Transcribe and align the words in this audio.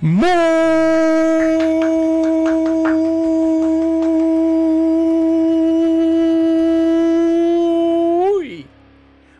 Muy 0.00 0.14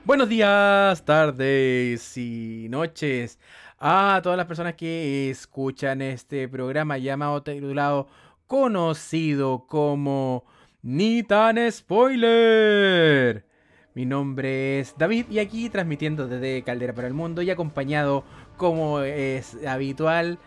buenos 0.05 0.29
días, 0.29 1.05
tardes 1.05 2.17
y 2.17 2.67
noches 2.71 3.39
a 3.79 4.19
todas 4.21 4.37
las 4.37 4.47
personas 4.47 4.75
que 4.75 5.31
escuchan 5.31 6.03
este 6.03 6.49
programa 6.49 6.99
llamado 6.99 7.41
titulado 7.41 8.09
conocido 8.49 9.65
como 9.69 10.45
Ni 10.83 11.23
tan 11.23 11.71
spoiler. 11.71 13.47
Mi 13.95 14.07
nombre 14.07 14.79
es 14.79 14.95
David 14.97 15.27
y 15.29 15.41
aquí 15.41 15.69
transmitiendo 15.71 16.29
desde 16.29 16.63
Caldera 16.63 16.93
para 16.93 17.09
el 17.09 17.15
Mundo 17.15 17.43
y 17.43 17.51
acompañado 17.51 18.23
como 18.59 19.01
es 19.01 19.57
habitual 19.67 20.39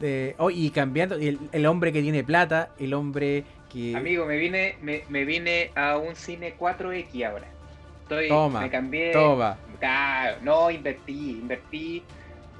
de, 0.00 0.34
oh, 0.38 0.48
y 0.50 0.70
cambiando 0.70 1.16
el, 1.16 1.38
el 1.52 1.66
hombre 1.66 1.92
que 1.92 2.00
tiene 2.00 2.24
plata, 2.24 2.70
el 2.78 2.94
hombre 2.94 3.44
que... 3.70 3.94
Amigo, 3.94 4.24
me 4.24 4.36
vine, 4.38 4.76
me, 4.80 5.02
me 5.10 5.26
vine 5.26 5.70
a 5.74 5.98
un 5.98 6.16
cine 6.16 6.54
4X 6.58 7.24
ahora. 7.26 7.46
Estoy, 8.02 8.28
Toma, 8.28 8.60
me 8.62 8.70
cambié. 8.70 9.12
toma. 9.12 9.58
No, 10.42 10.70
invertí, 10.70 11.32
invertí. 11.32 12.02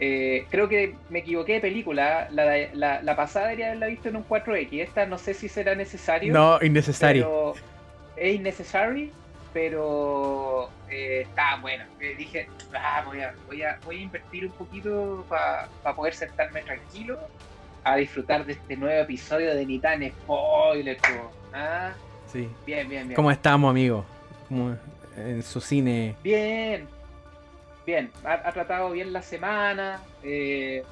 Eh, 0.00 0.46
creo 0.50 0.68
que 0.68 0.94
me 1.08 1.20
equivoqué 1.20 1.54
de 1.54 1.60
película. 1.60 2.28
La, 2.30 2.44
la, 2.74 3.02
la 3.02 3.16
pasada 3.16 3.46
debería 3.46 3.68
haberla 3.68 3.86
visto 3.86 4.08
en 4.10 4.16
un 4.16 4.24
4X. 4.28 4.82
Esta 4.82 5.06
no 5.06 5.16
sé 5.18 5.34
si 5.34 5.48
será 5.48 5.74
necesario. 5.74 6.32
No, 6.32 6.58
innecesario. 6.62 7.24
Pero 7.24 7.54
es 8.16 8.34
innecesario, 8.34 9.10
pero 9.58 10.70
eh, 10.88 11.22
está 11.22 11.56
bueno. 11.60 11.84
Eh, 11.98 12.14
dije, 12.16 12.48
ah, 12.72 13.02
voy, 13.04 13.20
a, 13.22 13.34
voy, 13.48 13.62
a, 13.62 13.76
voy 13.84 13.96
a 13.96 14.02
invertir 14.02 14.46
un 14.46 14.52
poquito 14.52 15.24
para 15.28 15.68
poder 15.96 16.14
sentarme 16.14 16.62
tranquilo 16.62 17.18
a 17.82 17.96
disfrutar 17.96 18.46
de 18.46 18.52
este 18.52 18.76
nuevo 18.76 19.02
episodio 19.02 19.52
de 19.56 19.66
Ni 19.66 19.80
tan 19.80 20.08
spoiler. 20.08 20.96
po. 20.98 21.32
¿Ah? 21.52 21.90
Sí. 22.32 22.48
Bien, 22.64 22.88
bien, 22.88 23.08
bien. 23.08 23.16
¿Cómo 23.16 23.32
estamos, 23.32 23.68
amigo? 23.68 24.04
¿Cómo 24.48 24.76
en 25.16 25.42
su 25.42 25.60
cine? 25.60 26.14
Bien, 26.22 26.86
bien. 27.84 28.12
Ha, 28.24 28.34
ha 28.34 28.52
tratado 28.52 28.92
bien 28.92 29.12
la 29.12 29.22
semana. 29.22 30.00
eh, 30.22 30.84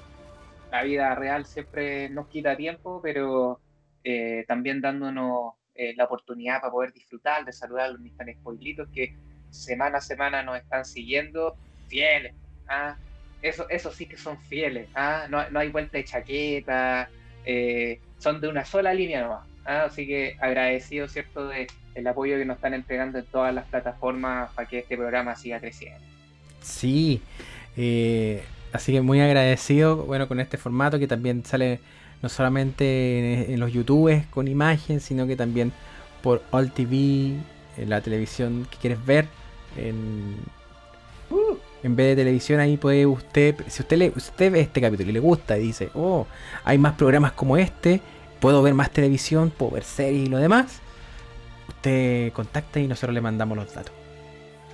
la 0.72 0.82
vida 0.82 1.14
real 1.14 1.46
siempre 1.46 2.08
nos 2.10 2.26
quita 2.26 2.56
tiempo, 2.56 3.00
pero 3.00 3.60
eh, 4.02 4.44
también 4.48 4.80
dándonos 4.80 5.54
eh, 5.76 5.94
la 5.96 6.04
oportunidad 6.04 6.60
para 6.60 6.72
poder 6.72 6.92
disfrutar, 6.92 7.44
de 7.44 7.52
saludar 7.52 7.86
a 7.86 7.88
los 7.88 8.00
tan 8.16 8.32
spoilitos 8.32 8.88
que 8.94 9.14
semana 9.50 9.98
a 9.98 10.00
semana 10.00 10.42
nos 10.42 10.58
están 10.58 10.84
siguiendo 10.84 11.56
fieles. 11.88 12.34
¿ah? 12.68 12.96
Eso, 13.42 13.68
eso 13.68 13.92
sí 13.92 14.06
que 14.06 14.16
son 14.16 14.38
fieles. 14.42 14.88
¿ah? 14.94 15.26
No, 15.28 15.48
no 15.50 15.60
hay 15.60 15.68
vuelta 15.68 15.98
de 15.98 16.04
chaqueta. 16.04 17.08
eh, 17.44 18.00
son 18.18 18.40
de 18.40 18.48
una 18.48 18.64
sola 18.64 18.92
línea 18.94 19.22
nomás. 19.22 19.46
¿ah? 19.64 19.84
Así 19.84 20.06
que 20.06 20.36
agradecido, 20.40 21.08
¿cierto?, 21.08 21.48
de 21.48 21.66
el 21.94 22.06
apoyo 22.06 22.36
que 22.36 22.44
nos 22.44 22.56
están 22.56 22.74
entregando 22.74 23.18
en 23.18 23.24
todas 23.24 23.54
las 23.54 23.64
plataformas 23.66 24.52
para 24.52 24.68
que 24.68 24.80
este 24.80 24.96
programa 24.96 25.34
siga 25.34 25.60
creciendo. 25.60 26.04
Sí. 26.60 27.22
eh, 27.76 28.42
así 28.72 28.92
que 28.92 29.00
muy 29.00 29.20
agradecido, 29.20 29.96
bueno, 30.04 30.28
con 30.28 30.40
este 30.40 30.58
formato 30.58 30.98
que 30.98 31.06
también 31.06 31.44
sale 31.44 31.80
no 32.22 32.28
solamente 32.28 33.44
en, 33.44 33.52
en 33.52 33.60
los 33.60 33.72
YouTubes 33.72 34.26
con 34.26 34.48
imagen, 34.48 35.00
sino 35.00 35.26
que 35.26 35.36
también 35.36 35.72
por 36.22 36.42
All 36.50 36.72
TV, 36.72 37.36
en 37.76 37.90
la 37.90 38.00
televisión 38.00 38.66
que 38.70 38.78
quieres 38.78 39.04
ver. 39.04 39.26
En, 39.76 40.36
en 41.82 41.96
vez 41.96 42.08
de 42.08 42.16
televisión 42.16 42.60
ahí 42.60 42.76
puede 42.76 43.06
usted, 43.06 43.54
si 43.68 43.82
usted, 43.82 43.96
le, 43.96 44.12
usted 44.16 44.50
ve 44.50 44.60
este 44.60 44.80
capítulo 44.80 45.10
y 45.10 45.12
le 45.12 45.20
gusta 45.20 45.58
y 45.58 45.62
dice, 45.62 45.90
oh, 45.94 46.26
hay 46.64 46.78
más 46.78 46.94
programas 46.94 47.32
como 47.32 47.56
este, 47.56 48.00
puedo 48.40 48.62
ver 48.62 48.74
más 48.74 48.90
televisión, 48.90 49.52
puedo 49.56 49.80
series 49.82 50.26
y 50.26 50.30
lo 50.30 50.38
demás, 50.38 50.80
usted 51.68 52.32
contacta 52.32 52.80
y 52.80 52.88
nosotros 52.88 53.14
le 53.14 53.20
mandamos 53.20 53.56
los 53.56 53.72
datos. 53.72 53.92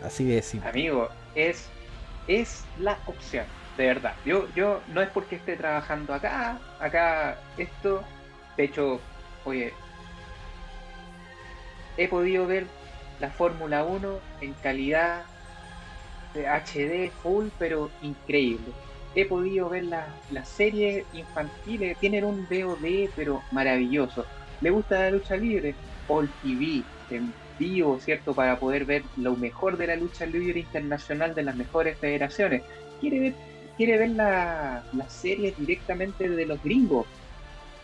Así 0.05 0.25
de 0.25 0.43
simple. 0.43 0.71
amigo, 0.71 1.09
es, 1.35 1.69
es 2.29 2.65
la 2.79 2.99
opción, 3.07 3.45
de 3.77 3.87
verdad. 3.87 4.15
Yo, 4.25 4.49
yo 4.55 4.83
no 4.89 5.01
es 5.01 5.09
porque 5.11 5.37
esté 5.37 5.57
trabajando 5.57 6.15
acá, 6.15 6.59
acá 6.79 7.39
esto, 7.57 8.03
de 8.57 8.65
hecho, 8.65 9.01
oye, 9.45 9.73
he 11.97 12.09
podido 12.09 12.47
ver 12.47 12.67
la 13.21 13.31
Fórmula 13.31 13.85
1 13.85 14.19
en 14.41 14.53
calidad 14.55 15.23
de 16.35 16.47
HD 16.47 17.11
full, 17.23 17.49
pero 17.59 17.91
increíble. 18.03 18.73
He 19.15 19.27
podido 19.27 19.69
ver 19.69 19.85
las 19.85 20.07
las 20.31 20.49
series 20.49 21.05
infantiles, 21.13 21.99
tienen 21.99 22.25
un 22.25 22.47
VOD, 22.47 23.11
pero 23.15 23.43
maravilloso. 23.53 24.27
¿Le 24.61 24.71
gusta 24.71 25.01
la 25.01 25.11
lucha 25.11 25.37
libre? 25.37 25.75
All 26.09 26.31
TV, 26.41 26.85
en 27.11 27.35
vivo, 27.59 27.99
¿cierto? 28.01 28.35
Para 28.35 28.59
poder 28.59 28.85
ver 28.85 29.05
lo 29.17 29.37
mejor 29.37 29.77
de 29.77 29.87
la 29.87 29.97
lucha 29.97 30.25
libre 30.25 30.61
internacional 30.61 31.35
de 31.35 31.43
las 31.43 31.57
mejores 31.57 31.99
federaciones. 31.99 32.63
¿Quiere 33.01 33.21
ver, 33.21 33.35
quiere 33.85 33.99
ver 33.99 34.11
la- 34.11 34.85
las 34.93 35.13
series 35.13 35.59
directamente 35.59 36.29
de 36.29 36.47
los 36.47 36.63
gringos? 36.63 37.05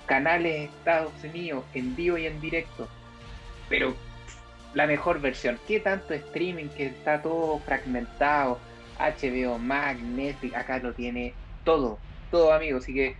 Canales 0.06 0.70
Estados 0.70 1.12
Unidos, 1.24 1.64
en 1.74 1.96
vivo 1.96 2.16
y 2.16 2.26
en 2.26 2.40
directo. 2.40 2.88
Pero 3.68 3.96
la 4.74 4.86
mejor 4.86 5.20
versión. 5.20 5.58
¿Qué 5.66 5.80
tanto 5.80 6.14
streaming 6.14 6.68
que 6.68 6.86
está 6.86 7.20
todo 7.20 7.58
fragmentado? 7.58 8.60
HBO 9.00 9.58
Netflix, 9.58 10.54
acá 10.54 10.78
lo 10.78 10.92
tiene 10.92 11.34
todo, 11.64 11.98
todo 12.30 12.52
amigo. 12.52 12.78
Así 12.78 12.94
que 12.94 13.16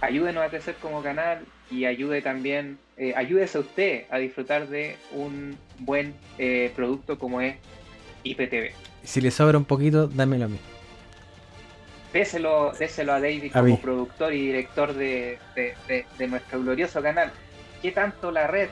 ayúdenos 0.00 0.42
a 0.42 0.48
crecer 0.48 0.76
como 0.80 1.02
canal 1.02 1.44
y 1.70 1.84
ayude 1.84 2.22
también, 2.22 2.78
eh, 2.96 3.12
ayúdese 3.16 3.58
a 3.58 3.60
usted 3.60 4.04
a 4.10 4.16
disfrutar 4.18 4.66
de 4.68 4.96
un 5.12 5.58
buen 5.78 6.14
eh, 6.38 6.72
producto 6.74 7.18
como 7.18 7.42
es 7.42 7.56
IPTV. 8.24 8.70
Si 9.04 9.20
le 9.20 9.30
sobra 9.30 9.58
un 9.58 9.66
poquito, 9.66 10.08
dámelo 10.08 10.46
a 10.46 10.48
mí. 10.48 10.58
Déselo, 12.12 12.72
déselo 12.72 13.12
a 13.12 13.20
David 13.20 13.50
A 13.54 13.60
como 13.60 13.74
mí. 13.74 13.78
productor 13.82 14.32
y 14.32 14.46
director 14.46 14.94
de, 14.94 15.38
de- 15.54 15.74
de- 15.86 16.06
de 16.18 16.26
nuestro 16.28 16.60
glorioso 16.60 17.02
canal. 17.02 17.30
¿Qué 17.82 17.92
tanto 17.92 18.30
la 18.30 18.46
red? 18.46 18.68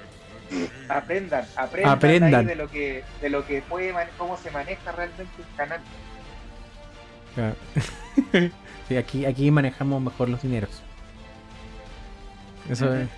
Aprendan, 0.88 1.44
aprendan, 1.56 1.92
Aprendan. 1.92 2.34
ahí 2.34 2.44
de 2.46 2.54
lo 2.54 2.68
que, 2.70 3.02
de 3.20 3.30
lo 3.30 3.44
que 3.44 3.62
puede, 3.62 3.92
cómo 4.16 4.36
se 4.36 4.50
maneja 4.52 4.92
realmente 4.92 5.24
un 5.38 5.56
canal. 5.56 5.80
Ah. 7.36 7.52
Sí, 8.88 8.96
aquí, 8.96 9.26
aquí 9.26 9.50
manejamos 9.50 10.00
mejor 10.00 10.28
los 10.28 10.40
dineros. 10.42 10.80
Eso 12.70 12.94
es. 12.94 13.08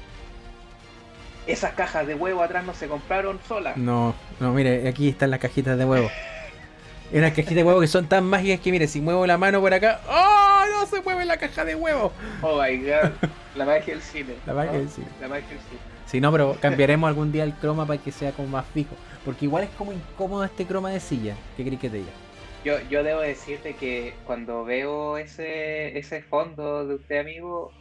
Esas 1.46 1.74
cajas 1.74 2.06
de 2.06 2.14
huevo 2.14 2.42
atrás 2.42 2.64
no 2.64 2.72
se 2.72 2.88
compraron 2.88 3.38
solas. 3.46 3.76
No, 3.76 4.14
no, 4.40 4.52
mire, 4.54 4.88
aquí 4.88 5.10
están 5.10 5.30
las 5.30 5.40
cajitas 5.40 5.76
de 5.76 5.84
huevo. 5.84 6.10
Hay 7.10 7.18
unas 7.18 7.30
cajitas 7.30 7.54
de 7.54 7.64
huevo 7.64 7.80
que 7.80 7.86
son 7.86 8.06
tan 8.06 8.24
mágicas 8.24 8.60
que, 8.60 8.70
mire, 8.70 8.86
si 8.86 9.00
muevo 9.00 9.26
la 9.26 9.38
mano 9.38 9.60
por 9.60 9.72
acá, 9.72 10.00
¡oh! 10.08 10.64
No 10.72 10.86
se 10.86 11.00
mueve 11.00 11.24
la 11.24 11.38
caja 11.38 11.64
de 11.64 11.74
huevo. 11.74 12.12
Oh 12.42 12.62
my 12.62 12.76
god, 12.78 13.10
la 13.56 13.64
magia 13.64 13.94
del 13.94 14.02
cine. 14.02 14.34
La 14.46 14.52
magia 14.52 14.72
¿no? 14.72 14.78
del 14.78 14.88
cine. 14.90 15.06
La 15.20 15.28
magia 15.28 15.48
del 15.48 15.58
cine. 15.58 15.80
Si 16.06 16.20
no, 16.20 16.30
pero 16.30 16.56
cambiaremos 16.60 17.08
algún 17.08 17.32
día 17.32 17.44
el 17.44 17.54
croma 17.54 17.86
para 17.86 18.00
que 18.00 18.12
sea 18.12 18.32
como 18.32 18.48
más 18.48 18.66
fijo. 18.72 18.94
Porque 19.24 19.46
igual 19.46 19.64
es 19.64 19.70
como 19.70 19.92
incómodo 19.92 20.44
este 20.44 20.66
croma 20.66 20.90
de 20.90 21.00
silla. 21.00 21.34
¿Qué 21.56 21.64
crees 21.64 21.80
que 21.80 21.90
te 21.90 21.96
diga? 21.98 22.10
Yo, 22.64 22.76
yo 22.90 23.02
debo 23.02 23.20
decirte 23.20 23.74
que 23.74 24.14
cuando 24.24 24.64
veo 24.64 25.16
ese, 25.16 25.98
ese 25.98 26.22
fondo 26.22 26.86
de 26.86 26.94
usted, 26.94 27.20
amigo, 27.20 27.72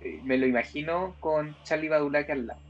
eh, 0.00 0.20
me 0.24 0.38
lo 0.38 0.46
imagino 0.46 1.14
con 1.20 1.56
Charlie 1.64 1.88
Badulaque 1.88 2.32
al 2.32 2.46
lado. 2.46 2.60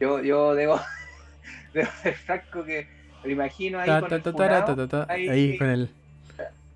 Yo, 0.00 0.20
yo 0.22 0.54
debo, 0.54 0.80
debo 1.74 1.90
ser 2.02 2.14
franco 2.14 2.64
que 2.64 2.95
me 3.26 3.32
imagino 3.32 3.78
ahí 3.78 3.86
Ta, 3.86 4.00
con 4.00 4.08
ta, 4.10 4.16
el 4.16 4.22
ta, 4.22 4.32
funado, 4.32 5.06
ahí- 5.08 5.28
Ahí 5.28 5.58
con 5.58 5.68
el, 5.68 5.88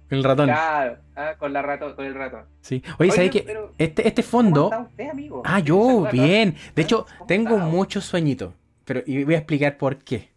con 0.09 0.19
el 0.19 0.25
ratón. 0.25 0.47
Claro, 0.47 0.97
ah, 1.17 1.35
con, 1.39 1.53
la 1.53 1.63
rato, 1.63 1.95
con 1.97 2.05
el 2.05 2.15
ratón. 2.15 2.45
Sí. 2.61 2.83
Oye, 2.99 3.11
¿sabes 3.11 3.31
Oiga, 3.35 3.45
qué? 3.47 3.59
Este, 3.79 4.09
este 4.09 4.23
¿cómo 4.23 4.31
fondo. 4.31 4.65
está 4.65 4.81
usted, 4.83 5.09
amigo? 5.11 5.43
Ah, 5.45 5.55
¿Quiere 5.57 5.67
yo, 5.69 6.09
bien. 6.13 6.57
De 6.75 6.83
hecho, 6.83 7.07
¿Cómo 7.07 7.27
tengo 7.27 7.59
muchos 7.59 8.05
sueñitos. 8.05 8.53
Pero 8.85 9.03
y 9.07 9.25
voy 9.25 9.35
a 9.35 9.39
explicar 9.39 9.77
por 9.79 9.99
qué. 9.99 10.31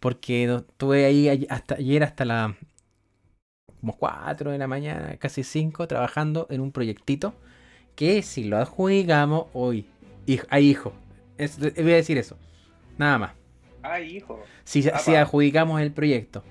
Porque 0.00 0.44
estuve 0.44 1.04
ahí 1.04 1.46
hasta 1.50 1.74
ayer 1.74 2.02
hasta 2.04 2.24
la 2.24 2.56
como 3.80 3.96
4 3.96 4.50
de 4.50 4.58
la 4.58 4.66
mañana, 4.66 5.16
casi 5.18 5.44
5, 5.44 5.86
trabajando 5.86 6.46
en 6.50 6.60
un 6.60 6.72
proyectito 6.72 7.34
que 7.94 8.22
si 8.22 8.44
lo 8.44 8.56
adjudicamos 8.58 9.46
hoy, 9.52 9.86
hijo, 10.26 10.46
hay 10.50 10.70
hijo. 10.70 10.92
Es- 11.36 11.58
voy 11.60 11.92
a 11.92 11.96
decir 11.96 12.16
eso. 12.18 12.36
Nada 12.96 13.18
más. 13.18 13.32
Ay, 13.82 14.16
hijo. 14.16 14.42
Si, 14.64 14.88
adjudicamos 14.88 15.80
el 15.80 15.92
proyecto. 15.92 16.42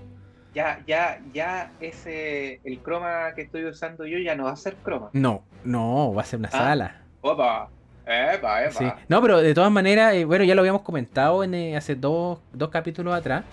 Ya, 0.53 0.81
ya, 0.87 1.21
ya 1.33 1.71
ese, 1.79 2.59
el 2.63 2.79
croma 2.79 3.33
que 3.35 3.43
estoy 3.43 3.65
usando 3.65 4.05
yo 4.07 4.17
ya 4.17 4.35
no 4.35 4.45
va 4.45 4.51
a 4.51 4.55
ser 4.55 4.75
croma. 4.77 5.09
No, 5.13 5.43
no, 5.63 6.13
va 6.13 6.21
a 6.23 6.25
ser 6.25 6.39
una 6.39 6.49
Ah. 6.49 6.57
sala. 6.57 7.01
Opa, 7.21 7.69
epa, 8.05 8.63
epa. 8.63 8.71
Sí. 8.71 8.85
No, 9.07 9.21
pero 9.21 9.39
de 9.41 9.53
todas 9.53 9.71
maneras, 9.71 10.13
eh, 10.15 10.25
bueno, 10.25 10.43
ya 10.45 10.55
lo 10.55 10.61
habíamos 10.61 10.81
comentado 10.81 11.43
en, 11.43 11.53
eh, 11.53 11.77
hace 11.77 11.95
dos, 11.95 12.39
dos 12.53 12.69
capítulos 12.69 13.13
atrás. 13.13 13.43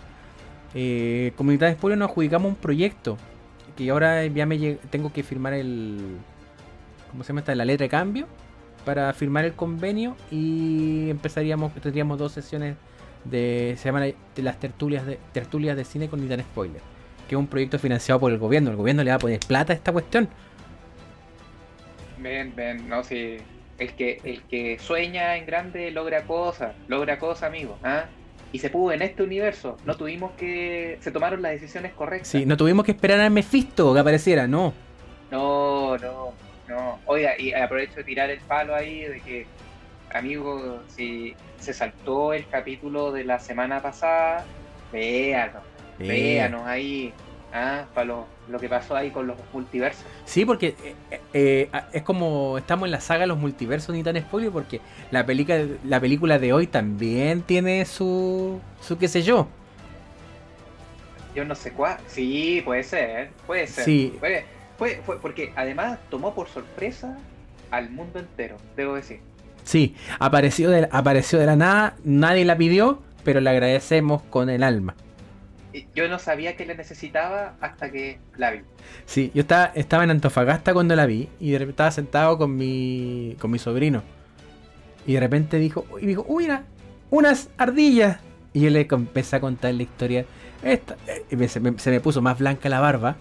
Eh, 0.75 1.32
Comunidad 1.37 1.69
de 1.69 1.75
Spoiler 1.75 1.99
nos 1.99 2.11
adjudicamos 2.11 2.49
un 2.49 2.56
proyecto. 2.56 3.17
Que 3.76 3.91
ahora 3.91 4.25
ya 4.26 4.47
me 4.47 4.56
tengo 4.91 5.12
que 5.12 5.23
firmar 5.23 5.53
el. 5.53 6.17
¿cómo 7.11 7.23
se 7.23 7.29
llama 7.29 7.41
esta? 7.41 7.55
La 7.55 7.65
letra 7.65 7.85
de 7.85 7.88
cambio 7.91 8.26
para 8.85 9.12
firmar 9.12 9.44
el 9.44 9.55
convenio 9.55 10.17
y 10.31 11.09
empezaríamos, 11.11 11.73
tendríamos 11.75 12.19
dos 12.19 12.32
sesiones 12.32 12.76
de, 13.25 13.75
se 13.79 13.85
llaman 13.87 14.15
de 14.35 14.43
las 14.43 14.59
tertulias 14.61 15.06
de, 15.06 15.19
tertulias 15.32 15.76
de 15.76 15.85
cine 15.85 16.09
con 16.09 16.21
Nitan 16.21 16.41
Spoiler, 16.41 16.81
que 17.29 17.35
es 17.35 17.38
un 17.38 17.47
proyecto 17.47 17.79
financiado 17.79 18.21
por 18.21 18.32
el 18.32 18.38
gobierno. 18.38 18.71
El 18.71 18.76
gobierno 18.76 19.03
le 19.03 19.11
va 19.11 19.17
a 19.17 19.21
poner 19.21 19.41
plata 19.41 19.73
a 19.73 19.76
esta 19.76 19.93
cuestión. 19.93 20.29
Ven, 22.19 22.55
ven, 22.55 22.88
no, 22.88 23.05
si 23.05 23.38
el 23.79 23.94
que, 23.94 24.21
el 24.25 24.43
que 24.43 24.79
sueña 24.79 25.37
en 25.37 25.47
grande 25.47 25.91
logra 25.91 26.23
cosas, 26.23 26.75
logra 26.88 27.19
cosas, 27.19 27.44
amigo. 27.44 27.79
¿ah? 27.82 28.05
Y 28.53 28.61
se 28.61 28.71
pudo 28.71 28.93
en 28.93 29.03
este 29.03 29.23
universo. 29.23 29.76
No 29.85 29.97
tuvimos 29.97 30.32
que. 30.32 30.99
Se 31.00 31.11
tomaron 31.11 31.43
las 31.43 31.53
decisiones 31.53 31.93
correctas. 31.93 32.29
Sí, 32.29 32.47
no 32.47 32.56
tuvimos 32.56 32.85
que 32.85 32.93
esperar 32.93 33.21
a 33.21 33.29
Mephisto 33.31 33.93
que 33.93 34.00
apareciera, 34.00 34.47
no. 34.47 34.73
No, 35.31 35.99
no, 35.99 36.32
no. 36.69 37.00
Oiga, 37.06 37.32
y 37.38 37.53
aprovecho 37.53 37.97
de 37.97 38.05
tirar 38.05 38.31
el 38.31 38.38
palo 38.41 38.75
ahí 38.75 39.00
de 39.00 39.21
que, 39.21 39.47
amigo, 40.12 40.81
si 40.87 41.35
se 41.64 41.72
saltó 41.72 42.32
el 42.32 42.46
capítulo 42.49 43.11
de 43.11 43.25
la 43.25 43.40
semana 43.40 43.82
pasada, 43.82 44.44
véanos, 44.93 45.62
véanos 45.99 46.62
ahí. 46.66 47.12
¿ah? 47.52 47.87
Para 47.94 48.05
lo, 48.06 48.26
lo 48.49 48.58
que 48.58 48.69
pasó 48.69 48.96
ahí 48.96 49.11
con 49.11 49.26
los 49.26 49.37
multiversos. 49.52 50.05
Sí, 50.26 50.44
porque 50.44 50.75
eh, 51.11 51.20
eh, 51.32 51.70
es 51.93 52.02
como 52.02 52.58
estamos 52.58 52.87
en 52.87 52.93
la 52.93 53.00
saga 53.00 53.20
de 53.20 53.26
los 53.28 53.38
multiversos 53.38 53.94
ni 53.94 54.02
tan 54.02 54.20
spoiler 54.20 54.50
porque 54.50 54.81
la 55.11 55.25
película 55.25 55.64
la 55.84 56.00
película 56.00 56.38
de 56.38 56.52
hoy 56.52 56.66
también 56.66 57.43
tiene 57.43 57.84
su 57.87 58.61
su 58.81 58.99
qué 58.99 59.08
sé 59.08 59.22
yo. 59.22 59.49
Yo 61.34 61.44
no 61.44 61.55
sé 61.55 61.72
cuál. 61.72 61.99
Sí, 62.06 62.62
puede 62.64 62.82
ser, 62.82 63.31
puede 63.46 63.66
ser. 63.66 63.84
Sí. 63.84 64.19
fue, 64.78 65.00
fue, 65.05 65.19
porque 65.20 65.52
además 65.56 65.99
tomó 66.08 66.34
por 66.34 66.49
sorpresa 66.49 67.19
al 67.70 67.90
mundo 67.90 68.20
entero, 68.20 68.56
debo 68.76 68.94
decir. 68.94 69.20
Sí, 69.64 69.96
apareció 70.19 70.70
de, 70.70 70.88
apareció 70.93 71.38
de 71.38 71.46
la 71.46 71.56
nada, 71.56 71.96
nadie 72.05 72.44
la 72.44 72.56
pidió, 72.56 73.02
pero 73.25 73.40
le 73.40 73.50
agradecemos 73.50 74.22
con 74.22 74.49
el 74.50 74.62
alma 74.62 74.94
yo 75.94 76.08
no 76.08 76.19
sabía 76.19 76.56
que 76.56 76.66
la 76.66 76.75
necesitaba 76.75 77.55
hasta 77.61 77.90
que 77.90 78.19
la 78.37 78.52
vi. 78.52 78.61
Sí, 79.06 79.31
yo 79.34 79.43
estaba, 79.43 79.72
estaba 79.75 80.05
en 80.05 80.11
Antofagasta 80.11 80.72
cuando 80.72 80.94
la 80.94 81.06
vi 81.06 81.28
y 81.40 81.50
de 81.50 81.58
repente 81.58 81.72
estaba 81.72 81.90
sentado 81.90 82.38
con 82.38 82.56
mi, 82.56 83.37
con 83.40 83.50
mi 83.50 83.58
sobrino. 83.58 84.02
Y 85.06 85.14
de 85.14 85.20
repente 85.20 85.58
dijo, 85.58 85.84
y 86.00 86.06
dijo, 86.06 86.25
uy, 86.28 86.49
unas 87.11 87.50
ardillas. 87.58 88.19
Y 88.52 88.61
yo 88.61 88.70
le 88.70 88.87
empecé 88.88 89.37
a 89.37 89.40
contar 89.40 89.75
la 89.75 89.82
historia. 89.82 90.25
Esta, 90.62 90.96
y 91.31 91.49
se, 91.49 91.61
me, 91.61 92.00
puso 92.00 92.22
más 92.22 92.38
blanca 92.38 92.69
la 92.69 92.81
barba. 92.81 93.16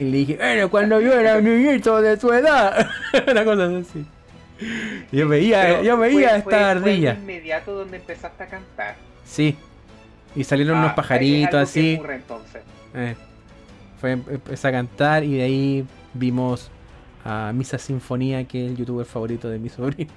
Y 0.00 0.04
le 0.04 0.16
dije, 0.18 0.36
bueno, 0.36 0.70
cuando 0.70 1.00
yo 1.00 1.12
era 1.12 1.40
niñito 1.40 2.00
de 2.00 2.18
su 2.18 2.32
edad. 2.32 2.88
Una 3.30 3.44
cosa 3.44 3.66
así. 3.66 4.04
Yo 5.10 5.28
veía, 5.28 5.82
yo 5.82 5.96
veía 5.98 6.36
esta 6.36 6.70
ardilla. 6.70 7.14
Fue 7.14 7.22
inmediato 7.22 7.74
donde 7.74 7.96
empezaste 7.96 8.44
a 8.44 8.46
cantar. 8.46 8.96
Sí, 9.24 9.56
y 10.36 10.44
salieron 10.44 10.78
unos 10.78 10.92
ah, 10.92 10.94
pajaritos 10.94 11.54
así. 11.54 12.00
Eh, 12.94 13.14
fue, 14.00 14.12
empecé 14.12 14.68
a 14.68 14.72
cantar 14.72 15.24
y 15.24 15.36
de 15.36 15.42
ahí 15.42 15.86
vimos 16.12 16.70
a 17.24 17.52
Misa 17.54 17.78
Sinfonía, 17.78 18.44
que 18.44 18.66
es 18.66 18.70
el 18.72 18.76
youtuber 18.76 19.06
favorito 19.06 19.48
de 19.48 19.58
mi 19.58 19.68
sobrino. 19.68 20.12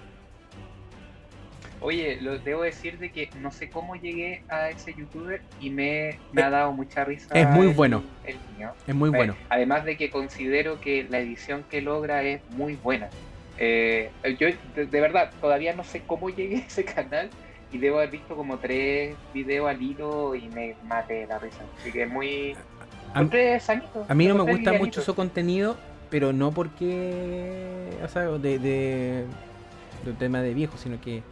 Oye, 1.80 2.20
lo, 2.22 2.40
debo 2.40 2.64
decir 2.64 2.98
de 2.98 3.12
que 3.12 3.30
no 3.40 3.52
sé 3.52 3.70
cómo 3.70 3.96
llegué 3.96 4.44
a 4.50 4.70
ese 4.70 4.94
youtuber 4.96 5.42
y 5.62 5.70
me, 5.70 6.20
me 6.32 6.42
ha 6.42 6.50
dado 6.50 6.74
mucha 6.74 7.06
risa. 7.06 7.30
Es 7.34 7.48
muy 7.48 7.68
bueno. 7.68 8.04
Es 8.26 8.96
muy 8.96 9.10
bueno. 9.10 9.36
además 9.50 9.86
de 9.86 9.96
que 9.96 10.10
considero 10.10 10.82
que 10.82 11.06
la 11.10 11.20
edición 11.20 11.64
que 11.70 11.82
logra 11.82 12.24
es 12.24 12.42
muy 12.58 12.76
buena. 12.76 13.10
Eh, 13.58 14.12
yo 14.40 14.48
de, 14.76 15.02
verdad 15.02 15.32
todavía 15.42 15.74
no 15.74 15.84
sé 15.84 16.04
cómo 16.06 16.30
llegué 16.36 16.58
a 16.58 16.66
ese 16.68 16.86
canal, 16.86 17.30
y 17.72 17.78
debo 17.78 17.98
haber 17.98 18.12
visto 18.12 18.36
como 18.36 18.58
tres 18.58 19.16
videos 19.34 19.70
al 19.70 19.82
hilo 19.82 20.36
y 20.36 20.48
me 20.50 20.76
maté 20.86 21.28
la 21.28 21.40
risa. 21.40 21.64
Así 21.80 21.92
que 21.92 22.04
es 22.04 22.10
muy... 22.10 22.56
A, 23.14 23.20
a 23.20 24.14
mí 24.14 24.28
no 24.28 24.36
me 24.36 24.52
gusta 24.52 24.74
mucho 24.74 25.02
su 25.02 25.16
contenido, 25.16 25.76
pero 26.10 26.34
no 26.34 26.52
porque... 26.52 27.90
O 28.04 28.08
sea, 28.08 28.24
de, 28.24 28.60
de, 28.60 29.26
tema 30.18 30.42
de 30.42 30.54
viejo, 30.54 30.78
sino 30.78 31.02
que 31.02 31.24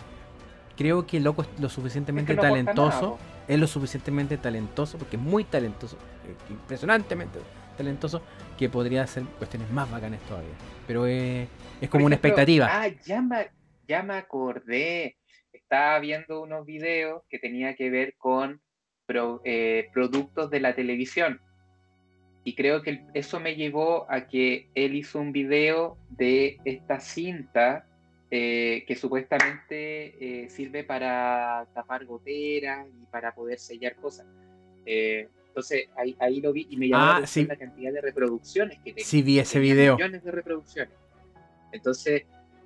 creo 0.76 1.06
que 1.06 1.18
el 1.18 1.24
loco 1.24 1.44
es 1.44 1.48
lo 1.60 1.70
suficientemente 1.70 2.36
talentoso. 2.36 3.18
es 3.48 3.58
lo 3.58 3.68
suficientemente 3.68 4.38
talentoso, 4.38 4.98
porque 4.98 5.16
es 5.16 5.22
muy 5.22 5.46
talentoso, 5.46 5.96
eh, 6.28 6.36
impresionantemente 6.50 7.40
talentoso, 7.76 8.22
que 8.58 8.70
podría 8.70 9.04
hacer 9.04 9.24
cuestiones 9.38 9.70
más 9.72 9.90
bacanas 9.92 10.20
todavía. 10.22 10.54
Pero 10.88 11.06
es, 11.06 11.48
es 11.82 11.90
como 11.90 12.06
una 12.06 12.16
expectativa. 12.16 12.68
Ah, 12.70 12.88
ya 13.06 13.22
me, 13.22 13.50
ya 13.88 14.04
me 14.04 14.16
acordé 14.16 15.18
estaba 15.66 16.00
viendo 16.00 16.42
unos 16.42 16.66
videos 16.66 17.24
que 17.30 17.40
tenía 17.40 17.76
que 17.76 17.90
ver 17.90 18.16
con 18.18 18.62
eh, 19.44 19.90
productos 19.94 20.50
de 20.50 20.60
la 20.60 20.76
televisión. 20.76 21.42
Y 22.44 22.54
creo 22.54 22.84
que 22.84 23.04
eso 23.16 23.40
me 23.40 23.56
llevó 23.56 24.06
a 24.10 24.28
que 24.28 24.70
él 24.76 24.96
hizo 24.96 25.20
un 25.20 25.32
video 25.32 25.98
de 26.10 26.60
esta 26.66 27.00
cinta 27.00 27.88
eh, 28.30 28.84
que 28.88 28.96
supuestamente 28.96 30.44
eh, 30.44 30.50
sirve 30.50 30.84
para 30.84 31.68
tapar 31.74 32.06
goteras 32.06 32.88
y 32.88 33.06
para 33.08 33.34
poder 33.34 33.58
sellar 33.58 33.96
cosas. 33.96 34.28
Entonces 35.56 35.88
ahí, 35.96 36.14
ahí, 36.20 36.42
lo 36.42 36.52
vi 36.52 36.68
y 36.70 36.76
me 36.76 36.90
llamó 36.90 37.04
ah, 37.04 37.22
la, 37.22 37.56
cantidad 37.56 37.94
de 37.94 38.02
reproducciones 38.02 38.78
que 38.80 38.92
tenía. 38.92 39.06
Sí, 39.06 39.22
vi 39.22 39.40
ese 39.40 39.58
video. 39.58 39.96
Millones 39.96 40.22
de 40.22 40.32
reproducciones. 40.32 40.94
Entonces 41.72 42.24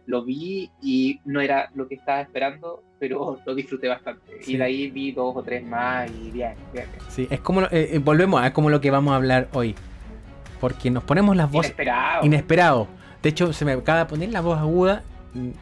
lo 0.07 0.25
vi 0.25 0.71
y 0.81 1.19
no 1.24 1.39
era 1.39 1.69
lo 1.75 1.88
que 1.88 1.94
estaba 1.94 2.21
esperando, 2.21 2.81
pero 2.97 3.39
lo 3.45 3.53
disfruté 3.53 3.88
bastante. 3.88 4.39
Y 4.47 4.57
de 4.57 4.63
ahí 4.63 4.89
vi 4.89 5.12
dos 5.12 5.36
o 5.36 5.44
tres 5.44 5.63
más 5.63 6.09
y 6.09 6.31
bien, 6.31 6.56
bien. 6.74 6.88
Sí, 7.09 7.27
es 7.30 7.39
como, 7.41 7.62
eh, 7.62 7.69
eh, 7.71 8.00
volvemos 8.00 8.41
a 8.41 8.53
como 8.53 8.71
lo 8.71 8.81
que 8.81 8.89
vamos 8.89 9.13
a 9.13 9.18
hablar 9.18 9.50
hoy. 9.53 9.75
Porque 10.59 10.89
nos 10.89 11.03
ponemos 11.03 11.38
las 11.38 11.51
voces... 11.51 11.69
Inesperado. 11.69 12.25
Inesperado. 12.25 12.88
De 13.21 13.30
hecho, 13.30 13.53
se 13.53 13.65
me 13.65 13.74
acaba 13.74 14.00
de 14.00 14.06
poner 14.06 14.30
la 14.30 14.41
voz 14.41 14.57
aguda. 14.57 15.03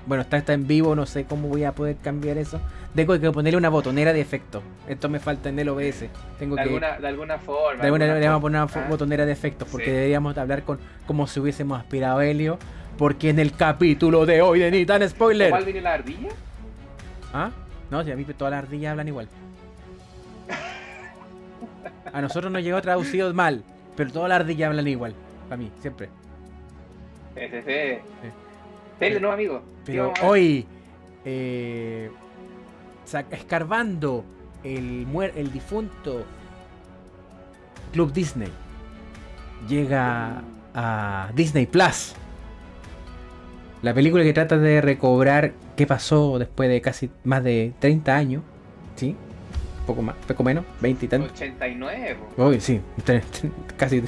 Bueno, 0.06 0.22
está, 0.22 0.38
está 0.38 0.54
en 0.54 0.66
vivo, 0.66 0.96
no 0.96 1.06
sé 1.06 1.26
cómo 1.26 1.50
voy 1.50 1.64
a 1.66 1.74
poder 1.74 1.98
cambiar 1.98 2.38
eso. 2.38 2.62
Tengo 2.96 3.20
que 3.20 3.32
ponerle 3.32 3.58
una 3.58 3.70
botonera 3.70 4.14
de 4.14 4.22
efecto. 4.22 4.64
Esto 4.88 5.10
me 5.10 5.20
falta 5.20 5.50
en 5.50 5.60
el 5.60 5.70
OBS. 5.70 6.06
Tengo 6.40 6.56
de, 6.56 6.64
que, 6.64 6.70
alguna, 6.70 7.00
de 7.00 7.08
alguna 7.08 7.38
forma. 7.38 7.82
De 7.82 7.88
alguna 7.88 8.08
manera 8.08 8.32
vamos 8.32 8.40
a 8.40 8.42
poner 8.42 8.62
una 8.62 8.86
ah. 8.86 8.88
botonera 8.90 9.26
de 9.26 9.32
efectos. 9.34 9.68
Porque 9.70 9.92
deberíamos 9.92 10.38
hablar 10.38 10.64
con 10.64 10.80
como 11.06 11.28
si 11.28 11.40
hubiésemos 11.40 11.80
aspirado 11.80 12.20
a 12.20 12.26
Helio 12.26 12.58
porque 12.98 13.30
en 13.30 13.40
el 13.40 13.56
capítulo 13.56 14.26
de 14.26 14.42
hoy 14.42 14.60
de 14.60 14.72
Nitan 14.72 15.08
Spoiler. 15.08 15.52
¿Cuál 15.52 15.66
viene 15.66 15.82
la 15.82 15.94
ardilla? 15.94 16.30
¿Ah? 17.34 17.52
No, 17.92 18.04
si 18.04 18.12
a 18.12 18.16
mí 18.16 18.26
todas 18.26 18.52
las 18.52 18.64
ardillas 18.64 18.92
hablan 18.92 19.08
igual. 19.08 19.28
A 22.12 22.22
nosotros 22.22 22.52
nos 22.52 22.64
llegó 22.64 22.82
traducido 22.82 23.34
mal, 23.34 23.64
pero 23.96 24.12
todas 24.12 24.30
las 24.30 24.40
ardillas 24.42 24.70
hablan 24.70 24.88
igual. 24.88 25.14
Para 25.48 25.58
mí, 25.58 25.72
siempre. 25.80 26.10
Sí, 27.36 27.42
sí, 27.52 27.58
sí. 27.66 28.30
No, 29.20 29.32
amigo. 29.32 29.62
Pero 29.86 30.14
hoy, 30.24 30.66
eh, 31.26 32.10
escarbando 33.32 34.26
el, 34.64 35.08
el 35.36 35.52
difunto 35.52 36.26
Club 37.94 38.12
Disney, 38.12 38.52
llega 39.68 40.42
a 40.74 41.30
Disney 41.34 41.66
Plus. 41.66 42.14
La 43.82 43.94
película 43.94 44.24
que 44.24 44.34
trata 44.34 44.58
de 44.58 44.82
recobrar 44.82 45.54
qué 45.76 45.86
pasó 45.86 46.40
después 46.40 46.70
de 46.70 46.82
casi 46.82 47.10
más 47.24 47.44
de 47.44 47.74
30 47.80 48.16
años. 48.16 48.44
¿Sí? 48.96 49.16
Poco 49.86 50.02
más, 50.02 50.16
poco 50.28 50.44
menos, 50.44 50.66
20 50.82 51.06
y 51.06 51.08
tanto. 51.08 51.28
89. 51.34 52.18
Uy, 52.38 52.60
sí, 52.60 52.82
casi 53.78 54.04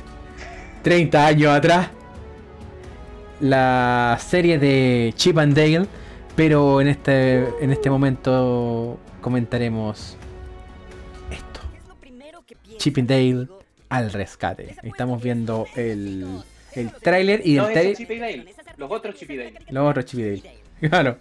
30 0.81 1.25
años 1.25 1.51
atrás. 1.53 1.89
La 3.39 4.17
serie 4.19 4.60
de 4.60 5.13
Chip 5.15 5.38
and 5.38 5.55
Dale. 5.55 5.88
Pero 6.36 6.79
en 6.79 6.88
este, 6.88 7.48
en 7.62 7.72
este 7.72 7.89
momento 7.89 8.98
comentaremos 9.22 10.17
esto. 11.31 11.60
Chip 12.77 12.98
and 12.98 13.10
Dale 13.10 13.48
al 13.89 14.12
rescate. 14.12 14.75
Estamos 14.84 15.22
viendo 15.22 15.65
el, 15.75 16.41
el 16.74 16.91
tráiler 16.93 17.41
y 17.46 17.58
el 17.58 17.65
trailer. 17.74 18.46
Los 18.77 18.91
otros 18.91 19.15
Chip 19.15 19.29
Dale. 19.29 19.53
Los 19.69 19.89
otros 19.89 20.05
Chip 20.05 20.19
Dale. 20.19 20.60
Claro. 20.89 21.17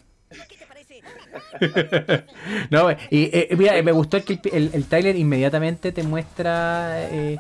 no, 2.71 2.91
y 3.11 3.31
eh, 3.33 3.49
mira, 3.57 3.83
me 3.83 3.93
gustó 3.93 4.23
que 4.25 4.39
el, 4.53 4.71
el, 4.73 4.85
trailer 4.85 5.17
inmediatamente 5.17 5.91
te 5.93 6.03
muestra 6.03 7.09
eh, 7.11 7.39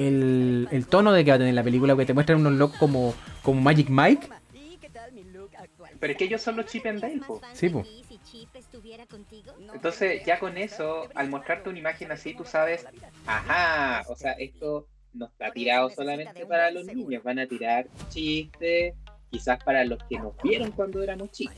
el, 0.00 0.68
el, 0.70 0.86
tono 0.86 1.12
de 1.12 1.24
que 1.24 1.30
va 1.30 1.36
a 1.36 1.38
tener 1.38 1.54
la 1.54 1.62
película, 1.62 1.94
que 1.96 2.06
te 2.06 2.14
muestra 2.14 2.34
unos 2.34 2.54
locos 2.54 2.78
como, 2.78 3.14
como 3.42 3.60
Magic 3.60 3.88
Mike. 3.90 4.28
Pero 5.98 6.12
es 6.12 6.18
que 6.18 6.24
ellos 6.24 6.40
son 6.40 6.56
los 6.56 6.66
Chip 6.66 6.86
and 6.86 7.00
Dale, 7.00 7.20
po. 7.26 7.40
Sí, 7.52 7.68
po. 7.68 7.84
Entonces, 9.74 10.24
ya 10.24 10.38
con 10.38 10.56
eso, 10.56 11.08
al 11.14 11.28
mostrarte 11.28 11.68
una 11.68 11.78
imagen 11.78 12.10
así, 12.10 12.34
tú 12.34 12.44
sabes, 12.44 12.86
ajá, 13.26 14.02
o 14.08 14.16
sea, 14.16 14.32
esto 14.32 14.86
no 15.12 15.26
está 15.26 15.50
tirado 15.50 15.90
solamente 15.90 16.46
para 16.46 16.70
los 16.70 16.86
niños, 16.86 17.22
van 17.22 17.38
a 17.38 17.46
tirar 17.46 17.86
chistes, 18.08 18.94
quizás 19.30 19.62
para 19.62 19.84
los 19.84 20.02
que 20.04 20.18
nos 20.18 20.32
vieron 20.42 20.70
cuando 20.72 21.02
éramos 21.02 21.30
chicos. 21.32 21.54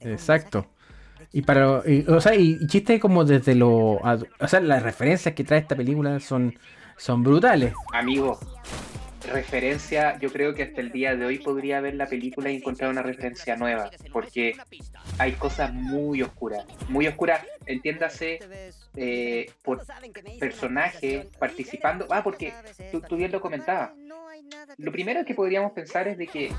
Exacto. 0.00 0.66
Y 1.32 1.42
para 1.42 1.82
o 2.08 2.20
sea, 2.20 2.34
y, 2.34 2.66
chistes 2.66 3.00
como 3.00 3.24
desde 3.24 3.54
lo 3.54 4.00
o 4.00 4.48
sea, 4.48 4.60
las 4.60 4.82
referencias 4.82 5.34
que 5.34 5.44
trae 5.44 5.60
esta 5.60 5.76
película 5.76 6.18
son 6.20 6.58
son 6.96 7.22
brutales. 7.22 7.72
Amigo, 7.92 8.38
referencia, 9.26 10.18
yo 10.18 10.30
creo 10.30 10.54
que 10.54 10.62
hasta 10.62 10.80
el 10.80 10.92
día 10.92 11.16
de 11.16 11.24
hoy 11.24 11.38
podría 11.38 11.80
ver 11.80 11.94
la 11.94 12.06
película 12.06 12.50
y 12.50 12.56
encontrar 12.56 12.90
una 12.90 13.02
referencia 13.02 13.56
nueva, 13.56 13.90
porque 14.12 14.56
hay 15.18 15.32
cosas 15.32 15.72
muy 15.72 16.22
oscuras, 16.22 16.64
muy 16.88 17.06
oscuras, 17.06 17.42
entiéndase, 17.66 18.38
eh, 18.96 19.50
por 19.62 19.84
personaje 20.38 21.28
participando, 21.38 22.06
ah, 22.10 22.22
porque 22.22 22.52
tú, 23.08 23.16
bien 23.16 23.32
lo 23.32 23.40
comentabas, 23.40 23.92
lo 24.78 24.92
primero 24.92 25.24
que 25.24 25.34
podríamos 25.34 25.72
pensar 25.72 26.08
es 26.08 26.18
de 26.18 26.26
que 26.26 26.52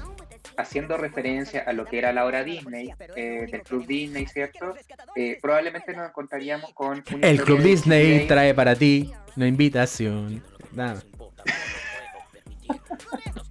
haciendo 0.58 0.98
referencia 0.98 1.62
a 1.62 1.74
lo 1.74 1.86
que 1.86 1.98
era 1.98 2.14
la 2.14 2.26
hora 2.26 2.44
Disney, 2.44 2.94
eh, 3.16 3.48
del 3.52 3.62
Club 3.64 3.86
Disney, 3.86 4.26
¿cierto? 4.28 4.76
Eh, 5.16 5.38
probablemente 5.42 5.94
nos 5.94 6.10
encontraríamos 6.10 6.74
con... 6.74 7.04
El 7.22 7.42
Club 7.42 7.62
Disney, 7.62 8.28
trae 8.28 8.54
para 8.54 8.76
ti 8.76 9.12
una 9.36 9.48
invitación. 9.48 10.44
Nada. 10.72 11.02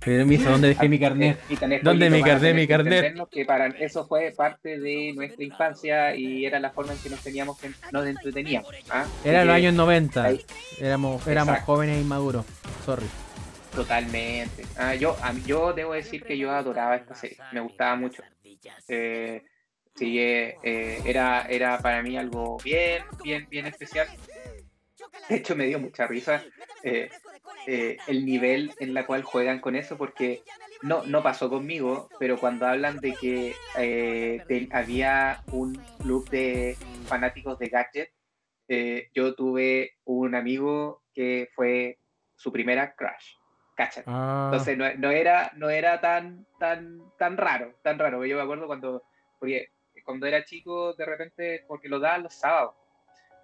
Permiso, 0.04 0.50
¿dónde 0.50 0.68
dejé 0.68 0.88
mi 0.88 0.98
carnet? 0.98 1.38
¿Dónde 1.82 2.10
mi 2.10 2.22
carnet, 2.22 2.54
mi 2.54 2.66
carnet? 2.66 3.16
Que 3.30 3.46
para 3.46 3.68
eso 3.68 4.06
fue 4.06 4.34
parte 4.36 4.78
de 4.78 5.12
nuestra 5.14 5.42
infancia 5.42 6.14
y 6.14 6.44
era 6.44 6.60
la 6.60 6.70
forma 6.70 6.92
en 6.92 6.98
que 6.98 7.08
nos 7.08 7.20
teníamos 7.20 7.58
que 7.58 7.70
nos 7.90 8.06
entreteníamos. 8.06 8.70
¿ah? 8.90 9.06
Era 9.24 9.46
los 9.46 9.54
años 9.54 9.72
90. 9.72 10.32
Éramos, 10.78 11.26
éramos 11.26 11.58
jóvenes 11.60 11.96
e 11.96 12.00
inmaduros. 12.02 12.44
Sorry. 12.84 13.06
Totalmente. 13.74 14.64
Ah, 14.76 14.94
yo, 14.94 15.16
yo 15.46 15.72
debo 15.72 15.94
decir 15.94 16.22
que 16.22 16.38
yo 16.38 16.50
adoraba 16.50 16.96
esta 16.96 17.14
serie. 17.14 17.38
Me 17.52 17.60
gustaba 17.60 17.96
mucho. 17.96 18.22
Eh, 18.88 19.42
eh, 20.00 20.56
eh, 20.62 21.02
era, 21.04 21.46
era 21.48 21.78
para 21.78 22.02
mí 22.02 22.16
algo 22.16 22.58
bien, 22.62 23.02
bien, 23.22 23.46
bien 23.48 23.66
especial. 23.66 24.08
De 25.28 25.36
hecho, 25.36 25.54
me 25.56 25.66
dio 25.66 25.78
mucha 25.78 26.06
risa 26.06 26.42
eh, 26.82 27.10
el 28.06 28.26
nivel 28.26 28.72
en 28.78 28.92
la 28.92 29.06
cual 29.06 29.22
juegan 29.22 29.60
con 29.60 29.76
eso, 29.76 29.96
porque 29.96 30.42
no, 30.82 31.04
no 31.04 31.22
pasó 31.22 31.48
conmigo, 31.48 32.08
pero 32.18 32.38
cuando 32.38 32.66
hablan 32.66 32.98
de 33.00 33.14
que 33.14 34.68
había 34.72 35.42
un 35.52 35.74
club 35.98 36.28
de 36.28 36.76
fanáticos 37.06 37.58
de 37.58 37.68
gadget, 37.68 38.12
yo 39.14 39.34
tuve 39.34 39.94
un 40.04 40.34
amigo 40.34 41.02
que 41.14 41.48
fue 41.54 41.98
su 42.36 42.52
primera 42.52 42.94
crush. 42.94 43.36
¿Cachan? 43.74 44.04
Ah. 44.06 44.50
Entonces 44.52 44.78
no, 44.78 45.10
era, 45.10 45.52
no 45.56 45.70
era 45.70 46.00
tan, 46.00 46.46
tan, 46.58 47.02
tan 47.18 47.36
raro, 47.36 47.74
tan 47.82 47.98
raro. 47.98 48.24
Yo 48.24 48.36
me 48.36 48.42
acuerdo 48.42 48.66
cuando, 48.66 49.02
porque 49.38 49.70
cuando 50.04 50.26
era 50.26 50.44
chico, 50.44 50.94
de 50.94 51.04
repente, 51.04 51.64
porque 51.66 51.88
lo 51.88 51.98
daban 51.98 52.24
los 52.24 52.34
sábados 52.34 52.74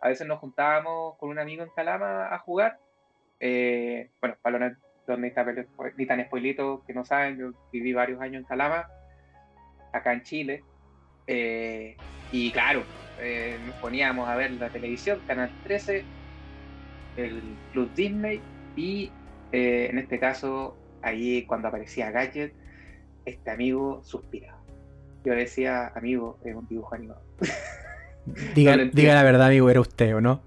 a 0.01 0.09
veces 0.09 0.27
nos 0.27 0.39
juntábamos 0.39 1.17
con 1.19 1.29
un 1.29 1.39
amigo 1.39 1.63
en 1.63 1.71
Calama 1.71 2.35
a 2.35 2.39
jugar. 2.39 2.79
Eh, 3.39 4.11
bueno, 4.21 4.37
para 4.43 4.59
los 4.59 4.77
ni 5.97 6.07
tan 6.07 6.25
spoilitos 6.25 6.85
que 6.85 6.95
no 6.95 7.05
saben, 7.05 7.39
yo 7.39 7.53
viví 7.73 7.93
varios 7.93 8.21
años 8.21 8.43
en 8.43 8.47
Calama, 8.47 8.89
acá 9.93 10.13
en 10.13 10.23
Chile. 10.23 10.65
Eh, 11.27 11.97
y 12.33 12.51
claro, 12.51 12.83
eh, 13.19 13.59
nos 13.67 13.75
poníamos 13.77 14.29
a 14.29 14.37
ver 14.37 14.53
la 14.53 14.71
televisión, 14.71 15.21
Canal 15.27 15.51
13, 15.65 16.05
el 17.17 17.43
Club 17.73 17.93
Disney 17.95 18.41
y 18.77 19.11
en 19.53 19.99
este 19.99 20.19
caso, 20.19 20.77
ahí 21.03 21.45
cuando 21.47 21.69
aparecía 21.69 22.11
Gadget, 22.11 22.53
este 23.25 23.51
amigo 23.51 24.01
suspiraba. 24.05 24.59
Yo 25.25 25.35
decía, 25.35 25.93
amigo, 25.95 26.39
es 26.45 26.55
un 26.55 26.67
dibujo 26.67 26.95
animado. 26.95 27.23
Diga, 28.55 28.77
diga 28.77 29.15
la 29.15 29.23
verdad, 29.23 29.47
amigo, 29.47 29.71
¿era 29.71 29.81
usted 29.81 30.15
o 30.15 30.21
no? 30.21 30.43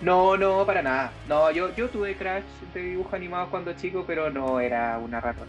No, 0.00 0.36
no, 0.36 0.66
para 0.66 0.82
nada. 0.82 1.12
No, 1.28 1.50
yo, 1.52 1.74
yo 1.76 1.88
tuve 1.88 2.16
Crash 2.16 2.42
de 2.74 2.82
dibujo 2.82 3.14
animado 3.14 3.50
cuando 3.50 3.72
chico, 3.74 4.04
pero 4.06 4.30
no 4.30 4.58
era 4.58 4.98
una 4.98 5.20
ratón. 5.20 5.46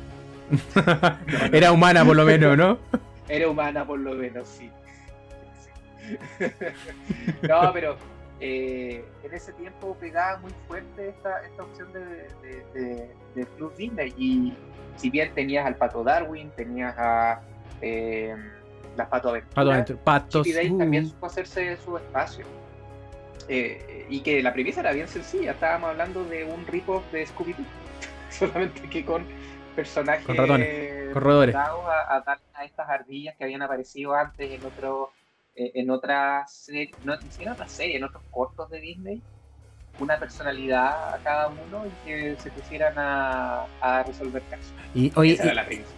era 1.52 1.72
humana 1.72 2.06
por 2.06 2.16
lo 2.16 2.26
menos, 2.26 2.58
¿no? 2.58 2.78
Era 3.30 3.48
humana 3.48 3.88
por 3.88 4.00
lo 4.00 4.14
menos, 4.16 4.46
sí. 4.50 4.70
no, 7.48 7.72
pero 7.72 7.96
eh, 8.46 9.06
en 9.24 9.34
ese 9.34 9.54
tiempo 9.54 9.96
pegaba 10.02 10.38
muy 10.40 10.52
fuerte 10.68 11.08
esta, 11.08 11.46
esta 11.46 11.64
opción 11.64 11.94
de, 11.94 12.28
de, 13.34 13.46
Club 13.56 13.74
Disney. 13.78 14.14
Y 14.18 14.54
si 14.98 15.10
bien 15.10 15.34
tenías 15.34 15.66
al 15.66 15.78
Pato 15.78 16.04
Darwin, 16.04 16.52
tenías 16.52 16.94
a... 16.98 17.42
Eh, 17.82 18.36
las 18.98 19.08
Pato 19.08 19.30
Aventuras. 19.30 19.90
Pato 20.04 20.44
también 20.78 21.08
supo 21.08 21.28
hacerse 21.28 21.78
su 21.78 21.96
espacio. 21.96 22.46
Eh, 23.48 24.08
y 24.10 24.20
que 24.20 24.44
la 24.44 24.52
premisa 24.52 24.82
era 24.82 24.92
bien 24.92 25.08
sencilla. 25.08 25.52
Estábamos 25.52 25.92
hablando 25.92 26.26
de 26.26 26.44
un 26.44 26.68
rico 26.68 27.02
de 27.14 27.26
Scooby-Doo. 27.26 27.66
Solamente 28.30 28.90
que 28.90 29.06
con 29.06 29.26
personajes 29.74 30.26
con 30.26 30.36
ratones, 30.36 31.14
corredores. 31.14 31.56
A, 31.56 31.72
a, 31.72 32.40
a, 32.56 32.66
estas 32.66 32.90
ardillas 32.90 33.38
que 33.38 33.46
habían 33.46 33.62
aparecido 33.62 34.14
antes 34.14 34.52
en 34.52 34.66
otro 34.66 35.14
en 35.56 35.90
otras 35.90 36.68
no, 37.04 37.14
en 37.14 37.50
otras 37.50 37.72
series, 37.72 37.98
en 37.98 38.04
otros 38.04 38.24
cortos 38.32 38.70
de 38.70 38.80
Disney 38.80 39.22
una 40.00 40.18
personalidad 40.18 41.14
a 41.14 41.18
cada 41.24 41.48
uno 41.50 41.86
y 41.86 42.08
que 42.08 42.36
se 42.40 42.50
pusieran 42.52 42.94
a, 42.98 43.66
resolver 44.06 44.42
casos. 44.50 44.74
Y, 44.96 45.12
oye, 45.16 45.38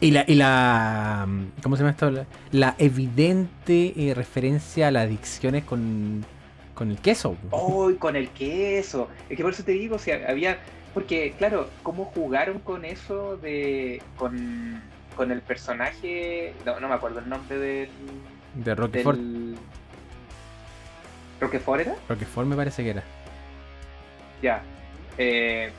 y, 0.01 0.11
la, 0.11 0.25
y, 0.27 0.35
la, 0.35 1.27
¿cómo 1.63 1.75
se 1.75 1.83
llama 1.83 1.91
esto? 1.91 2.25
La, 2.51 2.75
evidente 2.77 3.93
eh, 3.95 4.13
referencia 4.13 4.89
a 4.89 4.91
las 4.91 5.05
adicciones 5.05 5.63
con, 5.63 6.25
con 6.73 6.91
el 6.91 6.99
queso. 6.99 7.37
¡Uy, 7.51 7.95
con 7.95 8.15
el 8.15 8.29
queso! 8.29 9.09
Es 9.29 9.37
que 9.37 9.43
por 9.43 9.53
eso 9.53 9.63
te 9.63 9.71
digo, 9.71 9.97
si 9.97 10.11
había, 10.11 10.57
porque 10.93 11.33
claro, 11.37 11.69
cómo 11.83 12.05
jugaron 12.05 12.59
con 12.59 12.85
eso 12.85 13.37
de, 13.37 14.01
con, 14.17 14.81
con 15.15 15.31
el 15.31 15.41
personaje, 15.41 16.53
no, 16.65 16.79
no 16.79 16.89
me 16.89 16.95
acuerdo 16.95 17.19
el 17.19 17.29
nombre 17.29 17.57
del... 17.57 17.89
De 18.55 18.73
Roquefort. 18.75 19.19
¿Roquefort 21.39 21.81
era? 21.81 21.95
Roquefort 22.07 22.47
me 22.47 22.55
parece 22.55 22.83
que 22.83 22.89
era. 22.91 23.03
Ya. 24.41 24.61
Eh, 25.17 25.71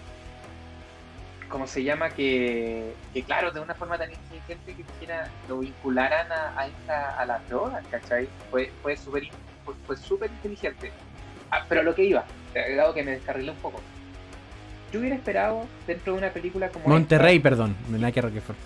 ¿Cómo 1.49 1.67
se 1.67 1.83
llama? 1.83 2.11
Que, 2.11 2.93
claro, 3.25 3.51
de 3.51 3.61
una 3.61 3.75
forma 3.75 3.97
tan 3.97 4.11
inteligente 4.11 4.75
que 4.75 4.83
quisiera 4.83 5.31
lo 5.49 5.59
vincularan 5.59 6.27
a, 6.31 6.67
esta, 6.67 7.19
a 7.19 7.25
las 7.25 7.49
drogas, 7.49 7.85
¿cachai? 7.91 8.29
Fue, 8.51 8.71
fue 8.83 8.97
súper 8.97 9.29
fue, 9.87 9.97
súper 9.97 10.31
inteligente. 10.31 10.91
Ah, 11.51 11.65
pero 11.69 11.83
lo 11.83 11.95
que 11.95 12.05
iba, 12.05 12.25
dado 12.77 12.93
que 12.93 13.03
me 13.03 13.13
descarrilé 13.13 13.53
un 13.53 13.57
poco. 13.59 13.81
Yo 14.93 15.01
hubiera 15.01 15.17
esperado 15.17 15.67
dentro 15.87 16.13
de 16.13 16.19
una 16.19 16.31
película 16.31 16.69
como. 16.69 16.89
Monterrey, 16.89 17.39
perdón, 17.39 17.77
no 17.89 18.05
hay 18.05 18.13
que 18.13 18.21
Roquefort. 18.21 18.59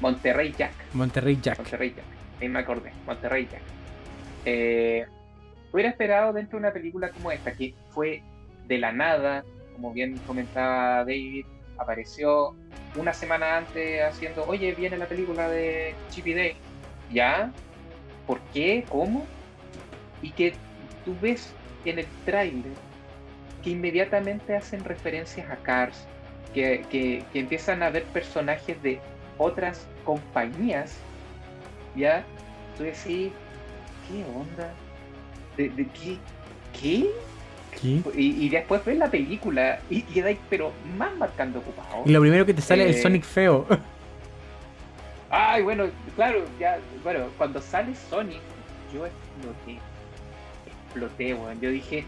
Monterrey 0.00 0.54
Jack. 0.56 0.72
Monterrey 0.94 1.38
Jack. 1.42 1.58
Monterrey 1.58 1.94
Jack. 1.94 2.19
Ahí 2.40 2.48
me 2.48 2.60
acordé. 2.60 2.92
Monterrey 3.06 3.48
Jack. 3.50 3.62
Eh, 4.44 5.06
hubiera 5.72 5.90
esperado 5.90 6.32
dentro 6.32 6.58
de 6.58 6.66
una 6.66 6.72
película 6.72 7.10
como 7.10 7.30
esta, 7.30 7.52
que 7.52 7.74
fue 7.90 8.22
de 8.66 8.78
la 8.78 8.92
nada, 8.92 9.44
como 9.74 9.92
bien 9.92 10.18
comentaba 10.26 10.98
David, 11.04 11.46
apareció 11.78 12.54
una 12.96 13.12
semana 13.12 13.58
antes 13.58 14.02
haciendo, 14.02 14.44
oye, 14.46 14.74
viene 14.74 14.98
la 14.98 15.06
película 15.06 15.48
de 15.48 15.94
Chippy 16.10 16.34
Day. 16.34 16.56
¿Ya? 17.12 17.52
¿Por 18.26 18.40
qué? 18.52 18.84
¿Cómo? 18.88 19.26
Y 20.22 20.30
que 20.30 20.52
tú 21.04 21.16
ves 21.20 21.52
en 21.84 21.98
el 21.98 22.06
tráiler 22.24 22.72
que 23.62 23.70
inmediatamente 23.70 24.56
hacen 24.56 24.84
referencias 24.84 25.50
a 25.50 25.56
Cars, 25.56 26.06
que, 26.54 26.84
que, 26.90 27.24
empiezan 27.34 27.82
a 27.82 27.90
ver 27.90 28.04
personajes 28.04 28.80
de 28.82 29.00
otras 29.38 29.86
compañías, 30.04 30.98
¿ya? 31.96 32.24
Tú 32.76 32.84
decís, 32.84 33.32
¿qué 34.08 34.24
onda? 34.34 34.72
¿De, 35.56 35.68
de 35.70 35.86
qué? 35.86 36.18
¿Qué? 36.80 37.10
Y, 38.14 38.48
después 38.48 38.84
ves 38.84 38.98
la 38.98 39.10
película 39.10 39.80
y 39.88 40.02
quedáis, 40.02 40.38
pero 40.50 40.72
más 40.98 41.14
marcando 41.16 41.60
ocupado. 41.60 42.02
Y 42.04 42.10
lo 42.10 42.20
primero 42.20 42.44
que 42.44 42.54
te 42.54 42.62
sale 42.62 42.88
es 42.88 42.96
eh, 42.96 43.02
Sonic 43.02 43.24
feo. 43.24 43.66
Ay, 45.30 45.62
bueno, 45.62 45.86
claro, 46.16 46.44
ya, 46.58 46.78
bueno, 47.02 47.26
cuando 47.38 47.60
sale 47.60 47.94
Sonic, 47.94 48.40
yo 48.92 49.06
exploté. 49.06 49.78
Exploté, 50.66 51.34
weón. 51.34 51.60
Yo 51.60 51.70
dije, 51.70 52.04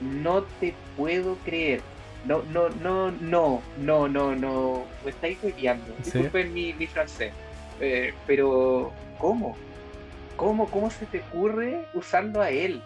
no 0.00 0.42
te 0.60 0.74
puedo 0.96 1.36
creer. 1.44 1.80
No, 2.26 2.42
no, 2.52 2.68
no, 2.68 3.12
no, 3.12 3.62
no, 3.78 4.08
no, 4.08 4.34
no. 4.34 4.84
Me 5.04 5.10
estáis 5.10 5.38
hueveando. 5.42 5.94
Disculpen 6.02 6.52
mi, 6.52 6.72
mi 6.72 6.86
francés. 6.88 7.32
Eh, 7.80 8.14
pero, 8.26 8.92
¿cómo? 9.18 9.56
¿Cómo? 10.36 10.70
¿Cómo 10.70 10.90
se 10.90 11.06
te 11.06 11.20
ocurre 11.20 11.86
usando 11.94 12.40
a 12.40 12.50
él? 12.50 12.82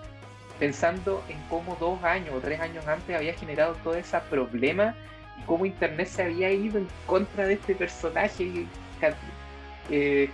pensando 0.58 1.24
en 1.30 1.38
cómo 1.48 1.74
dos 1.80 2.04
años 2.04 2.34
o 2.34 2.38
tres 2.38 2.60
años 2.60 2.86
antes 2.86 3.16
había 3.16 3.32
generado 3.32 3.74
todo 3.82 3.94
ese 3.94 4.18
problema 4.28 4.94
cómo 5.46 5.66
Internet 5.66 6.08
se 6.08 6.22
había 6.22 6.52
ido 6.52 6.78
en 6.78 6.88
contra 7.06 7.46
de 7.46 7.54
este 7.54 7.74
personaje. 7.74 8.66
Eh, 9.90 10.30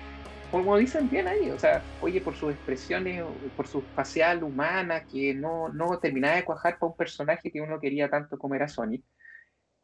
como 0.50 0.76
dicen 0.76 1.08
bien 1.08 1.26
ahí, 1.26 1.50
o 1.50 1.58
sea, 1.58 1.82
oye, 2.00 2.20
por 2.20 2.34
sus 2.34 2.52
expresiones, 2.52 3.25
por 3.56 3.66
su 3.66 3.82
facial 3.82 4.44
humana, 4.44 5.04
que 5.04 5.34
no, 5.34 5.68
no 5.70 5.98
terminaba 5.98 6.36
de 6.36 6.44
cuajar 6.44 6.78
para 6.78 6.90
un 6.90 6.96
personaje 6.96 7.50
que 7.50 7.60
uno 7.60 7.80
quería 7.80 8.08
tanto 8.08 8.38
como 8.38 8.54
era 8.54 8.68
Sonic. 8.68 9.04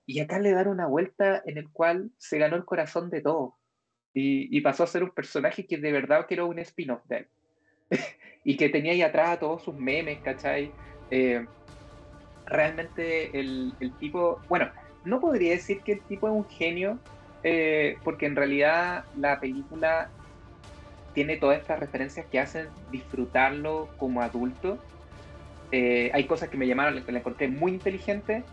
Y 0.06 0.20
acá 0.20 0.38
le 0.38 0.52
dan 0.52 0.68
una 0.68 0.86
vuelta 0.86 1.42
en 1.46 1.58
el 1.58 1.70
cual 1.70 2.10
se 2.18 2.38
ganó 2.38 2.56
el 2.56 2.64
corazón 2.64 3.10
de 3.10 3.22
todos. 3.22 3.54
Y, 4.14 4.60
pasó 4.60 4.84
a 4.84 4.86
ser 4.86 5.02
un 5.02 5.10
personaje 5.10 5.66
que 5.66 5.78
de 5.78 5.90
verdad 5.90 6.26
que 6.26 6.34
era 6.34 6.44
un 6.44 6.58
spin-off 6.58 7.02
de 7.08 7.16
él. 7.16 7.28
y 8.44 8.56
que 8.56 8.68
tenía 8.68 8.92
ahí 8.92 9.02
atrás 9.02 9.38
todos 9.40 9.62
sus 9.62 9.74
memes, 9.74 10.18
¿cachai? 10.18 10.70
Eh, 11.10 11.46
realmente 12.46 13.38
el, 13.38 13.72
el, 13.80 13.92
tipo, 13.98 14.40
bueno, 14.48 14.70
no 15.04 15.20
podría 15.20 15.52
decir 15.52 15.80
que 15.80 15.92
el 15.92 16.00
tipo 16.02 16.28
es 16.28 16.34
un 16.34 16.48
genio, 16.48 16.98
eh, 17.42 17.96
porque 18.04 18.26
en 18.26 18.36
realidad 18.36 19.04
la 19.16 19.40
película 19.40 20.10
tiene 21.14 21.36
todas 21.36 21.58
estas 21.58 21.78
referencias 21.78 22.26
que 22.26 22.38
hacen 22.38 22.68
disfrutarlo 22.90 23.88
como 23.98 24.22
adulto. 24.22 24.78
Eh, 25.70 26.10
hay 26.14 26.24
cosas 26.24 26.48
que 26.48 26.56
me 26.56 26.66
llamaron, 26.66 27.02
que 27.02 27.12
la 27.12 27.18
encontré 27.18 27.48
muy 27.48 27.72
inteligente, 27.72 28.44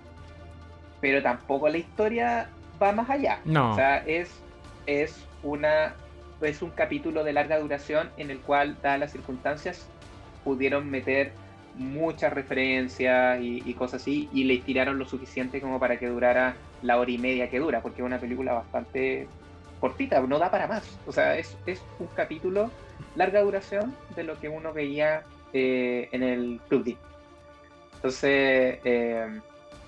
pero 1.01 1.21
tampoco 1.21 1.69
la 1.69 1.77
historia 1.77 2.49
va 2.81 2.91
más 2.91 3.09
allá. 3.09 3.39
No. 3.45 3.71
O 3.71 3.75
sea, 3.75 3.97
es, 4.05 4.41
es, 4.85 5.25
una, 5.43 5.96
es 6.41 6.62
un 6.62 6.72
capítulo 6.72 7.24
de 7.24 7.34
larga 7.34 7.60
duración 7.60 8.10
en 8.17 8.31
el 8.31 8.39
cual, 8.39 8.77
dadas 8.81 9.00
las 9.00 9.12
circunstancias, 9.12 9.88
pudieron 10.43 10.89
meter 10.89 11.31
muchas 11.75 12.34
referencias 12.34 13.39
y, 13.41 13.74
cosas 13.74 14.01
así, 14.01 14.29
y 14.34 14.43
le 14.43 14.58
tiraron 14.58 15.00
lo 15.00 15.05
suficiente 15.05 15.62
como 15.62 15.79
para 15.79 15.98
que 15.98 16.08
durara 16.08 16.55
la 16.81 16.98
hora 16.98 17.12
y 17.12 17.17
media 17.17 17.50
que 17.50 17.60
dura, 17.60 17.81
porque 17.81 18.01
es 18.01 18.05
una 18.05 18.19
película 18.19 18.53
bastante 18.53 19.27
cortita, 19.79 20.19
no 20.22 20.39
da 20.39 20.51
para 20.51 20.67
más. 20.67 21.00
O 21.08 21.12
sea, 21.12 21.38
es, 21.38 21.55
un 22.00 22.08
capítulo 22.08 22.69
larga 23.15 23.41
duración 23.41 23.96
de 24.15 24.24
lo 24.24 24.39
que 24.39 24.50
uno 24.50 24.74
veía 24.74 25.24
eh, 25.53 26.10
en 26.12 26.24
el 26.24 26.60
Club 26.67 26.84
D. 26.84 26.98
Entonces, 27.96 28.79
eh, 28.84 29.39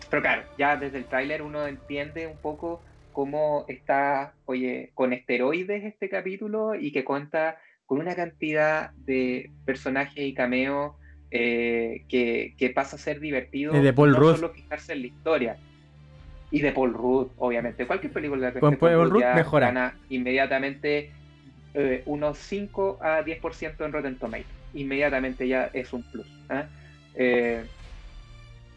pero 0.09 0.21
claro, 0.21 0.43
ya 0.57 0.75
desde 0.75 0.97
el 0.97 1.05
tráiler 1.05 1.41
uno 1.41 1.65
entiende 1.67 2.27
un 2.27 2.37
poco 2.37 2.81
cómo 3.11 3.65
está, 3.67 4.33
oye, 4.45 4.91
con 4.93 5.13
esteroides 5.13 5.83
este 5.83 6.09
capítulo 6.09 6.75
y 6.75 6.91
que 6.91 7.03
cuenta 7.03 7.57
con 7.85 7.99
una 7.99 8.15
cantidad 8.15 8.91
de 8.91 9.51
personajes 9.65 10.23
y 10.23 10.33
cameos 10.33 10.93
eh, 11.29 12.03
que, 12.09 12.71
pasa 12.75 12.95
a 12.95 12.99
ser 12.99 13.19
divertido. 13.19 13.73
de 13.73 13.93
Paul 13.93 14.11
no 14.11 14.35
solo 14.35 14.49
fijarse 14.49 14.93
en 14.93 15.01
la 15.01 15.07
historia, 15.07 15.57
y 16.51 16.59
de 16.59 16.71
Paul 16.73 16.93
Rudd, 16.93 17.27
obviamente. 17.37 17.87
Cualquier 17.87 18.11
película 18.11 18.51
de 18.51 18.59
Paul, 18.59 18.77
Paul 18.77 19.09
Rudd 19.09 19.23
mejora. 19.35 19.67
gana 19.67 19.95
inmediatamente 20.09 21.11
eh, 21.73 22.03
unos 22.05 22.37
5 22.37 22.99
a 23.01 23.23
10% 23.23 23.85
en 23.85 23.91
Rotten 23.93 24.17
Tomatoes. 24.17 24.45
Inmediatamente 24.73 25.47
ya 25.47 25.69
es 25.73 25.93
un 25.93 26.03
plus. 26.03 26.27
¿ah? 26.49 26.65
Eh, 27.15 27.63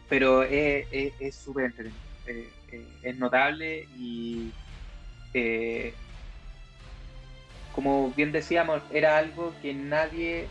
pero 0.07 0.43
es 0.43 1.35
súper 1.35 1.65
entretenido. 1.65 1.99
Eh, 2.75 2.85
es 3.03 3.17
notable 3.17 3.87
y 3.97 4.51
como 7.75 8.09
bien 8.11 8.31
decíamos, 8.31 8.81
era 8.91 9.17
algo 9.17 9.53
que 9.61 9.73
nadie 9.73 10.47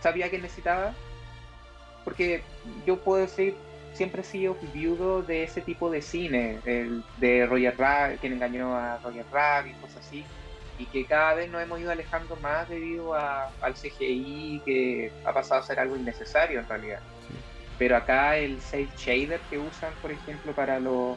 sabía 0.00 0.28
que 0.28 0.38
necesitaba. 0.38 0.92
Porque 2.04 2.42
yo 2.84 2.98
puedo 2.98 3.22
decir, 3.22 3.54
siempre 3.94 4.22
he 4.22 4.24
sido 4.24 4.56
viudo 4.74 5.22
de 5.22 5.44
ese 5.44 5.60
tipo 5.60 5.88
de 5.88 6.02
cine, 6.02 6.58
el 6.66 7.02
de 7.18 7.46
Roger 7.46 7.78
Rabbit, 7.78 8.20
quien 8.20 8.34
engañó 8.34 8.76
a 8.76 8.98
Roger 8.98 9.24
Rabbit 9.32 9.76
y 9.76 9.80
cosas 9.80 10.04
así, 10.04 10.24
y 10.78 10.86
que 10.86 11.06
cada 11.06 11.34
vez 11.34 11.48
nos 11.48 11.62
hemos 11.62 11.80
ido 11.80 11.92
alejando 11.92 12.36
más 12.36 12.68
debido 12.68 13.14
al 13.14 13.74
CGI 13.74 14.60
que 14.64 15.12
ha 15.24 15.32
pasado 15.32 15.60
a 15.62 15.64
ser 15.64 15.78
algo 15.78 15.96
innecesario 15.96 16.58
en 16.58 16.68
realidad. 16.68 17.00
Pero 17.78 17.96
acá 17.96 18.36
el 18.36 18.60
safe 18.60 18.88
shader 18.98 19.40
que 19.48 19.58
usan, 19.58 19.92
por 20.02 20.10
ejemplo, 20.10 20.52
para 20.52 20.80
los 20.80 21.16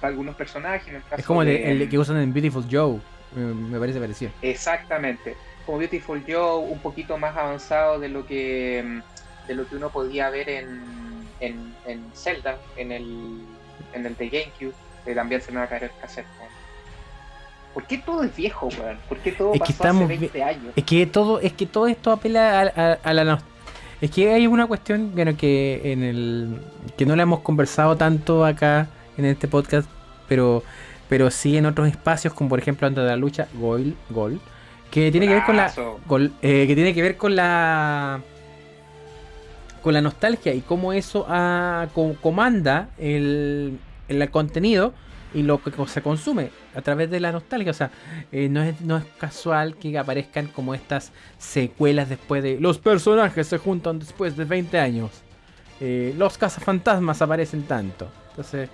algunos 0.00 0.36
personajes, 0.36 0.92
es 1.16 1.24
como 1.24 1.42
el, 1.42 1.88
que 1.88 1.98
usan 1.98 2.18
en 2.18 2.32
Beautiful 2.32 2.64
Joe, 2.70 2.98
me 3.34 3.78
parece 3.78 3.98
parecido. 3.98 4.30
Exactamente, 4.42 5.36
como 5.64 5.78
Beautiful 5.78 6.22
Joe, 6.26 6.64
un 6.70 6.78
poquito 6.80 7.18
más 7.18 7.36
avanzado 7.36 7.98
de 7.98 8.08
lo 8.08 8.26
que 8.26 9.00
de 9.48 9.54
lo 9.54 9.68
que 9.68 9.76
uno 9.76 9.90
podía 9.90 10.28
ver 10.30 10.48
en 10.48 11.06
en, 11.40 11.74
en 11.86 12.04
Zelda, 12.14 12.58
en 12.76 12.92
el, 12.92 13.40
en 13.92 14.06
el 14.06 14.16
de 14.16 14.28
GameCube, 14.28 14.74
que 15.04 15.14
también 15.14 15.40
se 15.40 15.52
me 15.52 15.58
va 15.58 15.64
a 15.64 15.68
caer 15.68 15.84
el 15.84 15.90
cassette. 16.00 16.26
¿Por 17.74 17.84
qué 17.84 17.98
todo 17.98 18.22
es 18.22 18.34
viejo, 18.34 18.68
weón? 18.78 18.98
¿Por 19.08 19.18
qué 19.18 19.32
todo 19.32 19.52
es 19.52 19.60
pasó 19.60 19.82
que 19.82 19.88
hace 19.88 20.06
20 20.06 20.42
años? 20.42 20.72
Es 20.74 20.84
que 20.84 21.06
todo, 21.06 21.40
es 21.40 21.52
que 21.52 21.66
todo 21.66 21.86
esto 21.88 22.10
apela 22.10 22.98
a, 23.02 23.12
la 23.12 23.38
Es 24.00 24.10
que 24.10 24.32
hay 24.32 24.46
una 24.46 24.66
cuestión 24.66 25.12
bueno, 25.14 25.36
que 25.36 25.92
en 25.92 26.02
el 26.02 26.62
que 26.96 27.04
no 27.04 27.14
la 27.16 27.24
hemos 27.24 27.40
conversado 27.40 27.94
tanto 27.96 28.46
acá 28.46 28.88
en 29.16 29.24
este 29.24 29.48
podcast, 29.48 29.88
pero 30.28 30.62
pero 31.08 31.30
sí 31.30 31.56
en 31.56 31.66
otros 31.66 31.88
espacios, 31.88 32.34
como 32.34 32.50
por 32.50 32.58
ejemplo 32.58 32.86
antes 32.86 33.04
de 33.04 33.10
la 33.10 33.16
lucha, 33.16 33.48
Gol, 33.54 33.94
Gol, 34.10 34.40
que 34.90 35.10
tiene 35.10 35.26
que 35.28 35.34
ver 35.34 35.44
con 35.44 35.56
la 35.56 35.72
gol, 36.06 36.32
eh, 36.42 36.66
que 36.66 36.74
tiene 36.74 36.94
que 36.94 37.02
ver 37.02 37.16
con 37.16 37.36
la 37.36 38.20
con 39.82 39.94
la 39.94 40.00
nostalgia 40.00 40.52
y 40.52 40.62
cómo 40.62 40.92
eso 40.92 41.24
ah, 41.28 41.86
comanda 42.20 42.88
el, 42.98 43.78
contenido 44.32 44.92
y 45.32 45.42
lo 45.42 45.62
que 45.62 45.70
se 45.86 46.02
consume 46.02 46.50
a 46.74 46.82
través 46.82 47.08
de 47.08 47.20
la 47.20 47.30
nostalgia. 47.30 47.70
O 47.70 47.74
sea, 47.74 47.92
eh, 48.32 48.48
no, 48.48 48.64
es, 48.64 48.80
no 48.80 48.96
es 48.96 49.04
casual 49.18 49.76
que 49.76 49.96
aparezcan 49.96 50.48
como 50.48 50.74
estas 50.74 51.12
secuelas 51.38 52.08
después 52.08 52.42
de... 52.42 52.58
Los 52.58 52.78
personajes 52.78 53.46
se 53.46 53.58
juntan 53.58 54.00
después 54.00 54.36
de 54.36 54.44
20 54.44 54.76
años. 54.80 55.10
Eh, 55.78 56.12
los 56.18 56.36
cazafantasmas 56.36 57.22
aparecen 57.22 57.62
tanto. 57.62 58.08
Entonces, 58.30 58.68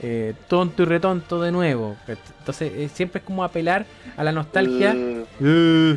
eh, 0.00 0.34
tonto 0.48 0.82
y 0.82 0.86
retonto 0.86 1.40
de 1.40 1.52
nuevo. 1.52 1.96
Entonces, 2.38 2.90
siempre 2.92 3.20
es 3.20 3.24
como 3.24 3.44
apelar 3.44 3.86
a 4.16 4.24
la 4.24 4.32
nostalgia. 4.32 4.94
Uh. 5.40 5.96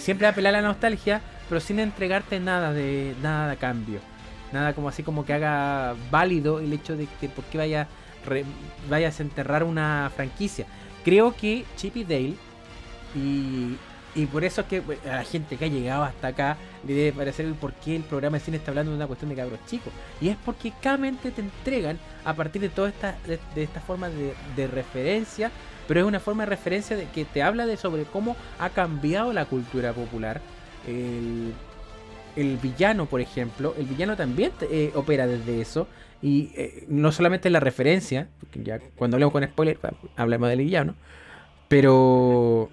siempre 0.00 0.26
apelar 0.26 0.54
a 0.54 0.60
la 0.60 0.68
nostalgia 0.68 1.20
pero 1.52 1.60
sin 1.60 1.80
entregarte 1.80 2.40
nada 2.40 2.72
de 2.72 3.14
nada 3.22 3.50
de 3.50 3.56
cambio. 3.58 4.00
Nada 4.52 4.72
como 4.72 4.88
así 4.88 5.02
como 5.02 5.26
que 5.26 5.34
haga 5.34 5.94
válido 6.10 6.60
el 6.60 6.72
hecho 6.72 6.96
de 6.96 7.06
que 7.20 7.28
por 7.28 7.44
qué 7.44 7.58
vaya 7.58 7.88
vayas 8.88 9.20
a 9.20 9.22
enterrar 9.22 9.62
una 9.62 10.10
franquicia. 10.16 10.64
Creo 11.04 11.36
que 11.36 11.66
Chip 11.76 11.98
y 11.98 12.04
Dale 12.04 12.34
y, 13.14 13.76
y 14.14 14.26
por 14.26 14.44
eso 14.44 14.62
es 14.62 14.66
que 14.66 14.82
a 15.08 15.16
la 15.16 15.24
gente 15.24 15.56
que 15.56 15.64
ha 15.64 15.68
llegado 15.68 16.02
hasta 16.04 16.28
acá 16.28 16.56
le 16.86 16.94
debe 16.94 17.12
parecer 17.12 17.46
el 17.46 17.54
por 17.54 17.72
qué 17.74 17.96
el 17.96 18.02
programa 18.02 18.38
de 18.38 18.44
cine 18.44 18.56
está 18.58 18.70
hablando 18.70 18.90
de 18.90 18.96
una 18.96 19.06
cuestión 19.06 19.30
de 19.30 19.36
cabros 19.36 19.58
chicos. 19.66 19.92
Y 20.20 20.28
es 20.28 20.36
porque 20.44 20.72
cada 20.82 20.98
mente 20.98 21.30
te 21.30 21.40
entregan 21.40 21.98
a 22.24 22.34
partir 22.34 22.60
de 22.60 22.68
toda 22.68 22.88
esta, 22.88 23.16
de, 23.26 23.62
esta 23.62 23.80
forma 23.80 24.08
de, 24.08 24.34
de, 24.56 24.66
referencia, 24.66 25.50
pero 25.88 26.00
es 26.00 26.06
una 26.06 26.20
forma 26.20 26.44
de 26.44 26.50
referencia 26.50 26.96
de 26.96 27.06
que 27.06 27.24
te 27.24 27.42
habla 27.42 27.66
de 27.66 27.76
sobre 27.76 28.04
cómo 28.04 28.36
ha 28.58 28.70
cambiado 28.70 29.32
la 29.32 29.46
cultura 29.46 29.92
popular 29.92 30.40
el, 30.86 32.56
villano, 32.62 33.06
por 33.06 33.20
ejemplo, 33.20 33.74
el 33.78 33.86
villano 33.86 34.16
también 34.16 34.52
eh, 34.62 34.92
opera 34.94 35.26
desde 35.26 35.60
eso. 35.60 35.88
Y 36.20 36.52
eh, 36.54 36.84
no 36.88 37.10
solamente 37.10 37.50
la 37.50 37.60
referencia, 37.60 38.28
porque 38.38 38.62
ya 38.62 38.78
cuando 38.96 39.16
hablemos 39.16 39.32
con 39.32 39.44
spoiler, 39.44 39.78
hablemos 40.16 40.48
del 40.48 40.60
villano. 40.60 40.94
Pero. 41.68 42.70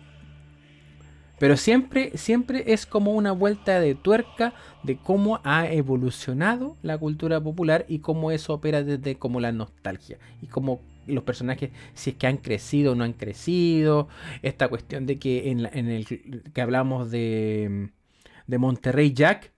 Pero 1.40 1.58
siempre, 1.58 2.18
siempre 2.18 2.66
es 2.68 2.86
como 2.86 3.14
una 3.14 3.32
vuelta 3.32 3.80
de 3.80 3.96
tuerca 3.96 4.54
de 4.84 4.98
cómo 4.98 5.40
ha 5.44 5.68
evolucionado 5.72 6.78
la 6.82 6.98
cultura 6.98 7.42
popular 7.42 7.86
y 7.88 8.00
cómo 8.00 8.32
eso 8.32 8.54
opera 8.54 8.84
desde 8.84 9.16
como 9.16 9.40
la 9.40 9.52
nostalgia. 9.52 10.18
Y 10.42 10.48
cómo 10.48 10.82
los 11.08 11.24
personajes, 11.24 11.72
si 11.94 12.12
es 12.12 12.16
que 12.18 12.28
han 12.28 12.38
crecido 12.38 12.92
o 12.92 12.96
no 12.96 13.04
han 13.04 13.14
crecido. 13.14 14.10
Esta 14.42 14.68
cuestión 14.68 15.06
de 15.06 15.18
que 15.18 15.50
en, 15.50 15.68
en 15.74 15.88
el 15.90 16.06
que 16.54 16.62
hablamos 16.62 17.10
de 17.10 17.90
de 18.50 18.58
Monterrey 18.58 19.14
Jack, 19.14 19.52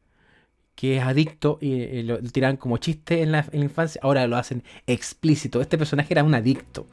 que 0.76 0.98
es 0.98 1.04
adicto 1.04 1.58
y, 1.62 2.04
lo 2.04 2.22
tiran 2.22 2.58
como 2.58 2.78
chiste 2.78 3.22
en 3.22 3.32
la, 3.32 3.48
infancia, 3.54 4.02
ahora 4.04 4.28
lo 4.28 4.36
hacen 4.36 4.64
explícito. 4.86 5.62
Este 5.62 5.78
personaje 5.78 6.14
era 6.14 6.24
un 6.24 6.36
adicto. 6.36 6.88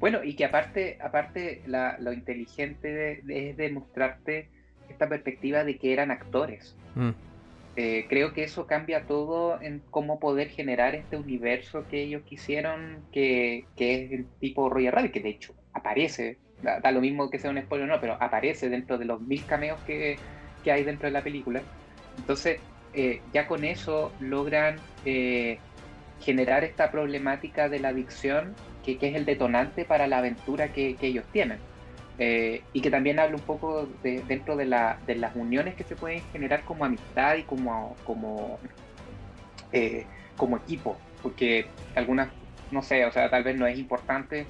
Bueno, 0.00 0.22
y 0.22 0.34
que 0.34 0.44
aparte, 0.44 0.98
aparte 1.00 1.62
lo 1.66 2.12
inteligente 2.12 3.20
es 3.26 3.56
de, 3.56 3.70
mostrarte 3.70 4.48
esta 4.88 5.08
perspectiva 5.08 5.64
de 5.64 5.78
que 5.78 5.92
eran 5.92 6.10
actores. 6.10 6.76
Mm. 6.94 7.10
Eh, 7.78 8.06
creo 8.08 8.32
que 8.32 8.44
eso 8.44 8.66
cambia 8.66 9.06
todo 9.06 9.60
en 9.60 9.82
cómo 9.90 10.18
poder 10.18 10.48
generar 10.48 10.94
este 10.94 11.16
universo 11.16 11.84
que 11.90 12.02
ellos 12.02 12.22
quisieron, 12.22 13.02
que, 13.12 13.66
es 13.76 14.12
el 14.12 14.26
tipo 14.40 14.70
Roger 14.70 14.94
Rabbit, 14.94 15.12
que 15.12 15.20
de 15.20 15.28
hecho 15.30 15.54
aparece 15.74 16.38
da, 16.62 16.90
lo 16.90 17.02
mismo 17.02 17.28
que 17.28 17.38
sea 17.38 17.50
un 17.50 17.60
spoiler 17.60 17.88
o 17.90 17.94
no, 17.94 18.00
pero 18.00 18.16
aparece 18.18 18.70
dentro 18.70 18.96
de 18.96 19.04
los 19.04 19.20
mil 19.20 19.44
cameos 19.44 19.78
que, 19.86 20.16
hay 20.64 20.82
dentro 20.82 21.06
de 21.06 21.12
la 21.12 21.22
película. 21.22 21.62
Entonces, 22.16 22.58
eh, 22.92 23.20
ya 23.32 23.46
con 23.46 23.62
eso 23.62 24.10
logran 24.18 24.76
eh, 25.04 25.58
generar 26.20 26.64
esta 26.64 26.90
problemática 26.90 27.68
de 27.68 27.78
la 27.78 27.88
adicción 27.88 28.54
que, 28.94 29.08
es 29.08 29.16
el 29.16 29.24
detonante 29.24 29.84
para 29.84 30.06
la 30.06 30.18
aventura 30.18 30.68
que, 30.68 30.96
ellos 31.00 31.24
tienen. 31.32 31.58
Eh, 32.18 32.62
y 32.72 32.80
que 32.80 32.90
también 32.90 33.18
habla 33.18 33.36
un 33.36 33.42
poco 33.42 33.86
de, 34.02 34.22
dentro 34.22 34.56
de, 34.56 34.64
la, 34.64 34.98
de, 35.06 35.16
las 35.16 35.36
uniones 35.36 35.74
que 35.74 35.84
se 35.84 35.96
pueden 35.96 36.22
generar 36.32 36.64
como 36.64 36.84
amistad 36.84 37.36
y 37.36 37.42
como, 37.42 37.94
como, 38.04 38.58
eh, 39.72 40.06
como 40.36 40.56
equipo, 40.56 40.96
porque 41.22 41.66
algunas, 41.94 42.28
no 42.70 42.80
sé, 42.80 43.04
o 43.04 43.12
sea, 43.12 43.28
tal 43.28 43.44
vez 43.44 43.54
no 43.56 43.66
es 43.66 43.78
importante, 43.78 44.46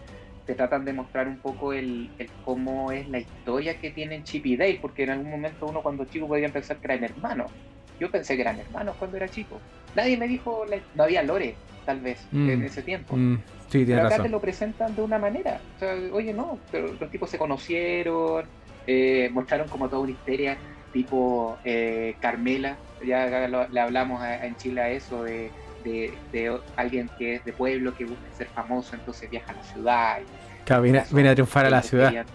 te 0.47 0.55
tratan 0.55 0.85
de 0.85 0.93
mostrar 0.93 1.27
un 1.27 1.39
poco 1.39 1.73
el, 1.73 2.09
el, 2.19 2.31
cómo 2.45 2.93
es 2.93 3.09
la 3.09 3.19
historia 3.19 3.81
que 3.81 3.91
tienen 3.91 4.23
Chip 4.23 4.47
y 4.47 4.57
Dale, 4.57 4.79
porque 4.81 5.03
en 5.03 5.11
algún 5.11 5.31
momento 5.31 5.67
uno 5.67 5.83
cuando 5.83 6.05
chico 6.05 6.29
podía 6.29 6.49
pensar 6.49 6.77
que 6.77 6.87
eran 6.87 7.03
hermanos. 7.03 7.51
Yo 7.99 8.11
pensé 8.11 8.37
que 8.37 8.43
eran 8.43 8.61
hermanos 8.61 8.95
cuando 8.97 9.17
era 9.17 9.29
chico. 9.29 9.61
Nadie 9.97 10.17
me 10.17 10.29
dijo, 10.29 10.65
no 10.95 11.03
había 11.03 11.23
lore, 11.23 11.57
tal 11.87 12.01
vez, 12.01 12.27
mm. 12.33 12.51
en 12.51 12.63
ese 12.65 12.83
tiempo. 12.83 13.17
Mm. 13.17 13.39
Sí, 13.71 13.85
pero 13.87 14.07
acá 14.07 14.23
te 14.23 14.29
lo 14.29 14.41
presentan 14.41 14.95
de 14.95 15.03
una 15.03 15.19
manera. 15.19 15.61
O 15.77 15.79
sea, 15.79 15.95
oye, 16.13 16.35
no, 16.35 16.59
pero 16.71 16.93
los 17.01 17.11
tipos 17.11 17.31
se 17.31 17.39
conocieron, 17.39 18.45
eh, 18.87 19.31
mostraron 19.33 19.69
como 19.69 19.89
toda 19.89 20.03
una 20.03 20.13
histeria, 20.13 20.59
tipo 20.93 21.57
eh, 21.65 22.17
Carmela, 22.21 22.77
ya 23.05 23.49
le 23.71 23.81
hablamos 23.81 24.23
en 24.25 24.57
Chile 24.57 24.81
a 24.81 24.91
eso, 24.91 25.25
de, 25.25 25.51
de, 25.85 26.59
alguien 26.77 27.09
que 27.19 27.37
es 27.37 27.45
de 27.45 27.53
pueblo, 27.53 27.95
que 27.95 28.05
busca 28.05 28.25
ser 28.37 28.49
famoso, 28.49 28.95
entonces 28.95 29.31
viaja 29.31 29.53
a 29.53 29.57
la 29.57 29.63
ciudad. 29.63 30.19
claro, 30.65 30.83
viene, 30.83 31.29
a 31.29 31.35
triunfar 31.35 31.67
a 31.67 31.71
la 31.71 31.83
ciudad. 31.83 32.27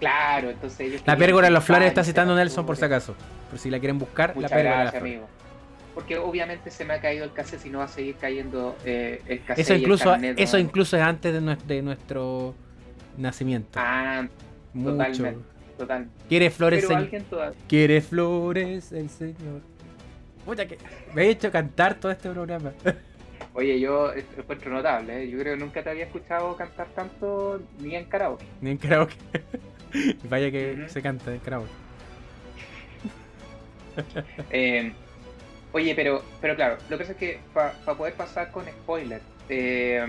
claro, 0.00 0.50
entonces 0.50 0.80
ellos 0.80 1.02
La 1.06 1.16
pérgola 1.16 1.46
de 1.46 1.52
los 1.52 1.64
flores 1.64 1.88
está 1.88 2.04
citando 2.04 2.34
Nelson 2.34 2.66
por 2.66 2.76
si 2.76 2.84
acaso. 2.84 3.14
Por 3.50 3.58
si 3.58 3.70
la 3.70 3.78
quieren 3.78 3.98
buscar, 3.98 4.36
la 4.36 4.48
pérgola 4.48 4.78
de 4.78 4.84
los 4.84 4.94
flores 4.94 5.38
porque 5.98 6.16
obviamente 6.16 6.70
se 6.70 6.84
me 6.84 6.94
ha 6.94 7.00
caído 7.00 7.24
el 7.24 7.32
cassette 7.32 7.66
y 7.66 7.70
no 7.70 7.78
va 7.78 7.86
a 7.86 7.88
seguir 7.88 8.14
cayendo 8.14 8.76
eh, 8.84 9.20
el 9.26 9.42
cassette. 9.42 9.64
Eso 9.64 9.74
incluso, 9.74 10.14
eso 10.14 10.56
incluso 10.56 10.96
es 10.96 11.02
antes 11.02 11.34
de 11.66 11.82
nuestro, 11.82 12.54
nacimiento. 13.16 13.80
Ah, 13.82 14.24
Mucho. 14.74 14.92
totalmente. 14.92 15.40
Total. 15.76 16.08
Quiere 16.28 16.50
flores, 16.50 16.86
señor. 16.86 17.10
Quiere 17.66 18.00
flores 18.00 18.92
el 18.92 19.10
señor. 19.10 19.62
Pucha 20.46 20.68
que 20.68 20.78
me 21.14 21.24
he 21.24 21.30
hecho 21.30 21.50
cantar 21.50 21.96
todo 21.96 22.12
este 22.12 22.30
programa. 22.30 22.72
Oye, 23.54 23.80
yo 23.80 24.12
encuentro 24.14 24.70
notable, 24.70 25.24
¿eh? 25.24 25.28
yo 25.28 25.36
creo 25.36 25.56
que 25.56 25.64
nunca 25.64 25.82
te 25.82 25.90
había 25.90 26.04
escuchado 26.04 26.54
cantar 26.54 26.86
tanto 26.94 27.60
ni 27.80 27.96
en 27.96 28.04
karaoke. 28.04 28.46
Ni 28.60 28.70
en 28.70 28.78
karaoke. 28.78 29.16
Vaya 30.30 30.48
que 30.52 30.84
se 30.86 31.02
canta 31.02 31.34
en 31.34 31.40
karaoke. 31.40 31.72
eh, 34.50 34.92
Oye, 35.72 35.94
pero, 35.94 36.22
pero 36.40 36.56
claro, 36.56 36.78
lo 36.88 36.96
que 36.96 37.04
pasa 37.04 37.12
es 37.12 37.18
que 37.18 37.40
para 37.52 37.72
poder 37.96 38.14
pasar 38.14 38.50
con 38.50 38.64
spoilers, 38.66 39.22
eh, 39.48 40.06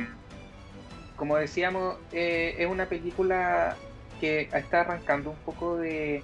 como 1.18 1.36
decíamos, 1.36 1.98
eh, 2.14 2.56
es 2.58 2.68
una 2.68 2.86
película 2.86 3.76
que 4.22 4.50
está 4.54 4.82
arrancando 4.82 5.32
un 5.32 5.38
poco 5.38 5.78
de, 5.78 6.24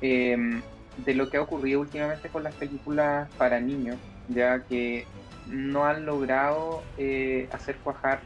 em, 0.00 0.62
de 0.96 1.14
lo 1.14 1.28
que 1.28 1.36
ha 1.36 1.42
ocurrido 1.42 1.80
últimamente 1.80 2.30
con 2.30 2.42
las 2.42 2.54
películas 2.54 3.30
para 3.36 3.60
niños, 3.60 3.98
ya 4.28 4.60
que 4.60 5.06
no 5.46 5.84
han 5.84 6.06
logrado 6.06 6.82
eh, 6.96 7.48
hacer 7.52 7.76
cuajar 7.76 8.20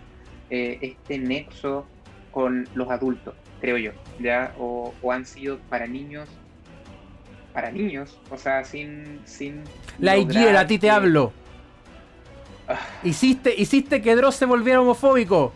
este 0.50 1.18
nexo 1.18 1.84
con 2.30 2.68
los 2.74 2.88
adultos, 2.88 3.34
creo 3.60 3.76
yo, 3.76 3.90
ya 4.20 4.54
o, 4.56 4.94
o 5.02 5.10
han 5.10 5.26
sido 5.26 5.58
para 5.68 5.88
niños 5.88 6.28
para 7.54 7.70
niños, 7.70 8.18
o 8.30 8.36
sea, 8.36 8.64
sin... 8.64 9.20
sin 9.24 9.62
Lightyear, 10.00 10.56
a 10.56 10.66
ti 10.66 10.78
te 10.78 10.90
hablo. 10.90 11.32
Ah. 12.66 12.80
Hiciste, 13.04 13.54
hiciste 13.56 14.02
que 14.02 14.16
Dross 14.16 14.34
se 14.34 14.44
volviera 14.44 14.80
homofóbico. 14.80 15.52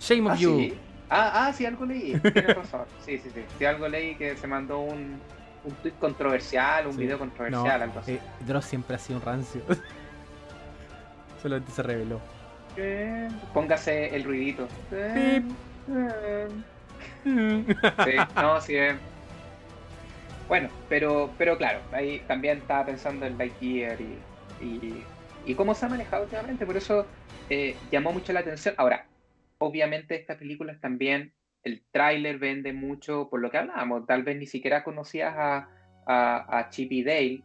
Shame 0.00 0.26
of 0.26 0.32
¿Ah, 0.32 0.36
you. 0.36 0.74
Ah, 1.08 1.46
ah, 1.46 1.52
sí, 1.52 1.64
algo 1.64 1.86
leí. 1.86 2.18
Tienes 2.18 2.56
razón. 2.56 2.82
Sí, 3.06 3.18
sí, 3.18 3.30
sí. 3.32 3.44
Sí, 3.58 3.64
algo 3.64 3.88
leí 3.88 4.16
que 4.16 4.36
se 4.36 4.46
mandó 4.48 4.80
un, 4.80 5.20
un 5.64 5.74
tweet 5.82 5.94
controversial, 6.00 6.88
un 6.88 6.96
video 6.96 7.18
controversial, 7.18 7.82
algo 7.82 8.00
así. 8.00 8.14
Eh, 8.14 8.20
Dross 8.40 8.64
siempre 8.64 8.96
ha 8.96 8.98
sido 8.98 9.20
un 9.20 9.24
rancio. 9.24 9.62
Solamente 11.42 11.70
se 11.70 11.82
reveló. 11.82 12.20
Póngase 13.54 14.14
el 14.14 14.24
ruidito. 14.24 14.66
Sí, 14.90 15.44
no, 18.34 18.60
sí, 18.60 18.76
eh. 18.76 18.96
Bueno, 20.48 20.70
pero, 20.88 21.34
pero 21.36 21.58
claro, 21.58 21.82
ahí 21.92 22.20
también 22.26 22.58
estaba 22.58 22.86
pensando 22.86 23.26
en 23.26 23.36
Lightyear 23.36 24.00
y, 24.00 25.04
y, 25.44 25.54
cómo 25.54 25.74
se 25.74 25.84
ha 25.84 25.88
manejado 25.90 26.24
últimamente, 26.24 26.64
por 26.64 26.76
eso 26.76 27.06
eh, 27.50 27.76
llamó 27.90 28.12
mucho 28.12 28.32
la 28.32 28.40
atención. 28.40 28.74
Ahora, 28.78 29.06
obviamente 29.58 30.14
estas 30.14 30.38
películas 30.38 30.80
también, 30.80 31.34
el 31.64 31.82
tráiler 31.90 32.38
vende 32.38 32.72
mucho 32.72 33.28
por 33.28 33.40
lo 33.40 33.50
que 33.50 33.58
hablábamos, 33.58 34.06
tal 34.06 34.22
vez 34.22 34.38
ni 34.38 34.46
siquiera 34.46 34.84
conocías 34.84 35.34
a, 35.36 35.68
a, 36.06 36.58
a 36.58 36.70
Dale, 36.70 37.42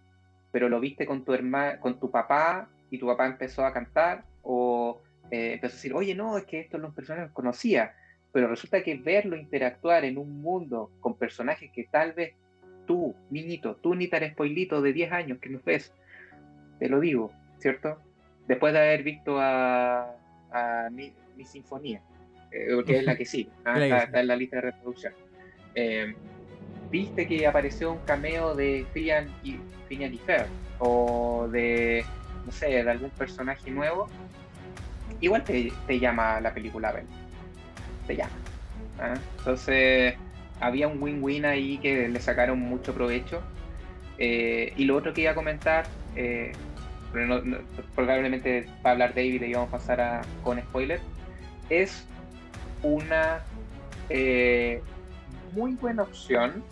pero 0.53 0.69
lo 0.69 0.79
viste 0.79 1.05
con 1.05 1.25
tu, 1.25 1.33
hermano, 1.33 1.81
con 1.81 1.99
tu 1.99 2.09
papá 2.09 2.69
y 2.89 2.99
tu 2.99 3.07
papá 3.07 3.25
empezó 3.25 3.65
a 3.65 3.73
cantar 3.73 4.23
o 4.43 5.01
eh, 5.29 5.53
empezó 5.53 5.73
a 5.73 5.77
decir, 5.77 5.93
oye, 5.93 6.15
no, 6.15 6.37
es 6.37 6.45
que 6.45 6.61
estos 6.61 6.79
los 6.79 6.93
personajes 6.93 7.29
los 7.29 7.35
conocía, 7.35 7.95
pero 8.31 8.47
resulta 8.47 8.81
que 8.81 8.95
verlo 8.95 9.35
interactuar 9.35 10.05
en 10.05 10.17
un 10.17 10.41
mundo 10.41 10.91
con 11.01 11.17
personajes 11.17 11.69
que 11.71 11.83
tal 11.85 12.13
vez 12.13 12.35
tú, 12.85 13.15
niñito, 13.29 13.75
tú 13.75 13.95
ni 13.95 14.07
tan 14.07 14.29
spoilito 14.31 14.81
de 14.81 14.93
10 14.93 15.11
años 15.11 15.39
que 15.39 15.49
nos 15.49 15.63
ves, 15.63 15.93
te 16.79 16.89
lo 16.89 16.99
digo, 16.99 17.31
¿cierto? 17.59 17.97
Después 18.47 18.73
de 18.73 18.79
haber 18.79 19.03
visto 19.03 19.37
a, 19.39 20.15
mi, 20.91 21.13
sinfonía, 21.45 22.01
eh, 22.51 22.67
que 22.85 22.97
es 22.97 23.03
la 23.03 23.15
que 23.15 23.25
sí, 23.25 23.49
¿ah? 23.65 23.83
está, 23.83 24.19
en 24.19 24.27
la 24.27 24.35
lista 24.35 24.57
de 24.57 24.61
reproducción. 24.61 25.13
Eh, 25.75 26.13
viste 26.91 27.27
que 27.27 27.47
apareció 27.47 27.93
un 27.93 27.99
cameo 27.99 28.53
de 28.53 28.85
Finian 28.93 29.27
y, 29.43 29.57
Finian 29.87 30.13
y 30.13 30.17
Fer, 30.17 30.45
o 30.79 31.47
de, 31.51 32.05
no 32.45 32.51
sé, 32.51 32.83
de 32.83 32.89
algún 32.89 33.09
personaje 33.11 33.71
nuevo, 33.71 34.07
igual 35.21 35.43
te, 35.43 35.71
llama 35.99 36.41
la 36.41 36.53
película 36.53 36.89
a 36.89 37.01
Te 38.07 38.15
llama. 38.15 38.35
¿ah? 38.99 39.15
Entonces, 39.39 40.15
había 40.63 40.87
un 40.87 41.03
win-win 41.03 41.45
ahí 41.45 41.77
que 41.77 42.07
le 42.07 42.19
sacaron 42.21 42.59
mucho 42.59 42.93
provecho. 42.93 43.41
Eh, 44.17 44.73
y 44.77 44.85
lo 44.85 44.95
otro 44.95 45.13
que 45.13 45.21
iba 45.21 45.31
a 45.31 45.35
comentar, 45.35 45.85
eh, 46.15 46.53
probablemente 47.95 48.65
va 48.85 48.91
a 48.91 48.93
hablar 48.93 49.13
David 49.13 49.43
y 49.43 49.53
vamos 49.53 49.69
a 49.69 49.71
pasar 49.73 49.99
a, 49.99 50.21
con 50.41 50.59
spoiler, 50.61 51.01
es 51.69 52.05
una 52.81 53.41
eh, 54.09 54.81
muy 55.51 55.73
buena 55.73 56.03
opción 56.03 56.63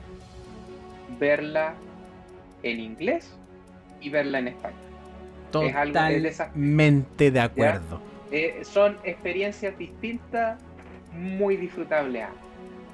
verla 1.19 1.73
en 2.63 2.80
inglés 2.80 3.36
y 3.99 4.10
verla 4.10 4.39
en 4.39 4.47
español. 4.49 4.80
Totalmente 5.51 7.30
de 7.30 7.39
acuerdo. 7.41 8.01
son 8.63 8.97
experiencias 9.04 9.77
distintas, 9.77 10.62
muy 11.12 11.58
disfrutables 11.58 12.25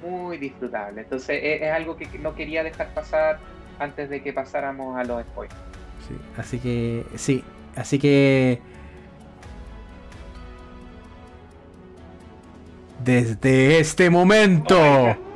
muy 0.02 0.38
disfrutable. 0.38 1.02
Entonces 1.02 1.40
es, 1.42 1.72
algo 1.72 1.96
que 1.96 2.06
no 2.18 2.34
quería 2.34 2.62
dejar 2.62 2.92
pasar 2.94 3.38
antes 3.78 4.08
de 4.10 4.22
que 4.22 4.32
pasáramos 4.32 4.98
a 4.98 5.04
los 5.04 5.22
spoilers. 5.22 5.56
Sí, 6.06 6.14
así 6.36 6.58
que 6.58 7.04
sí, 7.16 7.44
así 7.76 7.98
que 7.98 8.60
desde 13.04 13.78
este 13.78 14.10
momento, 14.10 14.78
oh 14.78 15.28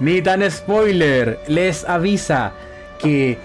ni 0.00 0.20
tan 0.20 0.48
spoiler, 0.50 1.38
les 1.46 1.84
avisa 1.84 2.52
que 2.98 3.38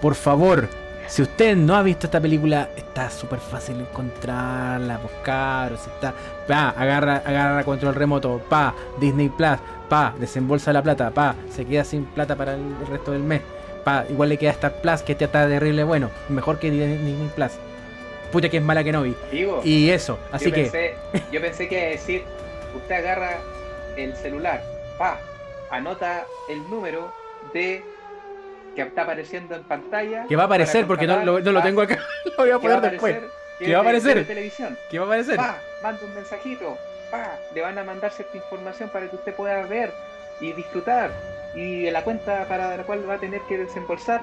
por 0.00 0.14
favor 0.14 0.68
si 1.06 1.22
usted 1.22 1.56
no 1.56 1.76
ha 1.76 1.82
visto 1.82 2.06
esta 2.06 2.20
película, 2.20 2.70
está 2.76 3.10
súper 3.10 3.38
fácil 3.38 3.78
encontrarla, 3.78 4.98
buscar, 4.98 5.72
o 5.72 5.76
si 5.76 5.88
está, 5.90 6.14
pa, 6.48 6.70
agarra, 6.70 7.22
agarra 7.24 7.62
control 7.62 7.94
remoto, 7.94 8.40
pa, 8.48 8.74
Disney 8.98 9.28
Plus, 9.28 9.58
pa, 9.88 10.14
desembolsa 10.18 10.72
la 10.72 10.82
plata, 10.82 11.10
pa, 11.10 11.34
se 11.50 11.64
queda 11.64 11.84
sin 11.84 12.04
plata 12.04 12.36
para 12.36 12.54
el, 12.54 12.74
resto 12.88 13.12
del 13.12 13.22
mes, 13.22 13.42
pa, 13.84 14.04
igual 14.08 14.28
le 14.30 14.36
queda 14.36 14.50
Star 14.52 14.80
Plus, 14.80 15.02
que 15.02 15.12
este 15.12 15.24
está 15.24 15.48
terrible 15.48 15.84
bueno, 15.84 16.10
mejor 16.28 16.58
que 16.58 16.70
Disney 16.70 17.30
Plus. 17.34 17.52
Puta 18.32 18.48
que 18.48 18.56
es 18.56 18.62
mala 18.62 18.82
que 18.82 18.90
no 18.90 19.02
vi. 19.02 19.14
y 19.62 19.90
eso, 19.90 20.18
así 20.32 20.50
que. 20.50 20.96
yo 21.30 21.40
pensé 21.40 21.68
que 21.68 21.90
decir, 21.90 22.24
usted 22.74 22.96
agarra 22.96 23.38
el 23.96 24.14
celular, 24.16 24.62
pa, 24.98 25.18
anota 25.70 26.26
el 26.48 26.58
número 26.68 27.12
de 27.52 27.84
que 28.74 28.82
está 28.82 29.02
apareciendo 29.02 29.54
en 29.54 29.62
pantalla. 29.62 30.26
Que 30.28 30.36
va 30.36 30.44
a 30.44 30.46
aparecer 30.46 30.86
porque 30.86 31.06
no, 31.06 31.24
lo, 31.24 31.62
tengo 31.62 31.82
acá. 31.82 31.98
lo 32.24 32.36
voy 32.36 32.50
a 32.50 32.58
poner 32.58 32.80
después. 32.80 33.16
Que 33.58 33.72
va 33.72 33.78
a 33.78 33.82
aparecer. 33.82 34.18
En 34.18 34.26
televisión. 34.26 34.78
Que 34.90 34.98
va 34.98 35.04
a 35.04 35.08
aparecer. 35.08 35.36
Pa, 35.36 35.58
manda 35.82 36.00
un 36.04 36.14
mensajito. 36.14 36.76
Pa, 37.14 37.38
le 37.54 37.60
van 37.60 37.78
a 37.78 37.84
mandar 37.84 38.10
cierta 38.10 38.36
información 38.36 38.88
para 38.88 39.08
que 39.08 39.16
usted 39.16 39.34
pueda 39.34 39.62
ver 39.66 39.92
y 40.40 40.52
disfrutar. 40.52 41.12
Y 41.54 41.88
la 41.90 42.02
cuenta 42.02 42.46
para 42.48 42.76
la 42.76 42.82
cual 42.82 43.08
va 43.08 43.14
a 43.14 43.18
tener 43.18 43.40
que 43.42 43.58
desembolsar 43.58 44.22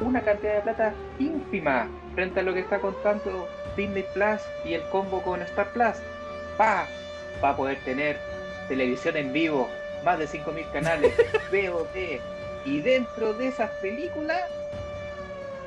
una 0.00 0.22
cantidad 0.22 0.54
de 0.54 0.60
plata 0.62 0.94
ínfima 1.18 1.88
frente 2.14 2.40
a 2.40 2.42
lo 2.42 2.54
que 2.54 2.60
está 2.60 2.78
contando 2.78 3.48
Disney 3.76 4.06
Plus 4.14 4.40
y 4.64 4.74
el 4.74 4.82
combo 4.84 5.20
con 5.22 5.42
Star 5.42 5.68
Plus. 5.72 5.96
Va, 6.58 6.86
va 7.44 7.50
a 7.50 7.56
poder 7.56 7.78
tener 7.84 8.18
televisión 8.68 9.16
en 9.16 9.32
vivo, 9.32 9.68
más 10.04 10.18
de 10.18 10.26
5.000 10.26 10.72
canales, 10.72 11.12
VOD, 11.52 12.20
y 12.64 12.80
dentro 12.80 13.34
de 13.34 13.48
esas 13.48 13.70
películas, 13.82 14.42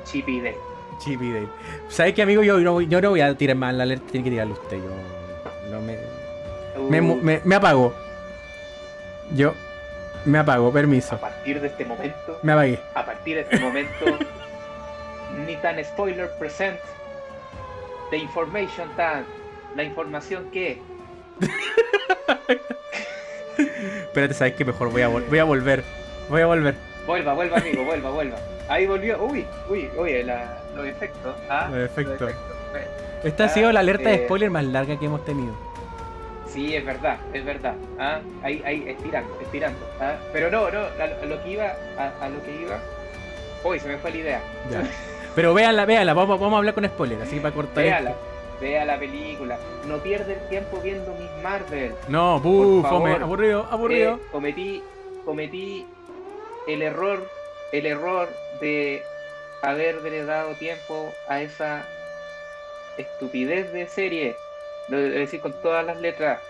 Chip 0.04 0.28
y 0.28 0.40
Dale. 0.40 0.58
Chip 0.98 1.22
y 1.22 1.32
Dale. 1.32 1.48
¿Sabes 1.88 2.14
qué, 2.14 2.22
amigo? 2.22 2.42
Yo 2.42 2.58
no, 2.58 2.80
yo 2.80 3.00
no 3.00 3.10
voy 3.10 3.20
a 3.20 3.34
tirar 3.36 3.56
más 3.56 3.74
la 3.74 3.84
alerta, 3.84 4.06
tiene 4.10 4.24
que 4.24 4.30
tirarlo 4.30 4.54
usted. 4.54 4.78
Yo 4.78 5.70
no 5.70 5.80
me, 5.80 5.98
me, 6.88 7.00
me, 7.00 7.40
me 7.44 7.54
apago. 7.54 7.94
Yo 9.34 9.54
me 10.24 10.38
apago, 10.38 10.72
permiso. 10.72 11.14
a 11.16 11.20
partir 11.20 11.60
de 11.60 11.68
este 11.68 11.84
momento, 11.84 12.38
Me 12.42 12.52
apagué. 12.52 12.78
a 12.94 13.04
partir 13.06 13.36
de 13.36 13.42
este 13.42 13.58
momento, 13.60 14.04
ni 15.46 15.56
tan 15.56 15.82
spoiler 15.84 16.30
present, 16.38 16.78
the 18.10 18.16
information 18.16 18.88
tan, 18.96 19.24
la 19.76 19.82
información 19.84 20.50
que, 20.50 20.80
Espérate, 23.58 24.34
¿sabes 24.34 24.54
qué? 24.54 24.64
Mejor 24.64 24.90
voy 24.90 25.02
a, 25.02 25.08
voy 25.08 25.38
a 25.38 25.44
volver. 25.44 25.82
Voy 26.28 26.42
a 26.42 26.46
volver. 26.46 26.74
vuelva, 27.06 27.34
vuelva 27.34 27.58
amigo, 27.58 27.84
vuelva, 27.84 28.10
vuelva. 28.10 28.36
Ahí 28.68 28.86
volvió, 28.86 29.22
uy, 29.22 29.46
uy, 29.68 29.88
uy, 29.96 30.22
la- 30.24 30.58
los 30.74 30.86
efectos, 30.86 31.36
¿ah? 31.48 31.68
Los 31.70 31.80
efectos. 31.80 32.32
Bueno, 32.70 32.86
Esta 33.22 33.44
ha 33.44 33.48
sido 33.48 33.70
la 33.72 33.80
alerta 33.80 34.08
de 34.10 34.16
eh. 34.16 34.24
spoiler 34.24 34.50
más 34.50 34.64
larga 34.64 34.98
que 34.98 35.06
hemos 35.06 35.24
tenido. 35.24 35.54
Sí, 36.48 36.74
es 36.76 36.84
verdad, 36.84 37.18
es 37.32 37.44
verdad. 37.44 37.74
¿ah? 37.98 38.20
Ahí, 38.42 38.62
ahí, 38.64 38.84
estirando, 38.88 39.38
estirando. 39.40 39.78
¿ah? 40.00 40.16
Pero 40.32 40.50
no, 40.50 40.70
no, 40.70 40.80
a, 40.80 41.22
a 41.22 41.26
lo 41.26 41.42
que 41.42 41.50
iba, 41.50 41.72
a, 41.98 42.24
a 42.24 42.28
lo 42.28 42.42
que 42.44 42.52
iba. 42.62 42.78
Uy, 43.64 43.80
se 43.80 43.88
me 43.88 43.98
fue 43.98 44.10
la 44.12 44.16
idea. 44.16 44.40
Ya. 44.70 44.82
Pero 45.34 45.52
véanla, 45.52 45.84
véanla, 45.84 46.14
vamos, 46.14 46.40
vamos 46.40 46.54
a 46.54 46.58
hablar 46.58 46.74
con 46.74 46.86
spoiler, 46.86 47.20
así 47.20 47.38
para 47.40 47.54
cortar 47.54 47.84
Véala, 47.84 48.10
esto. 48.10 48.22
vea 48.60 48.84
la 48.86 48.98
película. 48.98 49.58
No 49.86 49.98
pierde 49.98 50.32
el 50.34 50.48
tiempo 50.48 50.80
viendo 50.82 51.12
Miss 51.14 51.30
Marvel. 51.42 51.92
No, 52.08 52.40
favor. 52.40 53.22
aburrido, 53.22 53.66
aburrido. 53.70 54.14
Eh, 54.14 54.18
cometí, 54.32 54.82
cometí 55.26 55.86
el 56.68 56.80
error, 56.80 57.28
el 57.72 57.84
error 57.84 58.30
de 58.62 59.02
haberle 59.60 60.24
dado 60.24 60.54
tiempo 60.54 61.12
a 61.28 61.42
esa 61.42 61.84
estupidez 62.96 63.72
de 63.72 63.88
serie. 63.88 64.36
Lo 64.88 64.98
de 64.98 65.10
decir 65.10 65.40
con 65.40 65.52
todas 65.62 65.84
las 65.84 66.00
letras. 66.00 66.40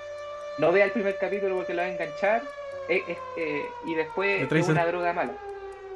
No 0.59 0.72
vea 0.72 0.85
el 0.85 0.92
primer 0.92 1.16
capítulo 1.16 1.57
porque 1.57 1.75
lo 1.75 1.83
va 1.83 1.88
a 1.88 1.90
enganchar 1.90 2.42
eh, 2.88 3.03
eh, 3.07 3.18
eh, 3.37 3.66
y 3.85 3.94
después 3.94 4.51
es 4.51 4.68
una 4.68 4.87
droga 4.87 5.12
mala. 5.12 5.33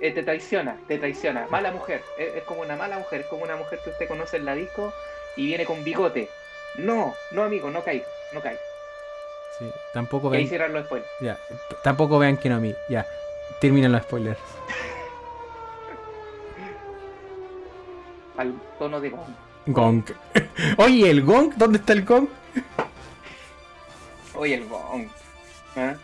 Eh, 0.00 0.12
te 0.12 0.22
traiciona, 0.22 0.78
te 0.88 0.98
traiciona. 0.98 1.46
Mala 1.50 1.70
mujer. 1.72 2.02
Es, 2.16 2.42
como 2.44 2.62
una 2.62 2.76
mala 2.76 2.98
mujer. 2.98 3.22
Es 3.22 3.26
como 3.26 3.44
una 3.44 3.56
mujer 3.56 3.80
que 3.84 3.90
usted 3.90 4.08
conoce 4.08 4.38
en 4.38 4.46
la 4.46 4.54
disco 4.54 4.92
y 5.36 5.46
viene 5.46 5.66
con 5.66 5.84
bigote. 5.84 6.28
No, 6.76 7.14
no 7.32 7.44
amigo, 7.44 7.70
no 7.70 7.84
caiga, 7.84 8.06
no 8.32 8.40
caiga. 8.40 8.60
Sí, 9.58 9.70
tampoco 9.92 10.32
Y 10.32 10.36
ahí 10.36 10.42
vean, 10.42 10.48
cierran 10.48 10.72
los 10.72 10.86
spoilers. 10.86 11.10
ya, 11.20 11.38
tampoco 11.82 12.18
vean 12.18 12.38
que 12.38 12.48
no 12.48 12.56
a 12.56 12.60
mí. 12.60 12.74
Ya, 12.88 13.06
terminan 13.60 13.92
los 13.92 14.02
spoilers. 14.02 14.40
Al 18.38 18.54
tono 18.78 19.00
de 19.00 19.10
gong. 19.10 19.49
Gong. 19.72 20.04
Oye, 20.76 21.10
¿el 21.10 21.22
gong? 21.22 21.52
¿Dónde 21.56 21.78
está 21.78 21.92
el 21.92 22.04
gong? 22.04 22.28
Oye, 24.34 24.54
el 24.54 24.66
gong. 24.68 25.08
¿ah? 25.76 25.94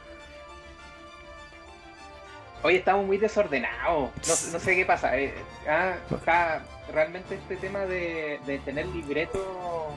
Oye, 2.63 2.79
estamos 2.79 3.07
muy 3.07 3.19
desordenados. 3.19 4.11
No, 4.53 4.59
sé 4.59 4.77
qué 4.77 4.85
pasa. 4.85 5.17
eh, 5.19 5.35
ah, 5.69 5.95
realmente 6.93 7.35
este 7.37 7.57
tema 7.57 7.81
de, 7.87 8.41
de 8.47 8.59
tener 8.61 8.87
libreto. 8.87 9.95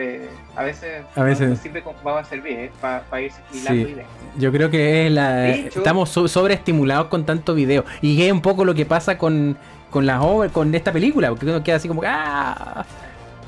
Eh, 0.00 0.28
a 0.56 0.62
veces, 0.62 1.04
A 1.16 1.22
veces. 1.24 1.48
no 1.50 1.56
siempre 1.56 1.82
con- 1.82 1.94
va 2.06 2.20
a 2.20 2.24
servir 2.24 2.70
para 2.80 3.02
ir 3.20 3.32
hilando 3.52 3.84
Sí. 3.86 3.92
ideas. 3.92 4.06
Yo 4.38 4.52
creo 4.52 4.70
que 4.70 5.06
es 5.08 5.12
la. 5.12 5.48
Hecho- 5.48 5.80
estamos 5.80 6.08
so- 6.08 6.28
sobreestimulados 6.28 7.08
con 7.08 7.26
tanto 7.26 7.52
video. 7.54 7.84
Y 8.00 8.22
es 8.22 8.30
un 8.32 8.40
poco 8.40 8.64
lo 8.64 8.74
que 8.74 8.86
pasa 8.86 9.18
con, 9.18 9.58
con 9.90 10.06
las 10.06 10.20
obras, 10.22 10.52
con 10.52 10.72
esta 10.74 10.92
película, 10.92 11.28
porque 11.30 11.46
uno 11.46 11.62
queda 11.64 11.76
así 11.76 11.88
como. 11.88 12.02
¡Ah! 12.06 12.86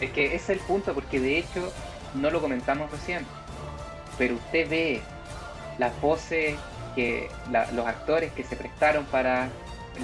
Es 0.01 0.11
que 0.11 0.27
ese 0.27 0.35
es 0.37 0.51
el 0.51 0.59
punto, 0.59 0.93
porque 0.93 1.21
de 1.21 1.39
hecho 1.39 1.73
no 2.15 2.31
lo 2.31 2.41
comentamos 2.41 2.91
recién, 2.91 3.25
pero 4.19 4.35
usted 4.35 4.69
ve 4.69 5.01
las 5.79 5.99
voces 6.01 6.57
que 6.97 7.29
la- 7.53 7.71
los 7.73 7.87
actores 7.87 8.33
que 8.33 8.43
se 8.43 8.57
prestaron 8.57 9.05
para 9.05 9.49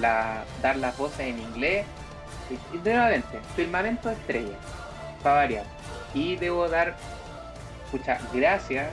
la- 0.00 0.44
dar 0.62 0.76
las 0.76 0.96
voces 0.96 1.20
en 1.20 1.40
inglés, 1.40 1.85
y, 2.50 2.76
y 2.76 2.80
nuevamente, 2.85 3.40
firmamento 3.56 4.11
estrella, 4.11 4.54
para 5.24 5.37
variar. 5.37 5.75
Y 6.16 6.37
debo 6.37 6.66
dar, 6.68 6.96
escucha, 7.85 8.18
gracias 8.33 8.88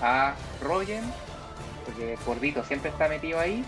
a 0.00 0.34
Rogen, 0.62 1.04
porque 1.84 2.16
Gordito 2.24 2.64
siempre 2.64 2.90
está 2.90 3.06
metido 3.08 3.38
ahí. 3.38 3.62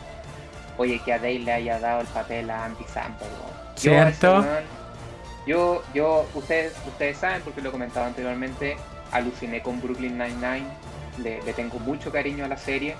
Oye, 0.78 0.98
que 1.04 1.12
a 1.12 1.18
Dale 1.18 1.40
le 1.40 1.52
haya 1.52 1.78
dado 1.78 2.00
el 2.00 2.06
papel 2.06 2.50
a 2.50 2.64
Andy 2.64 2.85
Samberg. 2.85 3.30
¿Cierto? 3.76 4.44
yo, 5.46 5.82
yo, 5.94 6.26
ustedes, 6.35 6.72
ustedes 6.87 7.18
saben, 7.18 7.42
porque 7.42 7.61
lo 7.61 7.68
he 7.68 7.72
comentado 7.72 8.06
anteriormente, 8.06 8.76
aluciné 9.12 9.61
con 9.62 9.80
Brooklyn 9.80 10.16
Nine-Nine, 10.18 10.66
le, 11.22 11.42
le 11.42 11.52
tengo 11.52 11.78
mucho 11.78 12.11
cariño 12.11 12.44
a 12.46 12.48
la 12.48 12.56
serie 12.56 12.96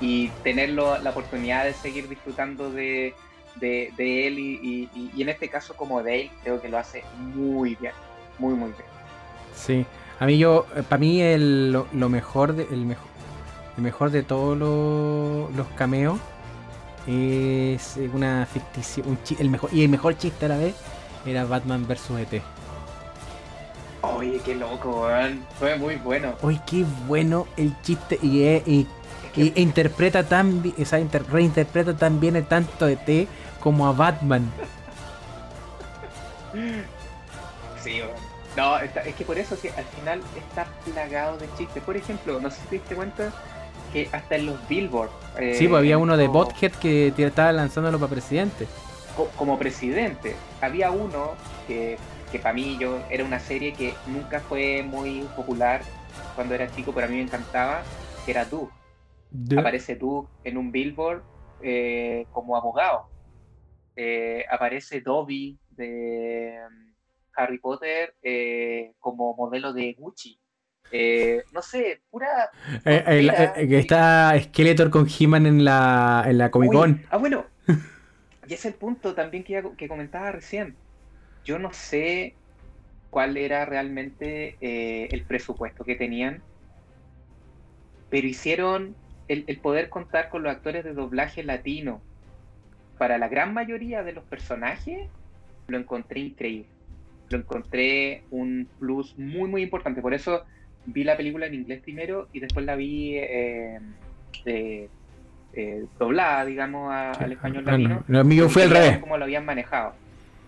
y 0.00 0.28
tenerlo, 0.42 0.98
la 0.98 1.10
oportunidad 1.10 1.64
de 1.64 1.72
seguir 1.74 2.08
disfrutando 2.08 2.70
de, 2.70 3.14
de, 3.56 3.92
de 3.96 4.26
él 4.26 4.38
y- 4.38 4.88
y 5.16 5.22
en 5.22 5.28
este 5.28 5.48
caso 5.48 5.74
como 5.74 6.02
Dale, 6.02 6.30
creo 6.42 6.60
que 6.60 6.68
lo 6.68 6.78
hace 6.78 7.02
muy 7.18 7.76
bien, 7.76 7.92
muy 8.38 8.54
muy 8.54 8.70
bien. 8.70 8.82
Sí. 9.54 9.86
A 10.20 10.26
mí 10.26 10.38
yo. 10.38 10.66
Para 10.88 10.98
mí 11.00 11.20
el, 11.20 11.72
lo, 11.72 11.86
lo 11.92 12.08
mejor 12.08 12.54
de. 12.54 12.66
El 12.70 12.84
mejor, 12.86 13.06
el 13.76 13.82
mejor 13.82 14.10
de 14.10 14.22
todos 14.22 14.56
los, 14.56 15.54
los 15.56 15.66
cameos. 15.76 16.18
Es 17.06 17.98
una 18.12 18.46
ficticia. 18.46 19.02
Un 19.06 19.18
el 19.38 19.50
mejor, 19.50 19.70
y 19.72 19.82
el 19.82 19.88
mejor 19.88 20.16
chiste 20.16 20.46
a 20.46 20.48
la 20.50 20.56
vez. 20.58 20.74
Era 21.26 21.44
Batman 21.44 21.86
vs 21.86 22.10
ET. 22.18 22.42
Oye, 24.02 24.40
qué 24.44 24.54
loco, 24.56 25.02
weón. 25.06 25.44
fue 25.58 25.76
muy 25.76 25.96
bueno. 25.96 26.34
Uy, 26.42 26.60
qué 26.66 26.84
bueno 27.06 27.46
el 27.56 27.74
chiste. 27.82 28.18
Y, 28.22 28.42
es- 28.44 28.66
y, 28.66 28.86
y- 29.36 29.52
interpreta 29.60 30.24
tan 30.24 30.62
bien. 30.62 30.74
O 30.80 30.84
sea, 30.84 30.98
inter- 31.00 31.24
reinterpreta 31.30 31.96
tan 31.96 32.18
bien 32.20 32.44
tanto 32.46 32.88
ET 32.88 33.28
como 33.60 33.86
a 33.86 33.92
Batman. 33.92 34.50
Sí. 37.82 38.00
No, 38.56 38.78
es 38.78 39.14
que 39.14 39.24
por 39.24 39.38
eso 39.38 39.56
sí, 39.56 39.68
al 39.76 39.84
final 39.84 40.20
está 40.36 40.66
plagado 40.84 41.38
de 41.38 41.48
chistes. 41.56 41.82
Por 41.82 41.96
ejemplo, 41.96 42.38
no 42.40 42.50
sé 42.50 42.60
si 42.60 42.66
te 42.68 42.74
diste 42.76 42.94
cuenta 42.94 43.32
que 43.92 44.08
hasta 44.12 44.36
en 44.36 44.46
los 44.46 44.68
Billboard. 44.68 45.10
eh, 45.38 45.54
Sí, 45.54 45.68
pues 45.68 45.78
había 45.78 45.98
uno 45.98 46.16
de 46.16 46.28
Bothead 46.28 46.72
que 46.72 47.12
estaba 47.16 47.52
lanzándolo 47.52 47.98
para 47.98 48.10
presidente. 48.10 48.66
co- 49.16 49.28
como 49.36 49.58
presidente. 49.58 50.36
Había 50.60 50.90
uno 50.90 51.32
que, 51.66 51.98
que 52.30 52.38
para 52.38 52.54
mí 52.54 52.76
yo 52.78 52.98
era 53.10 53.24
una 53.24 53.38
serie 53.40 53.72
que 53.72 53.94
nunca 54.06 54.40
fue 54.40 54.82
muy 54.82 55.22
popular 55.36 55.82
cuando 56.34 56.54
era 56.54 56.70
chico, 56.74 56.92
pero 56.92 57.06
a 57.06 57.10
mí 57.10 57.16
me 57.16 57.22
encantaba, 57.22 57.82
que 58.24 58.30
era. 58.32 58.46
De- 59.30 59.58
Aparece 59.58 59.96
Doug 59.96 60.28
en 60.44 60.58
un 60.58 60.70
billboard 60.72 61.22
eh, 61.62 62.26
como 62.32 62.54
abogado. 62.56 63.06
Eh, 63.96 64.44
aparece 64.50 65.00
Dobby 65.00 65.58
de 65.70 66.58
Harry 67.36 67.58
Potter 67.58 68.14
eh, 68.22 68.92
como 68.98 69.34
modelo 69.34 69.72
de 69.72 69.94
Gucci. 69.94 70.38
Eh, 70.90 71.44
no 71.52 71.62
sé, 71.62 72.02
pura... 72.10 72.50
Eh, 72.84 73.28
está 73.70 74.38
Skeletor 74.38 74.90
con 74.90 75.06
He-Man 75.08 75.46
en 75.46 75.64
la, 75.64 76.24
en 76.26 76.38
la 76.38 76.50
Comic 76.50 76.72
Con. 76.72 77.02
Ah, 77.10 77.16
bueno. 77.16 77.46
Y 78.46 78.54
es 78.54 78.64
el 78.66 78.74
punto 78.74 79.14
también 79.14 79.44
que, 79.44 79.62
que 79.76 79.88
comentaba 79.88 80.32
recién. 80.32 80.76
Yo 81.44 81.58
no 81.58 81.72
sé 81.72 82.34
cuál 83.10 83.36
era 83.36 83.64
realmente 83.64 84.56
el 84.60 85.24
presupuesto 85.24 85.84
que 85.84 85.96
tenían, 85.96 86.42
pero 88.10 88.26
hicieron 88.26 88.94
el, 89.28 89.44
el 89.46 89.58
poder 89.58 89.88
contar 89.88 90.28
con 90.28 90.42
los 90.42 90.52
actores 90.52 90.84
de 90.84 90.92
doblaje 90.92 91.42
latino 91.42 92.02
para 92.98 93.18
la 93.18 93.28
gran 93.28 93.52
mayoría 93.52 94.02
de 94.02 94.12
los 94.12 94.22
personajes, 94.24 95.08
lo 95.66 95.78
encontré 95.78 96.20
increíble. 96.20 96.68
Lo 97.32 97.38
encontré 97.38 98.24
un 98.30 98.68
plus 98.78 99.18
muy, 99.18 99.48
muy 99.48 99.62
importante. 99.62 100.02
Por 100.02 100.12
eso 100.14 100.44
vi 100.86 101.02
la 101.02 101.16
película 101.16 101.46
en 101.46 101.54
inglés 101.54 101.80
primero 101.82 102.28
y 102.32 102.40
después 102.40 102.66
la 102.66 102.76
vi 102.76 103.16
eh, 103.16 103.78
eh, 104.44 104.88
eh, 105.54 105.84
doblada, 105.98 106.44
digamos, 106.44 106.92
a- 106.92 107.12
al 107.12 107.32
español 107.32 107.64
Ah, 107.66 107.70
latino. 107.72 108.04
no, 108.06 108.18
Lo 108.18 108.24
mío 108.24 108.48
fue 108.50 108.64
al 108.64 108.70
revés. 108.70 108.98
Como 108.98 109.16
lo 109.16 109.24
habían 109.24 109.44
manejado. 109.46 109.94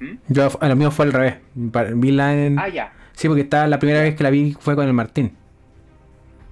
¿Mm? 0.00 0.14
Yo, 0.28 0.48
a 0.60 0.68
lo 0.68 0.76
mío 0.76 0.90
fue 0.90 1.06
al 1.06 1.12
revés. 1.12 1.36
Vi 1.54 2.10
la 2.12 2.34
en- 2.34 2.58
Ah, 2.58 2.68
ya, 2.68 2.92
Sí, 3.12 3.28
porque 3.28 3.42
estaba 3.42 3.66
la 3.68 3.78
primera 3.78 4.02
vez 4.02 4.14
que 4.16 4.24
la 4.24 4.30
vi 4.30 4.54
fue 4.58 4.74
con 4.74 4.86
el 4.86 4.92
Martín. 4.92 5.32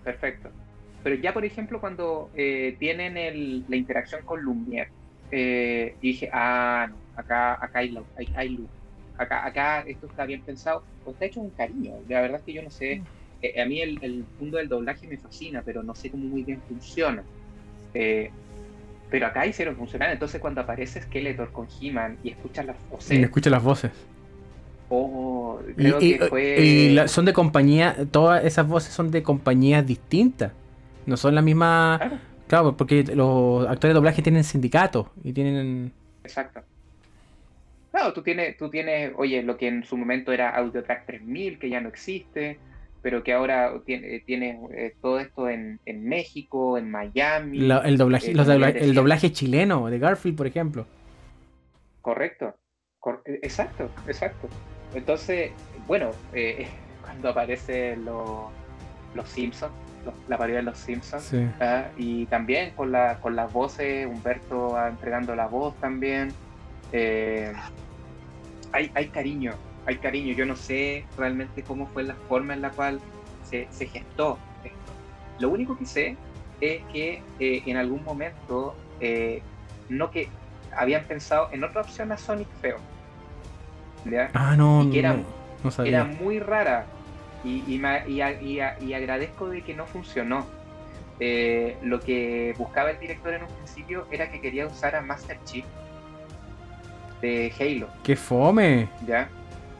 perfecto. 0.05 0.49
Pero 1.03 1.16
ya, 1.16 1.33
por 1.35 1.45
ejemplo, 1.45 1.81
cuando 1.81 2.31
eh, 2.37 2.77
tienen 2.79 3.16
el- 3.16 3.64
la 3.68 3.77
interacción 3.77 4.23
con 4.25 4.40
Lumière, 4.40 4.88
eh, 5.33 5.97
dije, 6.01 6.31
ah, 6.33 6.87
no, 6.88 6.97
acá, 7.16 7.55
acá 7.62 7.81
hay, 7.81 7.99
hay, 8.37 8.49
luz. 8.51 8.68
Acá, 9.18 9.46
acá 9.46 9.81
esto 9.87 10.07
está 10.07 10.25
bien 10.25 10.42
pensado, 10.42 10.83
o 11.05 11.11
está 11.11 11.27
hecho 11.27 11.40
con 11.40 11.51
cariño. 11.51 11.94
La 12.09 12.20
verdad 12.20 12.38
es 12.40 12.44
que 12.44 12.53
yo 12.53 12.62
no 12.62 12.70
sé, 12.70 12.96
mm. 12.96 13.05
eh, 13.42 13.62
a 13.62 13.66
mí 13.66 13.81
el, 13.81 13.98
el, 14.03 14.25
mundo 14.40 14.59
del 14.59 14.68
doblaje 14.68 15.07
me 15.07 15.16
fascina, 15.18 15.62
pero 15.64 15.83
no 15.83 15.94
sé 15.94 16.11
cómo 16.11 16.25
muy 16.25 16.42
bien 16.42 16.61
funciona. 16.68 17.22
Eh, 17.94 18.31
pero 19.11 19.27
acá 19.27 19.46
hicieron 19.46 19.77
funcionar, 19.77 20.11
entonces 20.11 20.40
cuando 20.40 20.62
aparece 20.62 21.03
Skeletor 21.03 21.53
con 21.53 21.68
He-Man 21.81 22.16
y 22.25 22.31
escuchas 22.31 22.64
las 22.64 22.77
voces... 22.88 23.18
Y 23.18 23.22
escucha 23.22 23.51
las 23.51 23.62
voces. 23.62 23.90
Oh, 24.88 25.61
creo 25.77 26.01
y, 26.01 26.18
que 26.18 26.27
fue... 26.27 26.61
y 26.64 27.09
son 27.09 27.27
de 27.27 27.35
compañía, 27.35 27.94
todas 28.11 28.42
esas 28.42 28.66
voces 28.66 28.94
son 28.94 29.11
de 29.11 29.22
compañías 29.22 29.87
distintas. 29.87 30.53
No 31.05 31.18
son 31.18 31.35
la 31.35 31.42
misma... 31.42 32.20
Claro, 32.46 32.75
porque 32.75 33.05
los 33.14 33.66
actores 33.66 33.90
de 33.90 33.94
doblaje 33.94 34.22
tienen 34.22 34.44
sindicatos 34.44 35.07
y 35.22 35.35
tienen... 35.35 35.92
Exacto. 36.25 36.62
Claro, 37.92 38.12
tú 38.14 38.22
tienes, 38.22 38.57
tú 38.57 38.70
tienes, 38.70 39.12
oye, 39.16 39.42
lo 39.42 39.59
que 39.59 39.68
en 39.68 39.85
su 39.85 39.98
momento 39.98 40.33
era 40.33 40.50
AudioTrack 40.57 41.07
3000, 41.07 41.59
que 41.59 41.68
ya 41.68 41.81
no 41.81 41.90
existe, 41.90 42.59
pero 43.02 43.22
que 43.22 43.35
ahora 43.35 43.72
tiene, 43.85 44.20
tiene 44.20 44.59
eh, 44.74 44.94
todo 45.02 45.20
esto 45.20 45.48
en, 45.48 45.78
México, 45.85 46.78
en 46.78 46.90
Miami. 46.90 47.59
el, 47.59 47.98
doblaje, 47.98 48.31
el 48.31 48.94
doblaje 48.94 49.31
chileno 49.31 49.90
de 49.90 49.98
Garfield, 49.98 50.37
por 50.37 50.46
ejemplo. 50.46 50.87
Correcto. 52.00 52.57
Eh, 53.26 53.40
exacto, 53.42 53.90
exacto. 54.07 54.48
Entonces, 54.94 55.50
bueno, 55.87 56.12
eh, 56.33 56.66
cuando 57.02 57.28
aparecen 57.28 58.07
los 58.07 58.48
Simpsons, 59.26 59.72
la 60.28 60.38
parodia 60.38 60.57
de 60.59 60.62
los 60.62 60.78
Simpsons. 60.78 61.33
Y 61.98 62.26
también 62.26 62.70
con, 62.70 62.90
la, 62.90 63.18
con 63.20 63.37
las 63.37 63.52
voces, 63.52 64.07
Humberto 64.07 64.76
entregando 64.87 65.35
la 65.35 65.46
voz 65.46 65.74
también. 65.76 66.33
Eh, 66.92 67.52
hay, 68.72 68.90
hay 68.94 69.09
cariño, 69.09 69.55
hay 69.87 69.96
cariño. 69.96 70.35
Yo 70.35 70.46
no 70.46 70.57
sé 70.57 71.05
realmente 71.16 71.62
cómo 71.62 71.87
fue 71.87 72.05
la 72.05 72.14
forma 72.28 72.55
en 72.55 72.62
la 72.62 72.70
cual 72.70 73.00
se, 73.44 73.66
gestó 73.87 74.38
esto. 74.64 74.92
Lo 75.38 75.50
único 75.50 75.76
que 75.76 75.87
sé 75.87 76.16
es 76.61 76.83
que 76.92 77.22
eh, 77.38 77.62
en 77.66 77.76
algún 77.76 78.05
momento 78.05 78.74
eh, 79.00 79.42
no 79.88 80.11
que 80.11 80.28
habían 80.74 81.05
pensado 81.05 81.48
en 81.52 81.64
otra 81.64 81.83
opción 81.83 82.12
a 82.12 82.16
Sonic 82.16 82.48
feo. 82.61 82.78
Ah, 84.35 84.57
no, 84.57 84.90
era, 84.92 85.16
era 85.85 86.05
muy 86.05 86.40
rara 86.40 86.87
y, 87.44 87.62
y, 87.68 88.92
agradezco 88.94 89.48
de 89.48 89.62
que 89.62 89.74
no 89.74 89.87
funcionó. 89.87 90.46
Eh, 91.20 91.76
lo 91.83 92.00
que 92.00 92.55
buscaba 92.59 92.90
el 92.90 92.98
director 92.98 93.35
en 93.35 93.42
un 93.42 93.48
principio 93.48 94.07
era 94.11 94.31
que 94.31 94.40
quería 94.40 94.66
usar 94.66 94.96
a 94.96 95.02
Master 95.02 95.38
Chief 95.44 95.64
de 97.23 97.53
Halo. 97.59 97.89
¡Qué 98.03 98.17
fome! 98.17 98.89
¿Ya? 99.07 99.31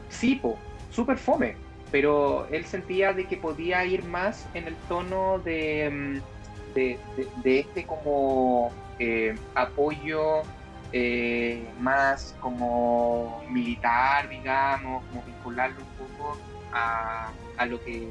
Sí, 0.09 0.35
po, 0.35 0.57
super 0.89 1.17
fome. 1.17 1.55
Pero 1.91 2.47
él 2.51 2.65
sentía 2.65 3.13
de 3.13 3.25
que 3.25 3.37
podía 3.37 3.85
ir 3.85 4.03
más 4.03 4.47
en 4.55 4.67
el 4.67 4.75
tono 4.89 5.37
de, 5.39 5.91
mm, 5.91 6.73
de, 6.73 7.59
este 7.59 7.85
como 7.85 8.71
eh, 8.97 9.35
apoyo 9.53 10.41
eh, 10.91 11.63
más 11.79 12.35
como 12.39 13.43
militar, 13.49 14.27
digamos, 14.29 15.03
como 15.05 15.23
vincularlo 15.23 15.77
un 15.81 16.07
poco 16.07 16.37
a, 16.71 17.31
a 17.57 17.65
lo 17.67 17.83
que 17.83 18.07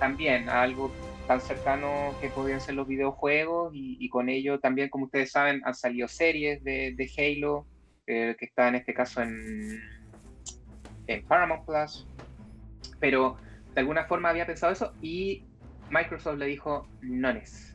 también 0.00 0.48
a 0.48 0.62
algo 0.62 0.90
tan 1.26 1.40
cercano 1.40 2.14
que 2.20 2.28
podían 2.28 2.60
ser 2.60 2.74
los 2.74 2.86
videojuegos 2.86 3.72
y, 3.74 4.08
con 4.08 4.28
ello 4.28 4.60
también, 4.60 4.88
como 4.88 5.06
ustedes 5.06 5.30
saben, 5.30 5.62
han 5.64 5.74
salido 5.74 6.08
series 6.08 6.62
de, 6.62 7.10
Halo, 7.16 7.66
eh, 8.06 8.36
que 8.38 8.44
está 8.44 8.68
en 8.68 8.76
este 8.76 8.94
caso 8.94 9.22
en, 9.22 9.80
en 11.06 11.24
Paramount 11.26 11.64
Plus, 11.64 12.06
pero 13.00 13.36
de 13.74 13.80
alguna 13.80 14.04
forma 14.04 14.28
había 14.28 14.46
pensado 14.46 14.72
eso 14.72 14.92
y 15.00 15.44
Microsoft 15.90 16.38
le 16.38 16.46
dijo 16.46 16.88
nones, 17.02 17.74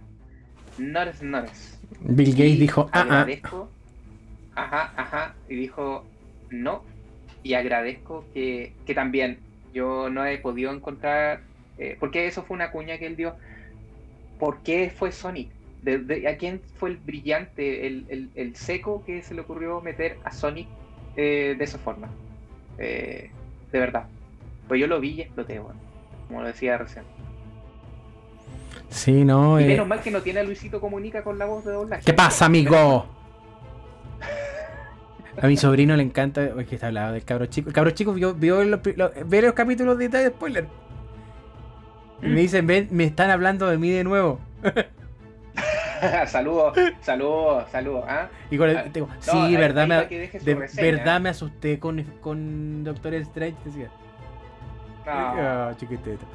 nones, 0.78 1.22
nones. 1.22 1.80
Bill 2.02 2.32
Gates 2.32 2.60
dijo, 2.60 2.90
ah, 2.94 3.08
ah. 3.10 3.28
Ajá, 4.56 4.94
ajá, 4.96 5.36
y 5.48 5.56
dijo 5.56 6.06
no, 6.50 6.84
y 7.44 7.54
agradezco 7.54 8.26
que, 8.34 8.74
que 8.86 8.94
también 8.94 9.40
yo 9.74 10.10
no 10.10 10.26
he 10.26 10.38
podido 10.38 10.74
encontrar, 10.74 11.42
eh, 11.78 11.96
porque 12.00 12.28
eso 12.28 12.44
fue 12.44 12.56
una 12.56 12.72
cuña 12.72 12.98
que 12.98 13.08
él 13.08 13.16
dio. 13.16 13.36
¿Por 14.40 14.62
qué 14.64 14.90
fue 14.90 15.12
Sonic? 15.12 15.52
¿De, 15.82 16.28
a 16.28 16.38
quién 16.38 16.62
fue 16.76 16.90
el 16.90 16.98
brillante, 16.98 17.88
el, 17.88 18.56
seco 18.56 19.04
que 19.06 19.22
se 19.22 19.34
le 19.34 19.42
ocurrió 19.42 19.80
meter 19.82 20.18
a 20.26 20.32
Sonic 20.32 20.68
eh, 21.16 21.56
de 21.58 21.64
esa 21.64 21.78
forma? 21.78 22.10
Eh, 22.78 23.32
de 23.72 23.80
verdad. 23.80 24.08
Pues 24.68 24.80
yo 24.80 24.88
lo 24.88 25.00
vi 25.00 25.12
y 25.12 25.22
exploté, 25.22 25.60
bueno, 25.60 25.80
como 26.28 26.42
lo 26.42 26.48
decía 26.48 26.78
recién. 26.78 27.06
Sí, 28.90 29.24
no. 29.24 29.60
Y 29.60 29.66
menos 29.66 29.88
mal 29.88 30.02
que 30.02 30.12
no 30.12 30.22
tiene 30.22 30.42
a 30.42 30.44
Luisito 30.44 30.82
Comunica 30.82 31.24
con 31.24 31.38
la 31.38 31.46
voz 31.46 31.64
de 31.64 31.72
doblaje. 31.72 32.04
¿Qué 32.06 32.14
pasa, 32.14 32.46
amigo? 32.46 33.08
A 35.42 35.48
mi 35.48 35.56
sobrino 35.56 35.96
le 35.96 36.04
encanta. 36.04 36.44
Es 36.44 36.68
que 36.68 36.76
está 36.76 36.88
hablando 36.88 37.14
del 37.14 37.24
cabro 37.24 37.46
chico. 37.46 37.70
El 37.70 37.74
cabro 37.74 37.92
chico 37.92 38.14
vio, 38.14 38.34
vio 38.34 38.64
los, 38.64 38.82
los 38.96 39.54
capítulos 39.54 39.98
de 39.98 40.10
de 40.10 40.28
spoiler. 40.28 40.68
Y 42.22 42.28
me 42.28 42.42
dicen, 42.42 42.68
ven, 42.68 42.90
me 42.92 43.06
están 43.06 43.30
hablando 43.30 43.68
de 43.70 43.78
mí 43.78 43.90
de 43.90 44.04
nuevo. 44.04 44.40
saludos, 46.28 46.78
saludos, 47.02 47.70
saludos. 47.70 48.06
Y 48.50 48.58
con 48.58 48.70
el, 48.70 48.92
sí, 49.20 49.56
verdad, 49.56 49.88
me, 49.88 50.06
de 50.06 50.92
verdad 50.92 51.22
me 51.22 51.30
asusté 51.30 51.80
con, 51.80 52.04
con 52.22 52.84
Doctor 52.84 53.14
Strange. 53.16 53.58
Decía. 53.66 53.90
Ah, 55.06 55.74
chiquitito. 55.78 56.26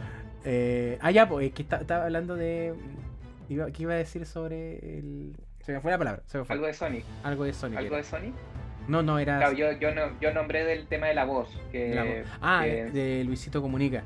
Eh, 0.44 0.98
ah, 1.00 1.10
ya, 1.10 1.28
pues, 1.28 1.46
es 1.46 1.52
que 1.52 1.62
estaba 1.62 2.04
hablando 2.04 2.36
de. 2.36 2.74
Iba, 3.48 3.70
¿Qué 3.70 3.82
iba 3.82 3.94
a 3.94 3.96
decir 3.96 4.26
sobre 4.26 4.98
el. 4.98 5.36
Se 5.60 5.72
me 5.72 5.80
fue 5.80 5.90
la 5.90 5.98
palabra. 5.98 6.22
Algo 6.48 6.66
de 6.66 6.74
Sonic. 6.74 7.04
Algo 7.22 7.44
de 7.44 7.52
Sonic. 7.52 7.78
¿Algo 7.78 7.96
de 7.96 8.04
Sonic? 8.04 8.34
No, 8.86 9.02
no, 9.02 9.18
era. 9.18 9.52
yo, 9.54 9.72
yo, 9.72 9.94
no, 9.94 10.02
yo 10.20 10.32
nombré 10.34 10.64
del 10.64 10.86
tema 10.86 11.06
de 11.06 11.14
la 11.14 11.24
voz. 11.24 11.48
Que, 11.72 12.24
Ah, 12.42 12.64
de 12.64 13.24
Luisito 13.24 13.62
Comunica. 13.62 14.02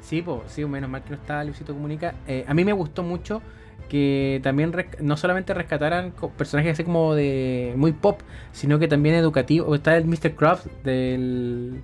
Sí, 0.00 0.20
pues, 0.20 0.40
sí, 0.46 0.64
menos 0.64 0.90
mal 0.90 1.02
que 1.02 1.10
no 1.10 1.16
estaba 1.16 1.42
Luisito 1.44 1.72
Comunica. 1.72 2.14
Eh, 2.26 2.44
a 2.46 2.54
mí 2.54 2.64
me 2.64 2.72
gustó 2.72 3.02
mucho 3.02 3.40
que 3.88 4.40
también 4.42 4.72
no 5.00 5.16
solamente 5.16 5.54
rescataran 5.54 6.12
personajes 6.36 6.72
así 6.72 6.84
como 6.84 7.14
de 7.14 7.74
muy 7.76 7.92
pop, 7.92 8.20
sino 8.52 8.78
que 8.78 8.88
también 8.88 9.14
educativo. 9.14 9.74
Está 9.74 9.96
el 9.96 10.06
Mr. 10.06 10.34
Krabs 10.34 10.68
del 10.82 11.82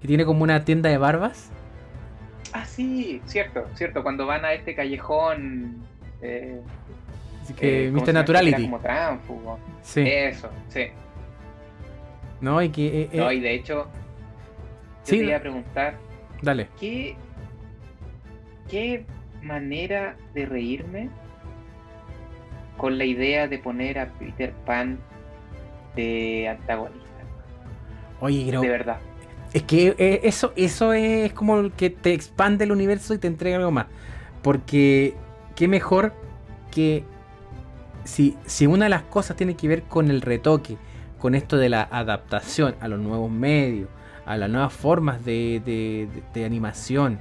que 0.00 0.08
tiene 0.08 0.24
como 0.24 0.42
una 0.42 0.64
tienda 0.64 0.90
de 0.90 0.98
barbas. 0.98 1.50
Ah, 2.52 2.64
sí, 2.64 3.20
cierto, 3.26 3.66
cierto. 3.74 4.02
Cuando 4.02 4.26
van 4.26 4.44
a 4.44 4.52
este 4.52 4.74
callejón. 4.74 5.84
Eh, 6.22 6.60
Así 7.42 7.54
que 7.54 7.86
eh, 7.86 7.90
Mr. 7.90 8.14
Naturality. 8.14 8.62
Como 8.62 8.80
tránfugo. 8.80 9.58
Sí. 9.82 10.02
Eso, 10.06 10.50
sí. 10.68 10.86
No, 12.40 12.62
y 12.62 12.70
que. 12.70 13.02
Eh, 13.02 13.10
no, 13.12 13.30
y 13.30 13.40
de 13.40 13.54
hecho. 13.54 13.88
Yo 15.06 15.10
te 15.10 15.16
iba 15.16 15.36
a 15.36 15.40
preguntar. 15.40 15.94
Dale. 16.42 16.68
¿Qué. 16.80 17.16
¿Qué 18.68 19.04
manera 19.46 20.16
de 20.34 20.46
reírme 20.46 21.10
con 22.76 22.98
la 22.98 23.04
idea 23.04 23.48
de 23.48 23.58
poner 23.58 23.98
a 23.98 24.12
Peter 24.18 24.52
Pan 24.64 24.98
de 25.94 26.48
antagonista? 26.48 27.06
Oye, 28.20 28.46
creo. 28.48 28.60
De 28.60 28.68
verdad. 28.68 28.98
Es 29.52 29.62
que 29.62 29.94
eh, 29.98 30.20
eso, 30.24 30.52
eso 30.56 30.92
es 30.92 31.32
como 31.32 31.70
que 31.74 31.90
te 31.90 32.12
expande 32.12 32.64
el 32.64 32.72
universo 32.72 33.14
y 33.14 33.18
te 33.18 33.26
entrega 33.26 33.56
algo 33.56 33.70
más. 33.70 33.86
Porque 34.42 35.14
qué 35.54 35.68
mejor 35.68 36.12
que 36.70 37.04
si, 38.04 38.36
si 38.44 38.66
una 38.66 38.84
de 38.84 38.90
las 38.90 39.02
cosas 39.02 39.36
tiene 39.36 39.56
que 39.56 39.68
ver 39.68 39.82
con 39.84 40.10
el 40.10 40.20
retoque, 40.20 40.76
con 41.18 41.34
esto 41.34 41.56
de 41.56 41.68
la 41.68 41.82
adaptación 41.82 42.76
a 42.80 42.88
los 42.88 43.00
nuevos 43.00 43.30
medios, 43.30 43.88
a 44.26 44.36
las 44.36 44.50
nuevas 44.50 44.72
formas 44.72 45.24
de, 45.24 46.08
animación, 46.44 47.18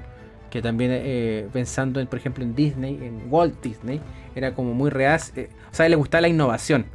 que 0.55 0.61
también 0.61 0.89
eh, 0.93 1.49
pensando 1.51 1.99
en, 1.99 2.07
por 2.07 2.17
ejemplo, 2.17 2.41
en 2.41 2.55
Disney, 2.55 2.97
en 3.01 3.23
Walt 3.29 3.61
Disney, 3.61 3.99
era 4.35 4.55
como 4.55 4.73
muy 4.73 4.89
real, 4.89 5.19
eh, 5.35 5.49
o 5.69 5.75
sea, 5.75 5.89
le 5.89 5.97
gustaba 5.97 6.21
la 6.21 6.29
innovación, 6.29 6.85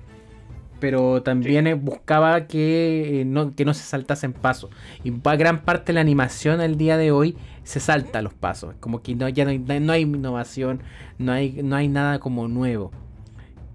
pero 0.78 1.22
también 1.22 1.84
buscaba 1.84 2.46
que, 2.46 3.20
eh, 3.20 3.24
no, 3.26 3.54
que 3.54 3.66
no 3.66 3.74
se 3.74 3.82
saltasen 3.82 4.32
pasos. 4.32 4.70
Y 5.04 5.12
gran 5.36 5.60
parte 5.62 5.88
de 5.88 5.92
la 5.92 6.00
animación 6.00 6.62
al 6.62 6.78
día 6.78 6.96
de 6.96 7.10
hoy 7.10 7.36
se 7.62 7.80
salta 7.80 8.22
los 8.22 8.32
pasos, 8.32 8.76
como 8.80 9.02
que 9.02 9.14
no, 9.14 9.28
ya 9.28 9.44
no 9.44 9.50
hay, 9.50 9.58
no 9.58 9.92
hay 9.92 10.00
innovación, 10.04 10.82
no 11.18 11.32
hay, 11.32 11.60
no 11.62 11.76
hay 11.76 11.88
nada 11.88 12.18
como 12.18 12.48
nuevo. 12.48 12.92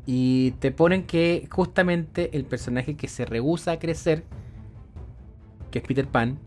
Y 0.07 0.55
te 0.61 0.71
ponen 0.71 1.03
que 1.03 1.47
justamente 1.51 2.35
el 2.35 2.45
personaje 2.45 2.95
que 2.95 3.07
se 3.07 3.23
rehúsa 3.23 3.73
a 3.73 3.77
crecer, 3.77 4.23
que 5.69 5.77
es 5.77 5.85
Peter 5.85 6.07
Pan, 6.07 6.39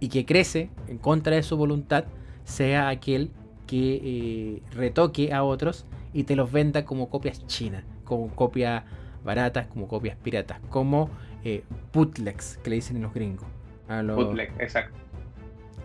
y 0.00 0.08
que 0.08 0.24
crece 0.24 0.70
en 0.86 0.96
contra 0.96 1.36
de 1.36 1.42
su 1.42 1.58
voluntad, 1.58 2.06
sea 2.48 2.88
aquel 2.88 3.30
que 3.66 4.00
eh, 4.02 4.62
retoque 4.72 5.32
a 5.32 5.44
otros 5.44 5.86
y 6.12 6.24
te 6.24 6.34
los 6.34 6.50
venda 6.50 6.84
como 6.84 7.10
copias 7.10 7.46
chinas, 7.46 7.84
como 8.04 8.28
copias 8.28 8.84
baratas, 9.24 9.66
como 9.66 9.86
copias 9.86 10.16
piratas, 10.16 10.58
como 10.70 11.10
eh, 11.44 11.64
bootlegs, 11.92 12.58
que 12.62 12.70
le 12.70 12.76
dicen 12.76 12.96
en 12.96 13.02
los 13.02 13.14
gringos. 13.14 13.46
A 13.88 14.02
los... 14.02 14.16
Bootleg, 14.16 14.52
exacto. 14.58 14.98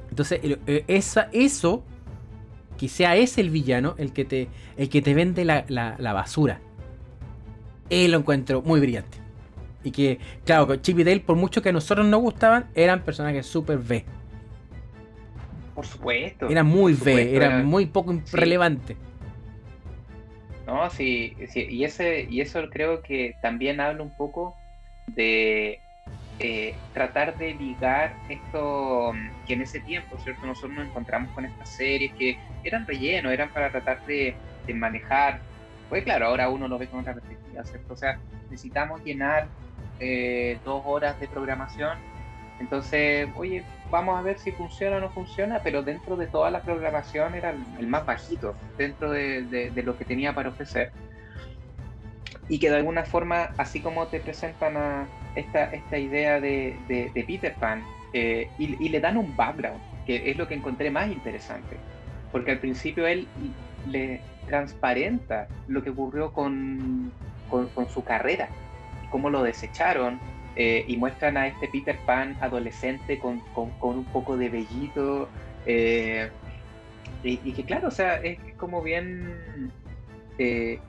Entonces, 0.09 0.39
eh, 0.43 0.85
esa, 0.87 1.29
eso, 1.33 1.83
sea 2.87 3.15
ese 3.15 3.41
el 3.41 3.49
villano, 3.49 3.95
el 3.97 4.13
que 4.13 4.25
te, 4.25 4.49
el 4.77 4.89
que 4.89 5.01
te 5.01 5.13
vende 5.13 5.45
la, 5.45 5.65
la, 5.67 6.13
basura. 6.13 6.59
Él 7.89 8.11
lo 8.11 8.19
encuentro 8.19 8.61
muy 8.61 8.79
brillante. 8.79 9.17
Y 9.83 9.91
que, 9.91 10.19
claro, 10.45 10.75
Chip 10.77 10.99
y 10.99 11.03
Dale, 11.03 11.19
por 11.19 11.35
mucho 11.35 11.61
que 11.61 11.69
a 11.69 11.71
nosotros 11.73 12.07
nos 12.07 12.21
gustaban, 12.21 12.69
eran 12.73 13.03
personajes 13.03 13.45
super 13.45 13.77
B. 13.77 14.05
Por 15.75 15.85
supuesto. 15.85 16.49
Era 16.49 16.63
muy 16.63 16.93
B, 16.93 17.35
era, 17.35 17.63
muy 17.63 17.85
poco 17.85 18.21
relevante. 18.31 18.95
No, 20.67 20.89
sí, 20.89 21.35
sí, 21.49 21.67
y 21.69 21.83
ese, 21.83 22.27
y 22.29 22.41
eso 22.41 22.69
creo 22.69 23.01
que 23.01 23.35
también 23.41 23.81
habla 23.81 24.01
un 24.01 24.15
poco 24.15 24.55
de 25.07 25.81
eh, 26.39 26.73
tratar 26.93 27.37
de 27.37 27.53
ligar 27.53 28.15
esto 28.27 29.13
que 29.45 29.53
en 29.53 29.61
ese 29.61 29.79
tiempo, 29.81 30.17
¿cierto? 30.23 30.45
Nosotros 30.45 30.73
nos 30.73 30.87
encontramos 30.87 31.31
con 31.31 31.45
estas 31.45 31.69
series 31.69 32.13
que 32.13 32.37
eran 32.63 32.87
relleno, 32.87 33.29
eran 33.29 33.49
para 33.49 33.69
tratar 33.69 34.05
de, 34.05 34.35
manejar. 34.73 35.41
Pues 35.89 36.03
claro, 36.03 36.27
ahora 36.27 36.49
uno 36.49 36.67
lo 36.67 36.77
ve 36.77 36.87
con 36.87 37.01
otra 37.01 37.13
perspectiva, 37.13 37.63
¿cierto? 37.65 37.93
O 37.93 37.97
sea, 37.97 38.17
necesitamos 38.49 39.03
llenar 39.03 39.47
eh, 39.99 40.57
dos 40.65 40.81
horas 40.85 41.19
de 41.19 41.27
programación. 41.27 41.97
Entonces, 42.59 43.29
oye, 43.35 43.63
vamos 43.89 44.17
a 44.17 44.21
ver 44.21 44.39
si 44.39 44.51
funciona 44.51 44.97
o 44.97 44.99
no 44.99 45.09
funciona, 45.09 45.59
pero 45.63 45.83
dentro 45.83 46.15
de 46.15 46.27
toda 46.27 46.51
la 46.51 46.61
programación 46.61 47.35
era 47.35 47.53
el, 47.79 47.87
más 47.87 48.05
bajito, 48.05 48.55
dentro 48.77 49.11
de, 49.11 49.71
lo 49.83 49.97
que 49.97 50.05
tenía 50.05 50.33
para 50.33 50.49
ofrecer. 50.49 50.91
Y 52.49 52.59
que 52.59 52.69
de 52.69 52.77
alguna 52.77 53.03
forma, 53.03 53.49
así 53.57 53.79
como 53.79 54.07
te 54.07 54.19
presentan 54.19 54.77
a 54.77 55.07
esta, 55.35 55.65
esta 55.65 55.97
idea 55.97 56.39
de, 56.39 57.11
Peter 57.27 57.53
Pan, 57.55 57.83
eh, 58.13 58.49
y, 58.57 58.89
le 58.89 58.99
dan 58.99 59.17
un 59.17 59.35
background, 59.35 59.79
que 60.05 60.29
es 60.29 60.37
lo 60.37 60.47
que 60.47 60.55
encontré 60.55 60.91
más 60.91 61.09
interesante, 61.09 61.77
porque 62.31 62.51
al 62.51 62.59
principio 62.59 63.07
él 63.07 63.27
le 63.87 64.21
transparenta 64.47 65.47
lo 65.67 65.83
que 65.83 65.89
ocurrió 65.89 66.33
con, 66.33 67.11
con, 67.49 67.67
con 67.69 67.89
su 67.89 68.03
carrera, 68.03 68.49
cómo 69.09 69.29
lo 69.29 69.43
desecharon, 69.43 70.19
eh, 70.55 70.85
y 70.87 70.97
muestran 70.97 71.35
a 71.37 71.47
este 71.47 71.67
Peter 71.67 71.97
Pan 72.05 72.37
adolescente 72.39 73.17
con, 73.17 73.41
un 73.81 74.05
poco 74.05 74.37
de 74.37 74.49
vellito. 74.49 75.27
Eh, 75.65 76.29
y, 77.23 77.37
que 77.53 77.63
claro, 77.63 77.87
o 77.87 77.91
sea, 77.91 78.17
es 78.17 78.37
como 78.57 78.81
bien... 78.81 79.71
Eh, 80.37 80.79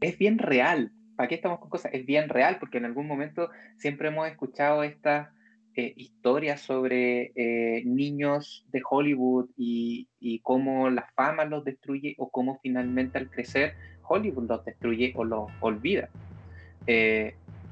es 0.00 0.18
bien 0.18 0.38
real. 0.38 0.92
¿Para 1.16 1.28
qué 1.28 1.34
estamos 1.34 1.58
con 1.60 1.70
cosas? 1.70 1.92
Es 1.94 2.04
bien 2.06 2.28
real 2.28 2.58
porque 2.60 2.78
en 2.78 2.84
algún 2.84 3.06
momento 3.06 3.50
siempre 3.78 4.08
hemos 4.08 4.28
escuchado 4.28 4.82
estas 4.82 5.28
historias 5.74 6.62
sobre 6.62 7.32
niños 7.84 8.64
de 8.72 8.80
Hollywood 8.88 9.50
y, 9.58 10.08
y, 10.20 10.38
cómo 10.40 10.88
la 10.88 11.06
fama 11.14 11.44
los 11.44 11.64
destruye 11.64 12.14
o 12.16 12.30
cómo 12.30 12.58
finalmente 12.62 13.18
al 13.18 13.28
crecer 13.28 13.74
Hollywood 14.08 14.48
los 14.48 14.64
destruye 14.64 15.12
o 15.16 15.24
los 15.24 15.50
olvida. 15.60 16.08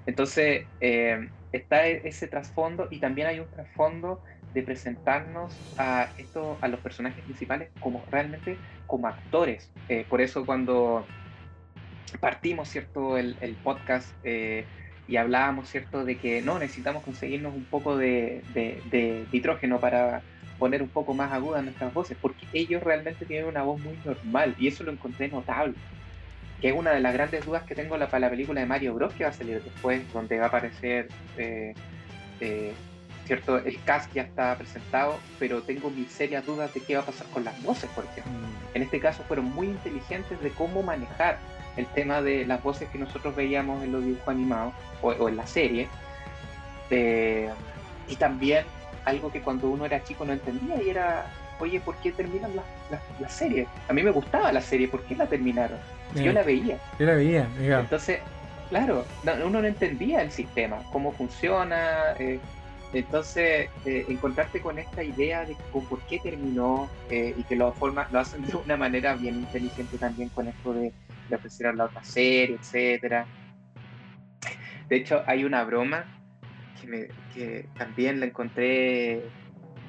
Entonces, 0.06 0.66
eh, 0.80 1.28
está 1.52 1.86
e-, 1.86 2.02
ese 2.04 2.28
trasfondo 2.28 2.88
y 2.90 2.98
también 2.98 3.28
hay 3.28 3.40
un 3.40 3.48
trasfondo 3.48 4.22
de 4.52 4.62
presentarnos 4.62 5.52
a, 5.76 6.10
esto, 6.18 6.56
a 6.60 6.68
los 6.68 6.80
personajes 6.80 7.22
principales 7.24 7.70
como 7.80 8.04
realmente 8.10 8.56
como 8.86 9.08
actores. 9.08 9.70
Eh, 9.88 10.06
por 10.08 10.20
eso 10.20 10.46
cuando 10.46 11.04
partimos, 12.20 12.68
¿cierto?, 12.68 13.18
el, 13.18 13.56
podcast 13.64 14.08
eh, 14.22 14.64
y 15.08 15.16
hablábamos, 15.16 15.68
¿cierto?, 15.68 16.04
de 16.04 16.16
que 16.16 16.40
no, 16.40 16.58
necesitamos 16.60 17.02
conseguirnos 17.02 17.54
un 17.54 17.64
poco 17.64 17.96
de, 17.96 18.42
de, 18.54 19.26
nitrógeno 19.32 19.80
para 19.80 20.22
poner 20.60 20.82
un 20.82 20.88
poco 20.88 21.14
más 21.14 21.32
aguda 21.32 21.60
nuestras 21.62 21.92
voces, 21.92 22.16
porque 22.20 22.46
ellos 22.52 22.80
realmente 22.84 23.26
tienen 23.26 23.48
una 23.48 23.64
voz 23.64 23.80
muy 23.80 23.98
normal 24.04 24.54
y 24.56 24.68
eso 24.68 24.84
lo 24.84 24.92
encontré 24.92 25.26
notable 25.26 25.74
que 26.64 26.70
es 26.70 26.74
una 26.74 26.92
de 26.92 27.00
las 27.00 27.12
grandes 27.12 27.44
dudas 27.44 27.62
que 27.64 27.74
tengo 27.74 27.98
para 27.98 28.18
la 28.20 28.30
película 28.30 28.58
de 28.58 28.66
Mario 28.66 28.94
Bros. 28.94 29.12
que 29.12 29.24
va 29.24 29.28
a 29.28 29.32
salir 29.34 29.62
después, 29.62 30.10
donde 30.14 30.38
va 30.38 30.46
a 30.46 30.48
aparecer, 30.48 31.08
eh, 31.36 31.74
eh, 32.40 32.72
¿cierto? 33.26 33.58
El 33.58 33.78
cast 33.82 34.10
ya 34.14 34.22
está 34.22 34.56
presentado, 34.56 35.18
pero 35.38 35.60
tengo 35.60 35.90
mis 35.90 36.10
serias 36.10 36.46
dudas 36.46 36.72
de 36.72 36.80
qué 36.80 36.96
va 36.96 37.02
a 37.02 37.04
pasar 37.04 37.26
con 37.26 37.44
las 37.44 37.62
voces, 37.62 37.90
por 37.90 38.06
ejemplo. 38.06 38.32
Mm. 38.32 38.76
En 38.76 38.82
este 38.82 38.98
caso 38.98 39.22
fueron 39.24 39.44
muy 39.44 39.66
inteligentes 39.66 40.40
de 40.40 40.48
cómo 40.52 40.82
manejar 40.82 41.36
el 41.76 41.84
tema 41.88 42.22
de 42.22 42.46
las 42.46 42.62
voces 42.62 42.88
que 42.88 42.96
nosotros 42.96 43.36
veíamos 43.36 43.84
en 43.84 43.92
los 43.92 44.02
dibujos 44.02 44.28
animados 44.28 44.72
o, 45.02 45.28
en 45.28 45.36
la 45.36 45.46
serie. 45.46 45.86
Eh, 46.88 47.50
y 48.08 48.16
también 48.16 48.64
algo 49.04 49.30
que 49.30 49.42
cuando 49.42 49.68
uno 49.68 49.84
era 49.84 50.02
chico 50.02 50.24
no 50.24 50.32
entendía 50.32 50.82
y 50.82 50.88
era, 50.88 51.26
oye, 51.58 51.80
¿por 51.80 51.96
qué 51.96 52.12
terminan 52.12 52.54
las 52.56 52.64
la, 53.20 53.28
series? 53.28 53.68
A 53.88 53.92
mí 53.92 54.02
me 54.02 54.10
gustaba 54.10 54.52
la 54.52 54.60
serie, 54.60 54.88
¿por 54.88 55.02
qué 55.04 55.16
la 55.16 55.26
terminaron? 55.26 55.78
Yo 56.14 56.32
la 56.32 56.42
veía. 56.42 56.78
Yo 56.98 57.06
la 57.06 57.14
veía, 57.14 57.48
Entonces, 57.58 58.20
claro, 58.68 59.04
uno 59.44 59.60
no 59.60 59.66
entendía 59.66 60.22
el 60.22 60.30
sistema, 60.30 60.82
cómo 60.92 61.12
funciona. 61.12 62.14
Eh, 62.18 62.38
entonces, 62.92 63.68
eh, 63.84 64.06
encontrarte 64.08 64.60
con 64.60 64.78
esta 64.78 65.02
idea 65.02 65.44
de 65.44 65.56
por 65.72 66.00
qué 66.02 66.20
terminó 66.20 66.88
eh, 67.10 67.34
y 67.36 67.42
que 67.42 67.56
lo, 67.56 67.72
forma, 67.72 68.06
lo 68.12 68.20
hacen 68.20 68.46
de 68.46 68.54
una 68.54 68.76
manera 68.76 69.16
bien 69.16 69.34
inteligente 69.36 69.98
también 69.98 70.28
con 70.28 70.46
esto 70.46 70.72
de, 70.72 70.92
de 71.28 71.36
ofrecer 71.36 71.66
a 71.66 71.72
la 71.72 71.86
otra 71.86 72.04
serie, 72.04 72.56
etcétera. 72.56 73.26
De 74.88 74.96
hecho, 74.96 75.24
hay 75.26 75.44
una 75.44 75.64
broma 75.64 76.04
que, 76.80 76.86
me, 76.86 77.08
que 77.34 77.66
también 77.76 78.20
la 78.20 78.26
encontré 78.26 79.22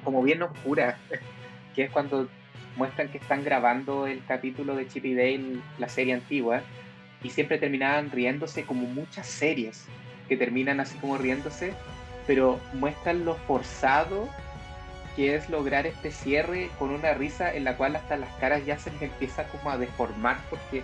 como 0.02 0.22
bien 0.22 0.42
oscura, 0.42 0.98
que 1.76 1.84
es 1.84 1.90
cuando 1.90 2.28
muestran 2.76 3.08
que 3.08 3.18
están 3.18 3.44
grabando 3.44 4.06
el 4.06 4.24
capítulo 4.26 4.74
de 4.74 4.88
Chip 4.88 5.04
y 5.04 5.14
Dale, 5.14 5.60
la 5.78 5.88
serie 5.88 6.14
antigua, 6.14 6.62
y 7.22 7.30
siempre 7.30 7.58
terminaban 7.58 8.10
riéndose 8.10 8.64
como 8.64 8.86
muchas 8.88 9.26
series 9.26 9.84
que 10.28 10.36
terminan 10.36 10.80
así 10.80 10.98
como 10.98 11.18
riéndose, 11.18 11.74
pero 12.26 12.58
muestran 12.72 13.24
lo 13.24 13.34
forzado 13.34 14.28
que 15.14 15.34
es 15.34 15.48
lograr 15.48 15.86
este 15.86 16.10
cierre 16.10 16.68
con 16.78 16.90
una 16.90 17.14
risa 17.14 17.54
en 17.54 17.64
la 17.64 17.76
cual 17.76 17.96
hasta 17.96 18.16
las 18.18 18.32
caras 18.34 18.66
ya 18.66 18.78
se 18.78 18.90
les 18.90 19.02
empieza 19.02 19.44
como 19.44 19.70
a 19.70 19.78
deformar 19.78 20.36
porque 20.50 20.82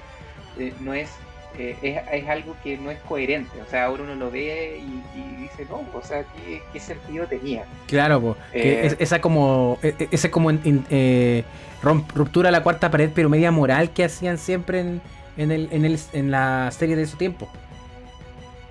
eh, 0.58 0.72
no 0.80 0.94
es 0.94 1.10
eh, 1.58 2.02
es, 2.10 2.28
algo 2.28 2.56
que 2.62 2.78
no 2.78 2.90
es 2.90 2.98
coherente. 3.00 3.60
O 3.60 3.66
sea, 3.66 3.84
ahora 3.84 4.04
uno 4.04 4.14
lo 4.14 4.30
ve 4.30 4.80
y, 4.80 5.40
dice, 5.42 5.66
no, 5.68 5.84
o 5.92 6.02
sea, 6.02 6.24
¿qué, 6.72 6.80
sentido 6.80 7.26
tenía? 7.26 7.64
Claro, 7.86 8.20
pues, 8.20 8.96
esa 8.98 9.20
como, 9.20 9.78
e, 9.82 9.94
e, 9.98 10.08
esa 10.10 10.30
como 10.30 10.50
eh, 10.50 11.44
ruptura 11.82 12.48
de 12.48 12.52
la 12.52 12.62
cuarta 12.62 12.90
pared, 12.90 13.10
pero 13.14 13.28
media 13.28 13.50
moral 13.50 13.90
que 13.90 14.04
hacían 14.04 14.38
siempre 14.38 14.80
en, 14.80 15.02
en, 15.36 15.50
el, 15.50 15.68
en, 15.72 15.84
el, 15.84 15.98
en 16.12 16.30
la 16.30 16.70
serie 16.70 16.96
de 16.96 17.06
su 17.06 17.16
tiempo. 17.16 17.48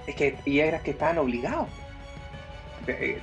Es 0.07 0.15
que, 0.15 0.37
y 0.45 0.59
era 0.59 0.79
que 0.79 0.91
estaban 0.91 1.19
obligados. 1.19 1.69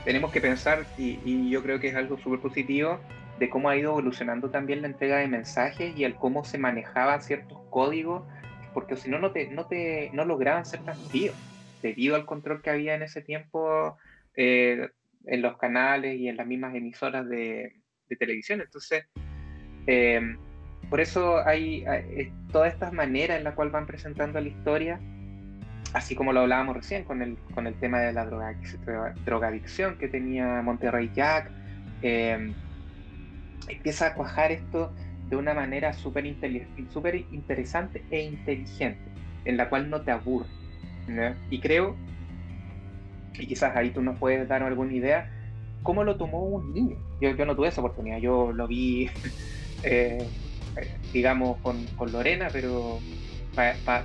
tenemos 0.05 0.31
que 0.31 0.41
pensar, 0.41 0.87
y, 0.97 1.19
y 1.25 1.51
yo 1.51 1.63
creo 1.63 1.81
que 1.81 1.89
es 1.89 1.97
algo 1.97 2.17
súper 2.19 2.39
positivo, 2.39 3.01
de 3.41 3.49
cómo 3.49 3.69
ha 3.69 3.77
ido 3.77 3.91
evolucionando 3.91 4.51
también 4.51 4.83
la 4.83 4.89
entrega 4.89 5.19
de 5.19 5.29
mensajes 5.29 5.97
y 5.97 6.05
el 6.05 6.15
cómo 6.15 6.45
se 6.45 6.59
manejaban 6.59 7.23
ciertos 7.23 7.59
códigos 7.71 8.23
porque 8.79 8.95
si 8.95 9.11
no, 9.11 9.19
no, 9.19 9.33
te, 9.33 9.49
no, 9.49 9.67
te, 9.67 10.09
no 10.13 10.25
lograban 10.25 10.65
ser 10.65 10.79
transmitidos, 10.85 11.35
debido 11.83 12.15
al 12.15 12.25
control 12.25 12.63
que 12.63 12.71
había 12.71 12.95
en 12.95 13.03
ese 13.03 13.23
tiempo 13.23 13.99
eh, 14.37 14.89
en 15.27 15.43
los 15.43 15.59
canales 15.59 16.17
y 16.17 16.29
en 16.29 16.37
las 16.37 16.47
mismas 16.47 16.77
emisoras 16.77 17.29
de, 17.29 17.75
televisión. 18.21 18.61
Entonces, 18.61 19.05
eh, 19.89 20.21
por 20.89 21.01
eso 21.01 21.45
hay, 21.45 21.85
todas 22.53 22.73
estas 22.73 22.93
maneras 22.93 23.39
en 23.39 23.43
las 23.43 23.57
cuales 23.57 23.73
van 23.73 23.85
presentando 23.85 24.41
la 24.41 24.47
historia, 24.47 25.01
así 25.93 26.15
como 26.15 26.33
lo 26.33 26.43
hablábamos 26.43 26.77
recién 26.77 27.03
con 27.03 27.21
el, 27.21 27.37
con 27.57 27.67
el 27.67 27.75
tema 27.81 27.99
de 27.99 28.13
la 28.13 28.27
droga, 28.27 28.55
drogadicción 29.25 29.99
que 29.99 30.07
tenía 30.07 30.63
Monterrey 30.63 31.11
Jack, 31.13 31.51
eh, 32.03 32.53
empieza 33.67 34.07
a 34.07 34.15
cuajar 34.15 34.53
esto 34.53 34.95
de 35.29 35.37
una 35.37 35.55
manera 35.55 35.93
súper 35.93 36.27
interesante 36.27 38.03
e 38.11 38.23
inteligente, 38.23 39.01
en 39.45 39.57
la 39.57 39.69
cual 39.69 39.91
no 39.91 40.01
te 40.01 40.11
aburre. 40.11 40.47
Y 41.51 41.61
creo, 41.61 41.97
y 43.39 43.47
quizás 43.47 43.77
ahí 43.77 43.91
tú 43.91 44.03
nos 44.03 44.19
puedes 44.19 44.49
dar 44.49 44.63
alguna 44.63 44.93
idea, 44.93 45.31
cómo 45.83 46.05
lo 46.05 46.17
tomó 46.17 46.43
un 46.43 46.73
niño. 46.73 46.97
Yo, 47.21 47.35
yo 47.35 47.47
no 47.47 47.57
tuve 47.57 47.69
esa 47.69 47.81
oportunidad, 47.81 48.19
yo 48.19 48.53
lo 48.53 48.67
vi, 48.67 49.11
eh, 49.83 50.27
digamos, 51.13 51.59
con, 51.59 51.85
con, 51.97 52.13
Lorena, 52.13 52.49
pero 52.53 53.01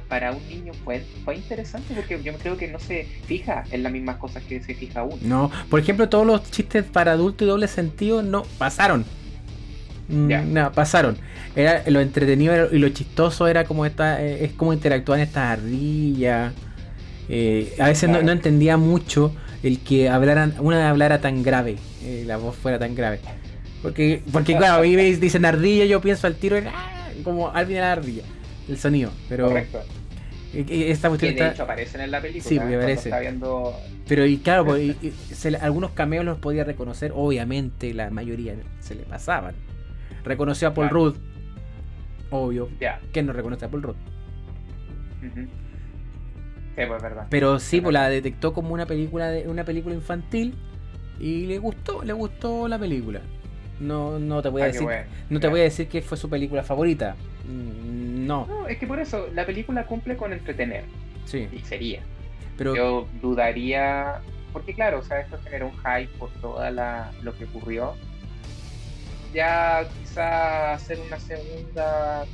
para 0.09 0.31
un 0.31 0.47
niño 0.49 0.73
fue, 0.83 1.01
fue 1.23 1.35
interesante 1.35 1.93
porque 1.93 2.21
yo 2.23 2.33
creo 2.37 2.57
que 2.57 2.67
no 2.67 2.79
se 2.79 3.03
fija 3.03 3.63
en 3.69 3.83
las 3.83 3.91
mismas 3.91 4.17
cosas 4.17 4.43
que 4.43 4.61
se 4.63 4.73
fija 4.73 5.03
uno. 5.03 5.17
No, 5.21 5.51
por 5.69 5.79
ejemplo, 5.79 6.09
todos 6.09 6.25
los 6.25 6.49
chistes 6.49 6.83
para 6.85 7.11
adulto 7.11 7.43
y 7.43 7.47
doble 7.47 7.67
sentido 7.67 8.23
no 8.23 8.43
pasaron. 8.57 9.05
Mm, 10.09 10.53
no, 10.53 10.71
pasaron. 10.71 11.17
Era, 11.55 11.83
lo 11.87 12.01
entretenido 12.01 12.71
y 12.71 12.77
lo 12.79 12.89
chistoso 12.89 13.47
era 13.47 13.63
como 13.63 13.85
esta, 13.85 14.21
eh, 14.23 14.43
es 14.45 14.53
como 14.53 14.73
interactuar 14.73 15.19
en 15.19 15.25
estas 15.27 15.59
ardillas. 15.59 16.53
Eh, 17.29 17.73
a 17.79 17.87
veces 17.87 18.09
no, 18.09 18.15
Claro. 18.15 18.25
no 18.25 18.31
entendía 18.33 18.77
mucho 18.77 19.33
el 19.63 19.79
que 19.79 20.09
hablaran, 20.09 20.55
una 20.59 20.89
hablara 20.89 21.21
tan 21.21 21.41
grave, 21.41 21.77
eh, 22.03 22.23
la 22.27 22.37
voz 22.37 22.55
fuera 22.55 22.79
tan 22.79 22.95
grave. 22.95 23.19
Porque, 23.81 24.21
porque 24.31 24.55
claro, 24.57 24.81
ahí 24.81 24.95
veis- 24.95 25.19
dicen 25.19 25.45
ardilla, 25.45 25.85
yo 25.85 26.01
pienso 26.01 26.27
al 26.27 26.35
tiro 26.35 26.57
"Ah", 26.67 27.09
como 27.23 27.49
Alvin 27.49 27.77
la 27.77 27.93
ardilla, 27.93 28.23
el 28.67 28.77
sonido. 28.77 29.11
Pero 29.29 29.47
Correcto. 29.47 29.79
Que 30.51 30.95
cuestión 31.01 31.17
de 31.19 31.27
está. 31.29 31.47
hecho 31.51 31.63
aparecen 31.63 32.01
en 32.01 32.11
la 32.11 32.21
película. 32.21 32.47
Sí, 32.47 32.55
me 32.55 32.59
cuando 32.61 32.79
parece. 32.81 33.09
Está 33.09 33.19
viendo. 33.19 33.73
Pero 34.07 34.25
y 34.25 34.37
claro, 34.37 34.65
pues, 34.65 34.81
y- 34.83 35.07
y 35.07 35.33
se 35.33 35.49
le- 35.51 35.57
algunos 35.57 35.91
cameos 35.91 36.25
los 36.25 36.37
podía 36.37 36.63
reconocer, 36.63 37.11
obviamente 37.15 37.91
la 37.93 38.09
mayoría 38.11 38.53
se 38.81 38.93
le 38.95 39.03
pasaban. 39.03 39.55
Reconoció 40.23 40.67
a 40.69 40.73
Paul 40.73 40.89
Claro. 40.89 41.05
Rudd, 41.05 41.15
obvio. 42.29 42.69
¿Quién 43.11 43.25
no 43.25 43.33
reconoce 43.33 43.65
a 43.65 43.69
Paul 43.69 43.83
Rudd? 43.83 43.95
ujú. 45.25 45.41
Sí, 46.75 46.81
pues 46.87 47.01
verdad. 47.03 47.27
Pero 47.29 47.59
sí, 47.59 47.81
pues 47.81 47.93
la 47.93 48.09
detectó 48.09 48.51
como 48.53 48.73
una 48.73 48.85
película 48.87 49.29
de 49.29 49.47
una 49.47 49.63
película 49.63 49.93
infantil 49.93 50.55
y 51.19 51.45
le 51.45 51.59
gustó, 51.59 52.03
le 52.03 52.13
gustó 52.13 52.67
la 52.67 52.79
película. 52.79 53.21
No, 53.79 54.17
no 54.19 54.41
te 54.41 54.49
voy 54.49 54.61
a 54.61 54.65
Ah, 54.65 54.67
decir, 54.67 54.81
bueno. 54.83 55.03
no 55.29 55.39
te 55.39 55.47
voy 55.47 55.59
a 55.59 55.63
decir 55.63 55.87
que 55.87 56.01
fue 56.01 56.17
su 56.17 56.29
película 56.29 56.63
favorita. 56.63 57.15
Mm, 57.47 58.25
No, 58.25 58.47
No, 58.47 58.67
es 58.67 58.77
que 58.77 58.87
por 58.87 58.99
eso, 58.99 59.27
la 59.33 59.45
película 59.45 59.85
cumple 59.85 60.15
con 60.17 60.31
entretener. 60.33 60.85
sí, 61.25 61.47
Y 61.51 61.59
sería. 61.59 61.99
pero 62.57 62.75
Yo 62.75 63.07
dudaría. 63.21 64.21
Porque 64.53 64.73
claro, 64.73 64.99
o 64.99 65.03
sea, 65.03 65.19
esto 65.19 65.37
generó 65.43 65.67
un 65.67 65.73
hype 65.73 66.09
por 66.17 66.29
todo 66.41 66.59
lo 67.21 67.33
que 67.37 67.45
ocurrió. 67.45 67.93
Ya 69.33 69.87
quizá 69.99 70.73
hacer 70.73 70.99
una 71.05 71.19
segunda. 71.19 72.25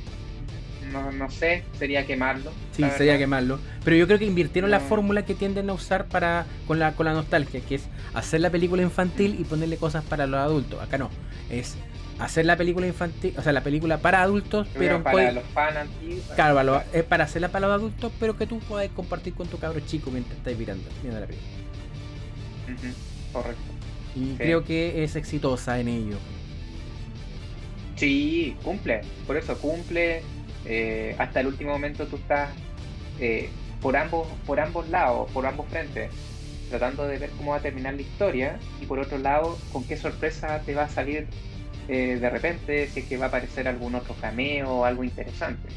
No, 0.92 1.12
no 1.12 1.30
sé, 1.30 1.62
sería 1.78 2.04
quemarlo. 2.04 2.50
sí, 2.72 2.82
sería 2.96 3.16
quemarlo. 3.16 3.60
Pero 3.84 3.96
yo 3.96 4.06
creo 4.06 4.18
que 4.18 4.24
invirtieron 4.24 4.70
la 4.70 4.80
fórmula 4.80 5.24
que 5.24 5.34
tienden 5.34 5.70
a 5.70 5.72
usar 5.72 6.06
para 6.06 6.46
con 6.66 6.78
la 6.78 6.92
con 6.92 7.06
la 7.06 7.12
nostalgia, 7.12 7.60
que 7.60 7.76
es 7.76 7.84
hacer 8.12 8.40
la 8.40 8.50
película 8.50 8.82
infantil 8.82 9.36
y 9.38 9.44
ponerle 9.44 9.76
cosas 9.76 10.02
para 10.04 10.26
los 10.26 10.40
adultos. 10.40 10.82
Acá 10.82 10.98
no, 10.98 11.10
es 11.48 11.76
hacer 12.18 12.44
la 12.44 12.56
película 12.56 12.86
infantil, 12.86 13.34
o 13.38 13.42
sea, 13.42 13.52
la 13.52 13.62
película 13.62 13.98
para 13.98 14.22
adultos, 14.22 14.68
pero 14.76 15.02
para 15.02 15.32
los 15.32 15.44
antiguos. 15.56 16.24
Claro, 16.34 16.54
para 16.54 16.84
es 16.92 17.04
para 17.04 17.24
hacerla 17.24 17.48
para 17.48 17.68
los 17.68 17.76
adultos, 17.76 18.12
pero 18.18 18.36
que 18.36 18.46
tú 18.46 18.58
puedas 18.60 18.88
compartir 18.90 19.34
con 19.34 19.46
tu 19.48 19.58
cabro 19.58 19.80
chico 19.80 20.10
mientras 20.10 20.36
estás 20.38 20.56
mirando, 20.56 20.88
viendo 21.02 21.20
la 21.20 21.26
película. 21.26 21.50
Ujú, 22.68 22.94
Correcto. 23.32 23.62
Y 24.16 24.34
creo 24.34 24.64
que 24.64 25.04
es 25.04 25.14
exitosa 25.14 25.78
en 25.78 25.88
ello. 25.88 26.16
Sí, 28.00 28.56
cumple. 28.64 29.02
Por 29.26 29.36
eso 29.36 29.58
cumple. 29.58 30.22
eh, 30.64 31.14
hasta 31.18 31.40
el 31.40 31.46
último 31.48 31.72
momento 31.72 32.06
tú 32.06 32.16
estás 32.16 32.50
eh, 33.18 33.48
por 33.80 33.96
ambos 33.96 34.26
por 34.46 34.60
ambos 34.60 34.88
lados, 34.88 35.30
por 35.32 35.46
ambos 35.46 35.66
frentes, 35.68 36.10
tratando 36.70 37.06
de 37.06 37.18
ver 37.18 37.30
cómo 37.36 37.50
va 37.52 37.58
a 37.58 37.60
terminar 37.60 37.94
la 37.94 38.02
historia 38.02 38.58
y 38.80 38.86
por 38.86 38.98
otro 38.98 39.18
lado, 39.18 39.58
con 39.72 39.84
qué 39.84 39.96
sorpresa 39.96 40.62
te 40.64 40.74
va 40.74 40.84
a 40.84 40.88
salir 40.88 41.26
eh, 41.88 42.18
de 42.20 42.30
repente, 42.30 42.86
si 42.88 43.00
es 43.00 43.06
que 43.06 43.16
va 43.18 43.26
a 43.26 43.28
aparecer 43.28 43.68
algún 43.68 43.94
otro 43.94 44.14
cameo 44.14 44.70
o 44.70 44.84
algo 44.86 45.04
interesante. 45.04 45.68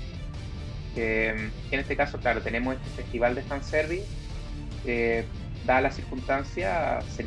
Que 0.96 1.30
en 1.30 1.80
este 1.80 1.98
caso, 1.98 2.20
claro, 2.20 2.42
tenemos 2.42 2.76
este 2.76 3.02
festival 3.04 3.36
de 3.36 3.42
fanservice, 3.42 4.06
eh, 4.86 5.26
dada 5.66 5.82
la 5.82 5.92
circunstancia, 5.92 7.02
se 7.10 7.26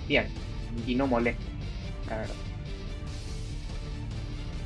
y 0.87 0.95
no 0.95 1.07
molesta. 1.07 1.43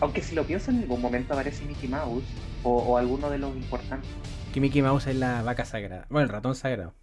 Aunque 0.00 0.22
si 0.22 0.34
lo 0.34 0.44
pienso, 0.44 0.70
en 0.70 0.80
ningún 0.80 1.00
momento 1.00 1.34
aparece 1.34 1.64
Mickey 1.64 1.88
Mouse 1.88 2.24
o, 2.62 2.76
o 2.78 2.96
alguno 2.96 3.28
de 3.30 3.38
los 3.38 3.54
importantes. 3.54 4.08
Que 4.52 4.60
Mickey 4.60 4.82
Mouse 4.82 5.06
es 5.08 5.16
la 5.16 5.42
vaca 5.42 5.64
sagrada. 5.64 6.06
Bueno, 6.08 6.24
el 6.26 6.32
ratón 6.32 6.54
sagrado. 6.54 6.94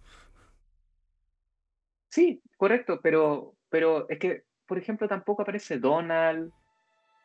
Sí, 2.10 2.42
correcto, 2.56 3.00
pero, 3.02 3.54
pero 3.70 4.08
es 4.08 4.18
que, 4.18 4.42
por 4.66 4.78
ejemplo, 4.78 5.08
tampoco 5.08 5.42
aparece 5.42 5.78
Donald, 5.78 6.50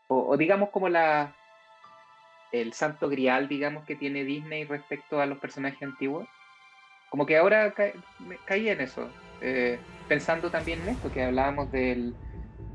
o, 0.07 0.27
o 0.29 0.37
digamos 0.37 0.69
como 0.69 0.89
la 0.89 1.35
el 2.51 2.73
santo 2.73 3.09
grial, 3.09 3.47
digamos, 3.47 3.83
que 3.85 3.95
tiene 3.95 4.23
Disney 4.23 4.65
respecto 4.65 5.19
a 5.19 5.25
los 5.25 5.39
personajes 5.39 5.81
antiguos. 5.81 6.27
Como 7.09 7.25
que 7.25 7.37
ahora 7.37 7.73
ca- 7.73 7.93
caí 8.45 8.69
en 8.69 8.81
eso, 8.81 9.09
eh, 9.41 9.79
pensando 10.07 10.51
también 10.51 10.81
en 10.81 10.89
esto, 10.89 11.11
que 11.11 11.23
hablábamos 11.23 11.71
del, 11.71 12.13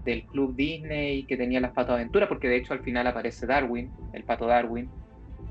del 0.09 0.25
club 0.25 0.55
Disney 0.57 1.25
que 1.25 1.37
tenía 1.37 1.61
las 1.61 1.73
pato 1.73 1.93
aventuras, 1.93 2.29
porque 2.29 2.49
de 2.49 2.57
hecho 2.57 2.73
al 2.73 2.81
final 2.81 3.07
aparece 3.07 3.47
Darwin, 3.47 3.91
el 4.13 4.25
pato 4.25 4.47
Darwin. 4.47 4.89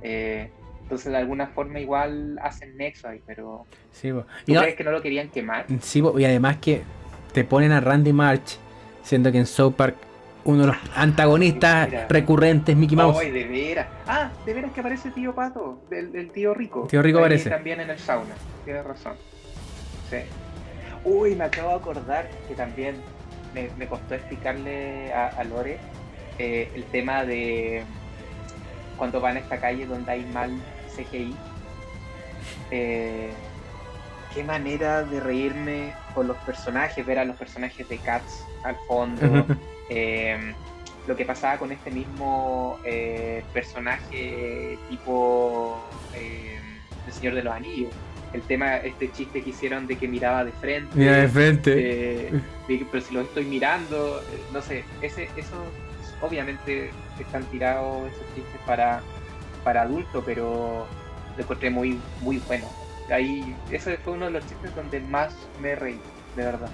eh, 0.02 0.50
entonces 0.84 1.12
de 1.12 1.18
alguna 1.18 1.48
forma 1.48 1.80
igual 1.82 2.40
hacen 2.42 2.78
nexo 2.78 3.10
ahí, 3.10 3.22
pero 3.26 3.66
Sí. 3.92 4.10
¿tú 4.12 4.24
y, 4.46 4.54
no- 4.54 4.62
crees 4.62 4.76
que 4.76 4.84
no 4.86 4.92
lo 4.92 5.02
querían 5.02 5.28
quemar? 5.30 5.66
sí, 5.82 6.02
y 6.18 6.24
además 6.26 6.58
que 6.58 6.82
te 7.34 7.44
ponen 7.44 7.72
a 7.74 7.82
Randy 7.82 8.14
March, 8.14 8.58
siendo 9.04 9.32
que 9.32 9.38
en 9.40 9.46
South 9.46 9.74
Park 9.76 9.96
uno 10.46 10.62
de 10.62 10.68
los 10.68 10.78
antagonistas 10.96 11.90
Mira. 11.90 12.08
recurrentes 12.10 12.74
es 12.74 12.80
Mickey 12.80 12.96
Mouse. 12.96 13.18
Ay, 13.20 13.32
de 13.32 13.44
veras. 13.46 13.88
Ah, 14.08 14.32
de 14.46 14.54
veras 14.54 14.72
que 14.72 14.80
aparece 14.80 15.12
tío 15.12 15.36
Pato, 15.36 15.82
del, 15.90 16.12
del 16.14 16.32
tío 16.32 16.54
Rico. 16.54 16.88
Tío 16.90 17.02
Rico 17.02 17.20
aparece. 17.20 17.50
También 17.50 17.82
en 17.82 17.90
el 17.90 18.00
sauna, 18.00 18.34
tienes 18.64 18.86
razón. 18.86 19.16
Sí. 20.10 20.18
Uy, 21.04 21.36
me 21.36 21.44
acabo 21.46 21.70
de 21.72 21.76
acordar 21.76 22.30
que 22.48 22.56
también 22.56 22.96
me, 23.54 23.70
me 23.78 23.88
costó 23.88 24.16
explicarle 24.16 25.14
a, 25.14 25.28
a 25.28 25.44
Lore 25.44 25.80
eh, 26.40 26.72
el 26.76 26.84
tema 26.86 27.26
de 27.26 27.84
cuando 28.98 29.20
van 29.20 29.38
a 29.38 29.40
esta 29.40 29.60
calle 29.60 29.86
donde 29.86 30.12
hay 30.12 30.26
mal 30.26 30.52
CGI. 30.96 31.36
Eh, 32.72 33.32
qué 34.34 34.44
manera 34.44 35.04
de 35.04 35.20
reírme 35.20 35.94
con 36.14 36.28
los 36.28 36.38
personajes, 36.38 37.06
ver 37.06 37.20
a 37.20 37.26
los 37.26 37.36
personajes 37.36 37.88
de 37.90 37.98
Cats 37.98 38.46
al 38.64 38.78
fondo. 38.88 39.46
Eh, 39.90 40.54
lo 41.08 41.16
que 41.16 41.24
pasaba 41.24 41.58
con 41.58 41.72
este 41.72 41.92
mismo 41.92 42.78
personaje 43.54 44.78
tipo 44.90 45.82
El 46.14 47.14
Señor 47.14 47.36
de 47.36 47.44
los 47.44 47.54
Anillos. 47.54 47.94
El 48.34 48.42
tema, 48.42 48.78
este 48.78 49.12
chiste 49.12 49.42
que 49.42 49.50
hicieron 49.52 49.88
de 49.88 49.98
que 49.98 50.08
miraba 50.08 50.44
de 50.44 50.52
frente. 50.52 50.90
Mira 50.96 51.18
de 51.18 51.28
frente. 51.28 51.76
de 51.76 52.42
pero 52.92 53.04
si 53.04 53.14
lo 53.14 53.22
estoy 53.22 53.46
mirando, 53.46 54.20
eh, 54.20 54.40
no 54.54 54.62
sé, 54.62 54.84
ese, 55.02 55.30
eso 55.38 55.56
obviamente 56.22 56.92
están 57.20 57.44
tirados 57.46 58.12
esos 58.12 58.26
chistes 58.36 58.60
para, 58.66 59.02
para 59.64 59.84
adultos, 59.84 60.24
pero 60.26 60.86
lo 61.38 61.42
encontré 61.44 61.70
muy, 61.70 62.00
muy 62.22 62.40
bueno. 62.48 62.66
Ahí, 63.10 63.56
ese 63.72 63.98
fue 63.98 64.14
uno 64.14 64.26
de 64.26 64.32
los 64.32 64.46
chistes 64.48 64.76
donde 64.76 65.00
más 65.00 65.34
me 65.62 65.76
reí, 65.76 65.98
de 66.36 66.44
verdad. 66.44 66.70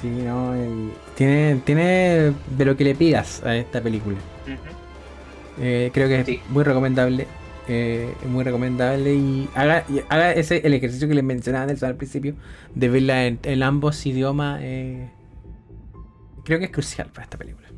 Sí, 0.00 0.08
no, 0.08 0.54
y 0.56 0.92
tiene, 1.14 1.56
tiene 1.64 2.32
de 2.56 2.64
lo 2.64 2.76
que 2.76 2.84
le 2.84 2.94
pidas 2.94 3.42
a 3.44 3.56
esta 3.56 3.80
película. 3.80 4.18
Eh, 5.58 5.90
creo 5.92 6.08
que 6.08 6.20
es 6.20 6.26
Sí. 6.26 6.40
muy 6.48 6.64
recomendable. 6.64 7.26
Eh, 7.70 8.12
es 8.20 8.28
muy 8.28 8.42
recomendable 8.42 9.14
y 9.14 9.48
haga, 9.54 9.84
y 9.88 10.00
haga 10.08 10.32
ese 10.32 10.58
el 10.66 10.74
ejercicio 10.74 11.06
que 11.08 11.14
les 11.14 11.22
mencionaba 11.24 11.66
Nelson 11.66 11.90
al 11.90 11.96
principio 11.96 12.34
de 12.74 12.88
verla 12.88 13.26
en, 13.26 13.38
en 13.44 13.62
ambos 13.62 14.04
idiomas. 14.06 14.60
eh, 14.62 15.08
creo 16.44 16.58
que 16.58 16.64
es 16.66 16.70
crucial 16.72 17.08
para 17.10 17.24
esta 17.24 17.38
película. 17.38 17.68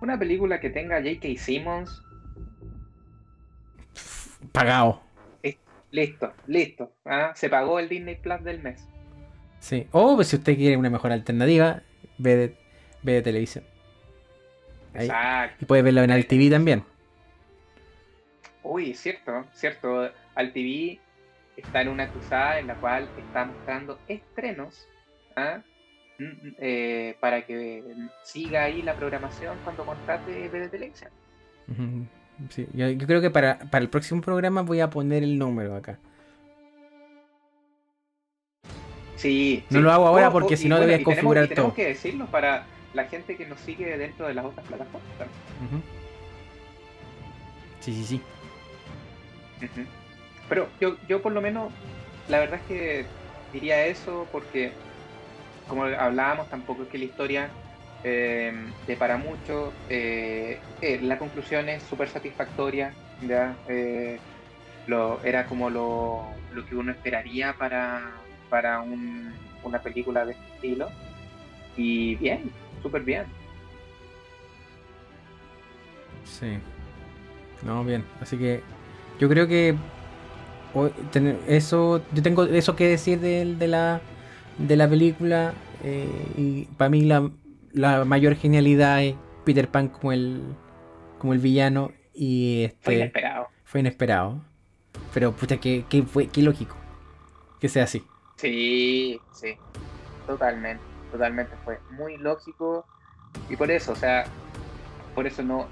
Una 0.00 0.18
película 0.18 0.60
que 0.60 0.70
tenga 0.70 1.00
J.K. 1.00 1.28
Simmons, 1.38 2.02
Pagado. 4.52 5.00
listo, 5.90 6.32
listo. 6.46 6.92
¿ah? 7.04 7.32
Se 7.34 7.48
pagó 7.48 7.78
el 7.78 7.88
Disney 7.88 8.16
Plus 8.16 8.42
del 8.44 8.62
mes. 8.62 8.86
Sí. 9.60 9.86
O 9.92 10.16
pues, 10.16 10.28
si 10.28 10.36
usted 10.36 10.56
quiere 10.56 10.76
una 10.76 10.90
mejor 10.90 11.12
alternativa, 11.12 11.82
ve 12.18 12.36
de, 12.36 12.56
ve 13.02 13.12
de 13.14 13.22
televisión. 13.22 13.64
Ahí. 14.94 15.06
Exacto. 15.06 15.56
Y 15.60 15.66
puede 15.66 15.82
verlo 15.82 16.02
en 16.02 16.10
Al 16.10 16.26
TV 16.26 16.50
también. 16.50 16.84
Uy, 18.62 18.94
cierto, 18.94 19.44
cierto. 19.52 20.10
Al 20.34 20.52
TV 20.52 20.98
está 21.56 21.82
en 21.82 21.88
una 21.88 22.08
cruzada 22.08 22.58
en 22.58 22.66
la 22.68 22.74
cual 22.76 23.08
está 23.18 23.44
mostrando 23.44 23.98
estrenos 24.08 24.86
¿ah? 25.36 25.60
Mm, 26.18 26.24
mm, 26.24 26.54
eh, 26.58 27.16
para 27.20 27.44
que 27.44 27.82
siga 28.22 28.64
ahí 28.64 28.82
la 28.82 28.94
programación 28.94 29.56
cuando 29.64 29.84
contrate 29.84 30.48
BD 30.48 30.68
Televisión. 30.70 31.10
Sí, 32.50 32.66
yo, 32.72 32.88
yo 32.90 33.06
creo 33.06 33.20
que 33.20 33.30
para, 33.30 33.58
para 33.58 33.82
el 33.82 33.90
próximo 33.90 34.20
programa 34.20 34.62
voy 34.62 34.80
a 34.80 34.90
poner 34.90 35.22
el 35.22 35.38
número 35.38 35.74
acá. 35.76 35.98
Sí, 39.16 39.64
No 39.70 39.78
sí. 39.78 39.82
lo 39.84 39.92
hago 39.92 40.06
ahora 40.06 40.28
Oh, 40.28 40.32
porque 40.32 40.54
oh, 40.54 40.56
si 40.56 40.68
no 40.68 40.76
bueno, 40.76 40.90
tenemos- 40.90 41.04
configurar 41.04 41.48
tenemos 41.48 41.68
todo. 41.70 41.76
que 41.76 41.86
decirlo 41.86 42.26
para 42.26 42.64
la 42.94 43.04
gente 43.04 43.36
que 43.36 43.46
nos 43.46 43.60
sigue 43.60 43.96
dentro 43.96 44.26
de 44.26 44.34
las 44.34 44.44
otras 44.44 44.66
plataformas. 44.66 45.10
también. 45.18 45.38
Ujú. 45.66 45.82
Sí, 47.80 47.92
sí, 47.94 48.04
sí. 48.04 48.20
Pero 50.48 50.68
yo, 50.80 50.96
yo 51.08 51.22
por 51.22 51.32
lo 51.32 51.40
menos, 51.40 51.72
la 52.28 52.40
verdad 52.40 52.60
es 52.60 52.66
que 52.66 53.06
diría 53.52 53.86
eso 53.86 54.26
porque, 54.32 54.72
como 55.68 55.84
hablábamos, 55.84 56.48
tampoco 56.50 56.82
es 56.82 56.88
que 56.88 56.98
la 56.98 57.04
historia 57.04 57.48
eh, 58.04 58.52
te 58.86 58.96
para 58.96 59.16
mucho. 59.16 59.72
eh, 59.88 60.58
eh, 60.80 61.00
la 61.02 61.18
conclusión 61.18 61.68
es 61.68 61.82
súper 61.82 62.08
satisfactoria. 62.08 62.92
¿ya? 63.26 63.56
Eh, 63.68 64.18
lo, 64.86 65.22
era 65.22 65.46
como 65.46 65.70
lo, 65.70 66.24
lo 66.52 66.66
que 66.66 66.74
uno 66.74 66.92
esperaría 66.92 67.54
para, 67.54 68.10
para 68.50 68.80
un, 68.80 69.32
una 69.62 69.80
película 69.80 70.24
de 70.24 70.32
este 70.32 70.44
estilo. 70.54 70.90
Y 71.76 72.16
bien, 72.16 72.50
súper 72.82 73.02
bien. 73.02 73.24
Sí. 76.24 76.58
No, 77.62 77.84
bien. 77.84 78.04
Así 78.20 78.36
que 78.36 78.62
yo 79.18 79.28
creo 79.28 79.46
que 79.46 79.76
eso 81.48 82.02
yo 82.12 82.22
tengo 82.22 82.44
eso 82.44 82.76
que 82.76 82.88
decir 82.88 83.20
de, 83.20 83.44
de 83.56 83.68
la 83.68 84.00
de 84.58 84.76
la 84.76 84.88
película 84.88 85.54
eh, 85.82 86.26
y 86.36 86.64
para 86.76 86.88
mí 86.88 87.02
la, 87.02 87.30
la, 87.72 88.04
mayor 88.04 88.36
genialidad 88.36 89.02
es 89.02 89.16
Peter 89.44 89.68
Pan 89.68 89.88
como 89.88 90.12
el 90.12 90.42
como 91.18 91.32
el 91.32 91.40
villano 91.40 91.92
y 92.14 92.64
este 92.64 92.78
fue 92.82 92.94
inesperado. 92.94 93.48
fue 93.64 93.80
inesperado. 93.80 94.40
Pero 95.14 95.32
puta 95.32 95.56
que, 95.58 95.84
fue 96.06 96.28
qué 96.28 96.42
lógico 96.42 96.76
que 97.60 97.68
sea 97.68 97.84
así. 97.84 98.04
Sí 98.36 99.20
sí. 99.32 99.56
Totalmente 100.26 100.82
totalmente 101.10 101.54
fue 101.64 101.78
muy 101.90 102.16
lógico. 102.16 102.86
Y 103.48 103.56
por 103.56 103.70
eso 103.70 103.92
o 103.92 103.96
sea 103.96 104.24
por 105.14 105.26
eso 105.26 105.42
no 105.42 105.68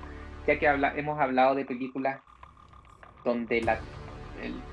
ya 0.46 0.58
que 0.58 0.68
habla, 0.68 0.94
hemos 0.96 1.20
hablado 1.20 1.54
de 1.54 1.64
películas 1.64 2.20
donde 3.24 3.62
la 3.62 3.78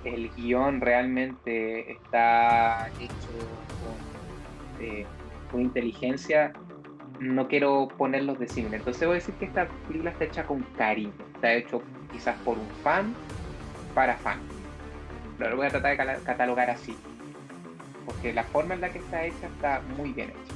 el, 0.05 0.29
guion 0.35 0.81
realmente 0.81 1.91
está 1.91 2.89
hecho 2.99 3.13
con, 3.83 4.85
eh, 4.85 5.05
inteligencia, 5.59 6.53
no 7.19 7.47
quiero 7.47 7.87
ponerlos 7.97 8.39
de 8.39 8.47
cine. 8.47 8.77
Entonces 8.77 9.07
voy 9.07 9.17
a 9.17 9.19
decir 9.19 9.33
que 9.35 9.45
esta 9.45 9.67
película 9.87 10.11
está 10.11 10.25
hecha 10.25 10.43
con 10.43 10.61
cariño, 10.77 11.13
está 11.35 11.53
hecho 11.53 11.81
quizás 12.11 12.35
por 12.41 12.57
un 12.57 12.67
fan 12.83 13.13
para 13.95 14.15
fan. 14.17 14.39
Pero 15.37 15.51
lo 15.51 15.57
voy 15.57 15.67
a 15.67 15.69
tratar 15.69 15.97
de 15.97 16.23
catalogar 16.23 16.69
así, 16.69 16.95
porque 18.05 18.33
la 18.33 18.43
forma 18.43 18.75
en 18.75 18.81
la 18.81 18.89
que 18.89 18.99
está 18.99 19.23
hecha 19.23 19.47
está 19.47 19.81
muy 19.97 20.13
bien 20.13 20.29
hecha. 20.29 20.55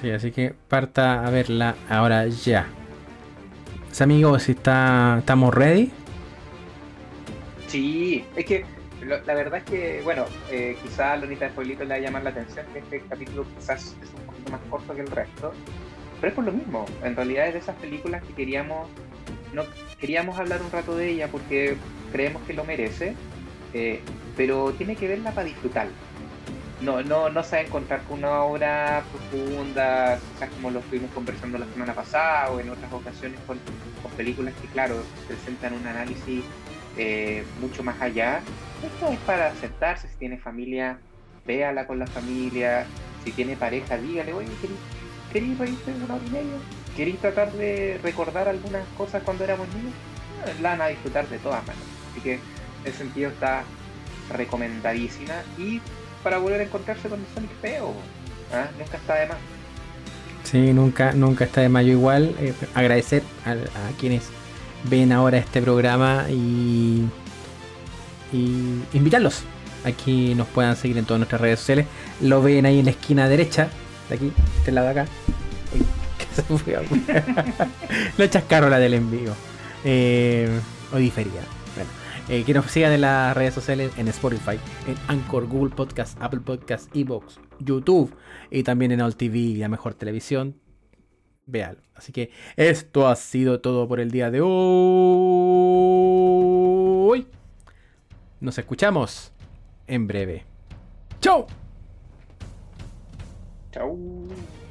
Sí, 0.00 0.10
así 0.10 0.32
que 0.32 0.54
parta 0.68 1.24
a 1.24 1.30
verla 1.30 1.76
ahora 1.88 2.26
ya. 2.26 2.66
Amigos, 4.00 4.44
si 4.44 4.52
está, 4.52 5.16
estamos 5.20 5.54
ready. 5.54 5.90
Sí, 7.68 8.24
es 8.34 8.44
que 8.44 8.64
la 9.04 9.34
verdad 9.34 9.58
es 9.58 9.64
que, 9.64 10.00
bueno, 10.02 10.24
eh, 10.50 10.76
quizás 10.82 11.00
a 11.00 11.16
Lonita 11.16 11.46
de 11.46 11.50
Pueblito 11.52 11.84
le 11.84 11.90
va 11.90 11.94
a 11.96 11.98
llamar 11.98 12.24
la 12.24 12.30
atención 12.30 12.66
que 12.72 12.78
este 12.78 13.00
capítulo 13.00 13.44
quizás 13.58 13.96
es 14.02 14.08
un 14.14 14.26
poquito 14.26 14.52
más 14.52 14.60
corto 14.70 14.94
que 14.94 15.02
el 15.02 15.08
resto, 15.08 15.52
pero 16.20 16.28
es 16.28 16.34
por 16.34 16.44
lo 16.44 16.52
mismo. 16.52 16.86
En 17.02 17.14
realidad 17.14 17.48
es 17.48 17.54
de 17.54 17.58
esas 17.60 17.76
películas 17.76 18.22
que 18.24 18.32
queríamos, 18.32 18.88
no 19.52 19.64
queríamos 20.00 20.38
hablar 20.38 20.62
un 20.62 20.70
rato 20.70 20.96
de 20.96 21.10
ella 21.10 21.28
porque 21.28 21.76
creemos 22.12 22.42
que 22.42 22.54
lo 22.54 22.64
merece, 22.64 23.14
eh, 23.74 24.00
pero 24.36 24.72
tiene 24.72 24.96
que 24.96 25.08
verla 25.08 25.32
para 25.32 25.46
disfrutar. 25.46 25.88
No, 26.80 27.02
no, 27.02 27.30
no 27.30 27.42
se 27.42 27.56
va 27.56 27.62
encontrar 27.62 28.02
con 28.02 28.18
una 28.18 28.42
obra 28.42 29.04
profunda, 29.10 30.18
quizás 30.32 30.50
como 30.50 30.70
lo 30.70 30.80
estuvimos 30.80 31.10
conversando 31.12 31.56
la 31.56 31.66
semana 31.66 31.94
pasada 31.94 32.50
o 32.50 32.60
en 32.60 32.68
otras 32.68 32.92
ocasiones 32.92 33.38
con, 33.46 33.58
con 34.02 34.10
películas 34.12 34.54
que, 34.60 34.68
claro, 34.68 35.02
presentan 35.26 35.74
un 35.74 35.86
análisis 35.86 36.44
eh, 36.96 37.44
mucho 37.60 37.82
más 37.82 38.00
allá. 38.02 38.40
Esto 38.82 39.08
es 39.08 39.18
para 39.20 39.54
sentarse, 39.54 40.08
si 40.08 40.16
tiene 40.16 40.36
familia, 40.36 40.98
véala 41.46 41.86
con 41.86 41.98
la 41.98 42.06
familia, 42.06 42.84
si 43.24 43.32
tiene 43.32 43.56
pareja, 43.56 43.96
dígale, 43.96 44.32
oye, 44.32 44.48
¿queréis 45.32 45.58
reírte 45.58 45.92
una 45.92 46.14
hora 46.14 46.24
y 46.26 46.30
media? 46.30 46.58
¿Queréis 46.96 47.18
tratar 47.18 47.52
de 47.52 47.98
recordar 48.02 48.48
algunas 48.48 48.86
cosas 48.96 49.22
cuando 49.22 49.44
éramos 49.44 49.68
niños? 49.68 49.94
Eh, 50.46 50.54
la 50.60 50.70
van 50.70 50.82
a 50.82 50.86
disfrutar 50.88 51.26
de 51.28 51.38
todas 51.38 51.66
maneras. 51.66 51.88
Así 52.10 52.20
que 52.20 52.34
en 52.34 52.40
ese 52.84 52.98
sentido 52.98 53.30
está 53.30 53.64
recomendadísima. 54.30 55.34
Y 55.58 55.80
para 56.24 56.38
volver 56.38 56.62
a 56.62 56.64
encontrarse 56.64 57.08
con 57.08 57.20
el 57.20 57.26
Sonic 57.34 57.50
feo, 57.60 57.92
¿ah? 58.52 58.66
nunca 58.78 58.96
está 58.96 59.14
de 59.14 59.26
más. 59.26 59.36
Sí, 60.42 60.72
nunca, 60.72 61.12
nunca 61.12 61.44
está 61.44 61.60
de 61.60 61.68
más. 61.68 61.84
Yo 61.84 61.92
igual 61.92 62.34
eh, 62.40 62.54
agradecer 62.74 63.22
a, 63.44 63.54
quienes 64.00 64.24
ven 64.84 65.12
ahora 65.12 65.38
este 65.38 65.62
programa 65.62 66.24
y, 66.30 67.04
y 68.32 68.82
invitarlos 68.94 69.42
a 69.84 69.92
que 69.92 70.34
nos 70.34 70.48
puedan 70.48 70.76
seguir 70.76 70.98
en 70.98 71.04
todas 71.04 71.20
nuestras 71.20 71.40
redes 71.40 71.60
sociales. 71.60 71.86
Lo 72.20 72.42
ven 72.42 72.66
ahí 72.66 72.78
en 72.78 72.86
la 72.86 72.90
esquina 72.92 73.28
derecha, 73.28 73.68
de 74.08 74.14
aquí, 74.16 74.26
de 74.26 74.58
este 74.58 74.72
lado 74.72 74.92
de 74.92 75.00
acá. 75.00 75.10
la 78.16 78.30
chascarola 78.30 78.78
del 78.78 78.94
envío. 78.94 79.32
Eh, 79.84 80.48
o. 80.92 80.98
Eh, 82.28 82.42
que 82.44 82.54
nos 82.54 82.70
sigan 82.70 82.92
en 82.92 83.02
las 83.02 83.36
redes 83.36 83.52
sociales 83.52 83.92
en 83.98 84.08
Spotify, 84.08 84.58
en 84.86 84.96
Anchor, 85.08 85.46
Google 85.46 85.74
Podcast, 85.74 86.16
Apple 86.22 86.40
Podcast, 86.40 86.94
Evox, 86.96 87.38
YouTube 87.58 88.14
y 88.50 88.62
también 88.62 88.92
en 88.92 89.02
All 89.02 89.14
TV 89.14 89.38
y 89.38 89.56
la 89.56 89.68
mejor 89.68 89.94
televisión 89.94 90.56
véalo. 91.46 91.80
Así 91.94 92.12
que 92.12 92.30
esto 92.56 93.08
ha 93.08 93.16
sido 93.16 93.60
todo 93.60 93.86
por 93.88 94.00
el 94.00 94.10
día 94.10 94.30
de 94.30 94.40
hoy. 94.42 94.54
Nos 98.40 98.58
escuchamos 98.58 99.32
en 99.86 100.06
breve. 100.06 100.44
Chao. 101.20 101.46
Saludos 103.72 104.63